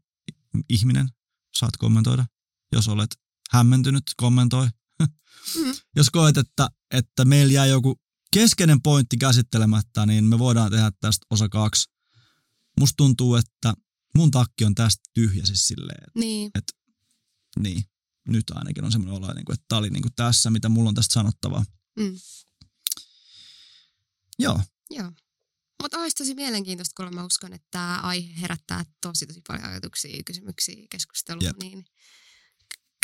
ihminen, 0.68 1.08
saat 1.56 1.76
kommentoida. 1.76 2.26
Jos 2.72 2.88
olet 2.88 3.10
hämmentynyt, 3.50 4.02
kommentoi. 4.16 4.68
Mm. 5.00 5.08
Jos 5.96 6.10
koet, 6.10 6.36
että, 6.36 6.68
että 6.90 7.24
meillä 7.24 7.52
jää 7.52 7.66
joku 7.66 8.00
keskeinen 8.32 8.82
pointti 8.82 9.16
käsittelemättä, 9.16 10.06
niin 10.06 10.24
me 10.24 10.38
voidaan 10.38 10.70
tehdä 10.70 10.92
tästä 11.00 11.26
osa 11.30 11.48
kaksi. 11.48 11.90
Musta 12.80 12.94
tuntuu, 12.96 13.34
että 13.34 13.74
mun 14.16 14.30
takki 14.30 14.64
on 14.64 14.74
tästä 14.74 15.02
tyhjä 15.14 15.46
siis 15.46 15.68
silleen, 15.68 16.10
Niin. 16.14 16.50
että 16.54 16.72
niin, 17.58 17.84
nyt 18.28 18.44
ainakin 18.50 18.84
on 18.84 18.92
semmoinen 18.92 19.16
olo, 19.24 19.32
niin 19.32 19.44
kuin, 19.44 19.54
että 19.54 19.64
tää 19.68 19.78
oli 19.78 19.90
niin 19.90 20.02
kuin 20.02 20.14
tässä, 20.16 20.50
mitä 20.50 20.68
mulla 20.68 20.88
on 20.88 20.94
tästä 20.94 21.12
sanottavaa. 21.12 21.64
Mm. 21.98 22.18
Joo, 24.38 24.60
Joo. 24.90 25.12
Mutta 25.82 25.98
olisi 25.98 26.16
tosi 26.16 26.34
mielenkiintoista, 26.34 27.02
kun 27.04 27.14
mä 27.14 27.24
uskon, 27.24 27.52
että 27.52 27.68
tämä 27.70 28.00
aihe 28.02 28.40
herättää 28.40 28.84
tosi 29.00 29.26
tosi 29.26 29.40
paljon 29.48 29.64
ajatuksia, 29.64 30.22
kysymyksiä, 30.26 30.86
keskustelua, 30.90 31.42
Jep. 31.42 31.56
niin 31.62 31.84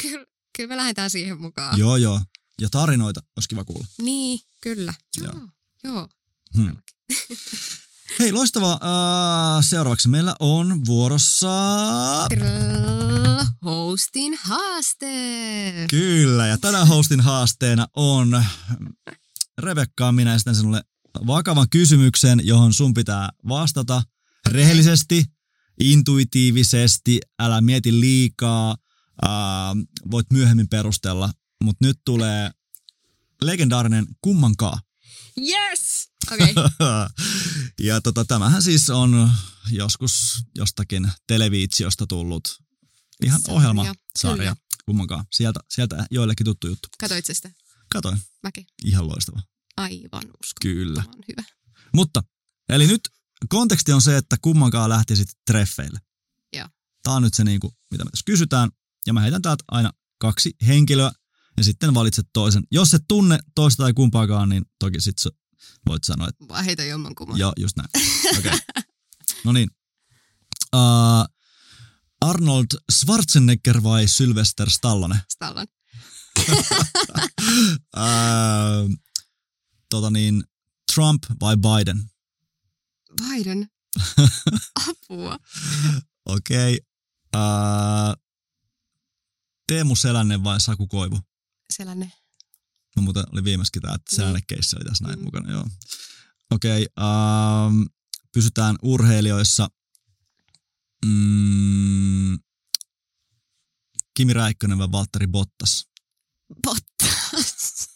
kyllä, 0.03 0.27
kyllä 0.57 0.68
me 0.68 0.77
lähdetään 0.77 1.11
siihen 1.11 1.41
mukaan. 1.41 1.79
joo, 1.79 1.97
joo. 1.97 2.20
Ja 2.61 2.68
tarinoita 2.70 3.20
olisi 3.37 3.49
kiva 3.49 3.64
kuulla. 3.64 3.87
Niin, 4.03 4.41
kyllä. 4.61 4.95
Joo. 5.20 5.33
Joo, 5.35 5.49
joo. 5.85 6.09
Hmm. 6.57 6.77
Hei, 8.18 8.33
loistavaa. 8.33 8.75
Uh, 8.75 9.64
seuraavaksi 9.64 10.09
meillä 10.09 10.35
on 10.41 10.87
vuorossa... 10.87 11.49
Trrrr, 12.29 13.45
Hostin 13.64 14.39
haaste. 14.43 15.07
Kyllä, 15.91 16.47
ja 16.47 16.59
tänään 16.59 16.87
hostin 16.89 17.20
haasteena 17.20 17.87
on 17.97 18.45
Rebekka, 19.59 20.12
minä 20.12 20.35
esitän 20.35 20.55
sinulle 20.55 20.85
vakavan 21.27 21.67
kysymyksen, 21.71 22.41
johon 22.45 22.75
sun 22.75 22.95
pitää 22.95 23.29
vastata 23.49 24.03
rehellisesti, 24.49 25.25
intuitiivisesti, 25.81 27.21
älä 27.39 27.61
mieti 27.61 28.01
liikaa, 28.01 28.77
ää, 29.23 29.75
voit 30.11 30.27
myöhemmin 30.33 30.69
perustella, 30.69 31.33
mutta 31.65 31.85
nyt 31.87 31.99
tulee 32.05 32.51
legendaarinen 33.43 34.07
kummankaan. 34.21 34.79
Yes! 35.39 36.11
Okei. 36.33 36.51
Okay. 36.51 37.09
ja 37.89 38.01
tota, 38.01 38.25
tämähän 38.25 38.63
siis 38.63 38.91
on 38.91 39.31
joskus 39.71 40.45
jostakin 40.57 41.11
televiitsiosta 41.27 42.07
tullut 42.07 42.63
ihan 43.25 43.41
Sarja, 43.41 43.57
ohjelmasarja, 43.57 44.57
kummankaan. 44.85 45.25
Sieltä, 45.33 45.61
sieltä 45.69 46.07
joillekin 46.11 46.45
tuttu 46.45 46.67
juttu. 46.67 46.89
Katoit 47.01 47.27
sitä? 47.27 47.51
Katoin, 47.93 48.19
Mäkin. 48.43 48.67
ihan 48.85 49.09
loistava. 49.09 49.41
Aivan. 49.77 50.23
Kyllä. 50.62 51.03
On 51.09 51.23
hyvä. 51.29 51.43
Mutta, 51.95 52.23
eli 52.68 52.87
nyt 52.87 53.01
konteksti 53.49 53.93
on 53.93 54.03
se, 54.03 54.16
että 54.16 54.37
kummankaan 54.43 54.91
lähti 54.91 55.16
sitten 55.16 55.35
treffeille. 55.47 55.99
Joo. 56.57 56.68
Tämä 57.03 57.16
on 57.16 57.23
nyt 57.23 57.35
se, 57.35 57.45
niinku, 57.45 57.75
mitä 57.91 58.05
me 58.05 58.11
tässä 58.11 58.25
kysytään. 58.27 58.70
Ja 59.07 59.12
mä 59.12 59.20
heitän 59.20 59.43
täältä 59.43 59.64
aina 59.68 59.91
kaksi 60.18 60.53
henkilöä 60.66 61.12
ja 61.57 61.64
sitten 61.64 61.95
valitset 61.95 62.27
toisen. 62.33 62.62
Jos 62.70 62.95
et 62.95 63.03
tunne 63.09 63.39
toista 63.55 63.83
tai 63.83 63.93
kumpaakaan, 63.93 64.49
niin 64.49 64.64
toki 64.79 65.01
sitten 65.01 65.33
voit 65.89 66.05
sanoa, 66.05 66.29
että 66.29 66.49
Vaan 66.49 66.64
heitä 66.64 66.85
jommankumman. 66.85 67.39
joo, 67.39 67.53
just 67.61 67.77
näin. 67.77 67.89
Okei. 68.39 68.53
Okay. 68.53 68.83
No 69.45 69.53
niin. 69.53 69.70
Uh, 70.75 71.25
Arnold 72.20 72.66
Schwarzenegger 72.93 73.83
vai 73.83 74.09
Sylvester 74.09 74.70
Stallone? 74.70 75.20
Stallon. 75.33 75.66
Öö, 77.97 78.89
tota 79.93 80.11
niin, 80.11 80.45
Trump 80.95 81.22
vai 81.40 81.57
Biden? 81.57 82.11
Biden. 83.28 83.68
Apua. 84.88 85.38
Okei. 86.26 86.74
Okay. 86.74 86.78
Öö, 87.36 88.14
Teemu 89.66 89.97
Selänne 89.97 90.45
vai 90.45 90.61
Saku 90.61 90.86
Koivu? 90.86 91.20
Selänne. 91.72 92.12
No 92.97 93.03
muuten 93.03 93.24
oli 93.32 93.45
viimeiskin 93.45 93.82
tämä, 93.82 93.95
että 93.95 94.11
Niin. 94.11 94.16
Selänne-keissi 94.16 94.76
oli 94.76 94.84
tässä 94.84 95.05
näin 95.05 95.18
Mm. 95.18 95.24
mukana, 95.24 95.53
joo. 95.53 95.66
Okei, 96.51 96.86
okay, 96.97 97.07
um, 97.68 97.86
pysytään 98.34 98.76
urheilijoissa. 98.82 99.68
Mm, 101.07 102.38
Kimi 104.14 104.32
Räikkönen 104.32 104.78
vai 104.78 104.93
Valtteri 104.93 105.26
Bottas? 105.26 105.86
Bottas. 106.62 107.88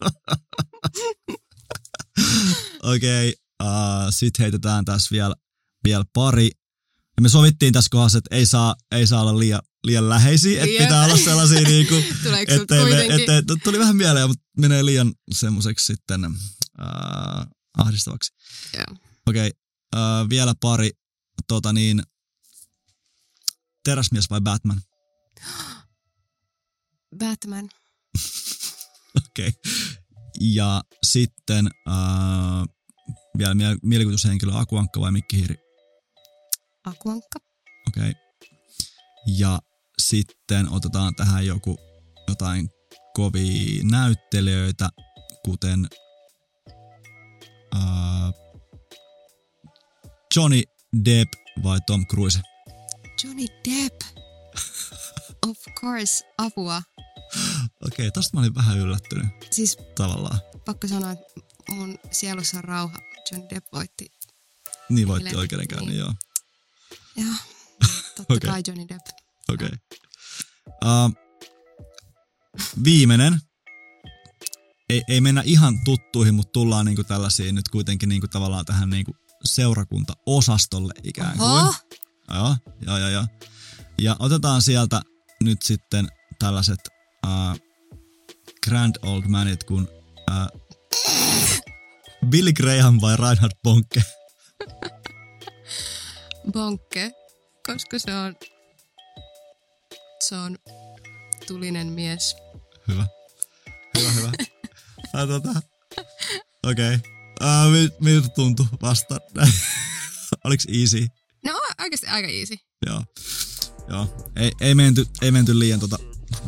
Okei, 2.82 3.28
okay, 3.28 3.32
uh, 3.62 4.06
sitten 4.10 4.44
heitetään 4.44 4.84
tässä 4.84 5.08
vielä, 5.10 5.34
vielä 5.84 6.04
pari. 6.12 6.50
Ja 7.16 7.22
me 7.22 7.28
sovittiin 7.28 7.72
tässä 7.72 7.88
kohdassa, 7.90 8.18
että 8.18 8.36
ei 8.36 8.46
saa, 8.46 8.74
ei 8.92 9.06
saa 9.06 9.20
olla 9.20 9.38
liian, 9.38 9.62
liian 9.84 10.08
läheisiä, 10.08 10.64
että 10.64 10.82
pitää 10.84 11.04
olla 11.04 11.16
sellaisia 11.16 11.60
Tuleeko 12.22 12.52
sulta 12.52 12.62
ettei 12.62 12.84
me, 12.84 13.14
ettei, 13.14 13.56
tuli 13.64 13.78
vähän 13.78 13.96
mieleen, 13.96 14.28
mutta 14.28 14.44
menee 14.58 14.84
liian 14.84 15.14
semmoiseksi 15.32 15.86
sitten 15.86 16.24
uh, 16.24 16.34
ahdistavaksi. 17.78 18.32
Okei, 19.26 19.46
okay, 19.46 19.50
uh, 20.22 20.28
vielä 20.28 20.54
pari. 20.60 20.90
Tota 21.48 21.72
niin, 21.72 22.02
teräsmies 23.84 24.30
vai 24.30 24.40
Batman? 24.40 24.82
Batman. 27.18 27.68
Okei. 29.30 29.48
Okay. 29.48 30.05
Ja 30.40 30.82
sitten 31.02 31.66
uh, 31.88 32.68
vielä 33.38 33.54
mie- 33.54 33.78
mielikuvitushenkilö 33.82 34.52
Akuankka 34.54 35.00
vai 35.00 35.12
Mikki 35.12 35.36
Hiiri? 35.36 35.54
Akuankka. 36.84 37.38
Okei. 37.88 38.10
Okay. 38.10 38.14
Ja 39.38 39.58
sitten 39.98 40.72
otetaan 40.72 41.14
tähän 41.14 41.46
joku 41.46 41.76
jotain 42.28 42.68
kovia 43.14 43.82
näyttelijöitä, 43.90 44.88
kuten 45.44 45.88
uh, 47.74 48.34
Johnny 50.36 50.62
Depp 51.04 51.32
vai 51.62 51.78
Tom 51.86 52.06
Cruise. 52.06 52.40
Johnny 53.24 53.46
Depp. 53.68 54.00
Of 55.48 55.58
course, 55.80 56.24
apua. 56.38 56.82
Okei, 57.86 57.92
okay, 58.06 58.10
tosta 58.10 58.36
mä 58.36 58.40
olin 58.40 58.54
vähän 58.54 58.78
yllättynyt 58.78 59.26
Siis 59.50 59.78
tavallaan. 59.94 60.38
pakko 60.64 60.88
sanoa, 60.88 61.10
että 61.12 61.24
mun 61.70 61.98
sielussa 62.10 62.56
on 62.58 62.64
rauha. 62.64 62.98
Johnny 63.32 63.50
Depp 63.54 63.72
voitti. 63.72 64.12
Niin 64.88 65.08
voitti 65.08 65.28
Eilen. 65.28 65.40
oikeudenkäynnin, 65.40 65.88
Niin. 65.88 65.98
joo. 65.98 66.14
Joo, 67.16 67.34
totta 68.16 68.34
Okei. 68.34 68.50
kai 68.50 68.62
Johnny 68.66 68.88
Depp. 68.88 69.06
Okei. 69.48 69.68
Okay. 69.68 69.78
Uh, 70.84 71.12
viimeinen. 72.84 73.40
Ei, 74.88 75.02
ei 75.08 75.20
mennä 75.20 75.42
ihan 75.44 75.84
tuttuihin, 75.84 76.34
mutta 76.34 76.52
tullaan 76.52 76.86
niinku 76.86 77.04
tällaisiin 77.04 77.54
nyt 77.54 77.68
kuitenkin 77.68 78.08
niinku 78.08 78.28
tavallaan 78.28 78.64
tähän 78.64 78.90
niinku 78.90 79.16
seurakuntaosastolle 79.44 80.92
ikään 81.02 81.38
kuin. 81.38 81.50
Oho, 81.50 81.74
Joo, 82.34 82.56
joo, 82.86 82.98
joo, 82.98 83.08
joo. 83.08 83.26
Ja 83.98 84.16
otetaan 84.18 84.62
sieltä 84.62 85.02
nyt 85.42 85.62
sitten 85.62 86.08
tällaiset 86.38 86.80
uh, 87.26 87.56
grand 88.64 88.94
old 89.02 89.24
manit 89.28 89.64
kuin 89.64 89.88
uh, 90.30 90.60
Billy 92.28 92.52
Graham 92.52 93.00
vai 93.00 93.16
Reinhard 93.16 93.52
Bonke. 93.62 94.02
Bonke, 96.52 97.12
koska 97.66 97.98
se 97.98 98.14
on, 98.14 98.34
se 100.28 100.36
on 100.36 100.58
tulinen 101.46 101.86
mies. 101.86 102.36
Hyvä. 102.88 103.06
Hyvä, 103.98 104.10
hyvä. 104.10 104.32
Äh, 105.14 105.28
tota, 105.28 105.62
Okei. 106.64 106.94
Okay. 106.94 106.98
Uh, 107.40 108.00
miltä 108.00 108.28
tuntui 108.28 108.66
vasta? 108.82 109.18
Oliko 110.44 110.62
easy? 110.80 111.06
No 111.44 111.60
oikeasti 111.80 112.06
aika 112.06 112.28
easy. 112.28 112.54
Joo. 112.86 113.02
Joo. 113.88 114.30
Ei, 114.36 114.52
ei, 114.60 114.74
menty, 114.74 115.06
ei 115.22 115.30
menty 115.30 115.58
liian 115.58 115.80
tota 115.80 115.98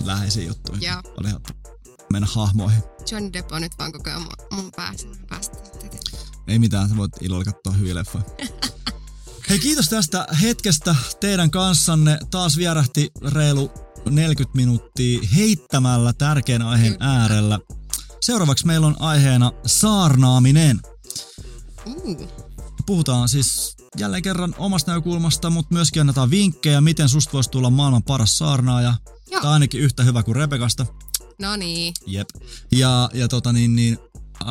läheisiin 0.08 0.48
juttuihin. 0.48 0.82
Joo. 0.82 1.02
Oli 1.20 1.28
mennä 2.12 2.28
hahmoihin. 2.30 2.82
Johnny 3.10 3.32
Depp 3.32 3.52
on 3.52 3.62
nyt 3.62 3.72
vaan 3.78 3.92
koko 3.92 4.10
ajan 4.10 4.26
mun, 4.52 4.70
päässä. 4.76 5.08
Päästä. 5.28 5.58
Ei 6.48 6.58
mitään, 6.58 6.88
sä 6.88 6.96
voit 6.96 7.12
ilolla 7.20 7.44
katsoa 7.44 7.72
hyviä 7.72 7.94
leffoja. 7.94 8.24
Hei, 9.48 9.58
kiitos 9.58 9.88
tästä 9.88 10.26
hetkestä 10.42 10.96
teidän 11.20 11.50
kanssanne. 11.50 12.18
Taas 12.30 12.56
vierähti 12.56 13.10
reilu 13.32 13.70
40 14.10 14.56
minuuttia 14.56 15.20
heittämällä 15.36 16.12
tärkeän 16.12 16.62
aiheen 16.62 16.98
Kyllä. 16.98 17.20
äärellä. 17.20 17.58
Seuraavaksi 18.20 18.66
meillä 18.66 18.86
on 18.86 18.96
aiheena 18.98 19.52
saarnaaminen. 19.66 20.80
Uh, 21.86 22.28
Puhutaan 22.86 23.28
siis 23.28 23.76
jälleen 23.98 24.22
kerran 24.22 24.54
omasta 24.58 24.90
näkökulmasta, 24.90 25.50
mutta 25.50 25.74
myöskin 25.74 26.00
annetaan 26.00 26.30
vinkkejä, 26.30 26.80
miten 26.80 27.08
susta 27.08 27.32
voisi 27.32 27.50
tulla 27.50 27.70
maailman 27.70 28.02
paras 28.02 28.38
saarnaaja. 28.38 28.94
Joo. 29.30 29.42
Tai 29.42 29.52
ainakin 29.52 29.80
yhtä 29.80 30.02
hyvä 30.02 30.22
kuin 30.22 30.36
Rebekasta. 30.36 30.86
no 31.38 31.56
niin. 31.56 31.94
Jep. 32.06 32.28
Ja, 32.72 33.10
ja 33.14 33.28
tota 33.28 33.52
niin, 33.52 33.76
niin 33.76 33.98
äh, 34.42 34.48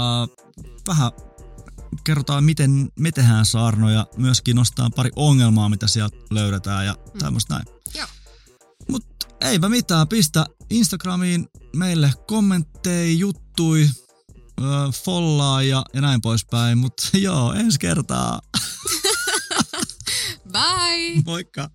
vähän 0.88 1.12
kerrotaan, 2.04 2.44
miten 2.44 2.92
me 3.00 3.12
tehdään 3.12 3.46
saarnoja. 3.46 4.08
Myöskin 4.18 4.56
nostetaan 4.56 4.92
pari 4.92 5.10
ongelmaa, 5.16 5.70
mitä 5.70 5.88
sieltä 5.88 6.18
löydetään 6.32 6.86
ja 6.86 6.94
mm. 6.94 7.20
tämmöistä 7.20 7.54
näin. 7.54 7.66
Joo. 7.96 8.08
Mut 8.90 9.06
eipä 9.42 9.70
mitään, 9.70 10.08
pistä 10.08 10.46
Instagramiin 10.70 11.48
meille 11.76 12.14
kommentteja, 12.28 13.18
juttui, 13.18 13.90
äh, 14.62 14.94
follaa 15.04 15.64
ja, 15.64 15.84
ja 15.94 16.02
näin 16.02 16.22
poispäin. 16.22 16.78
Mutta 16.78 17.08
joo, 17.18 17.54
ensi 17.54 17.80
kertaa. 17.80 18.42
Bye! 20.54 21.22
Moikka! 21.26 21.70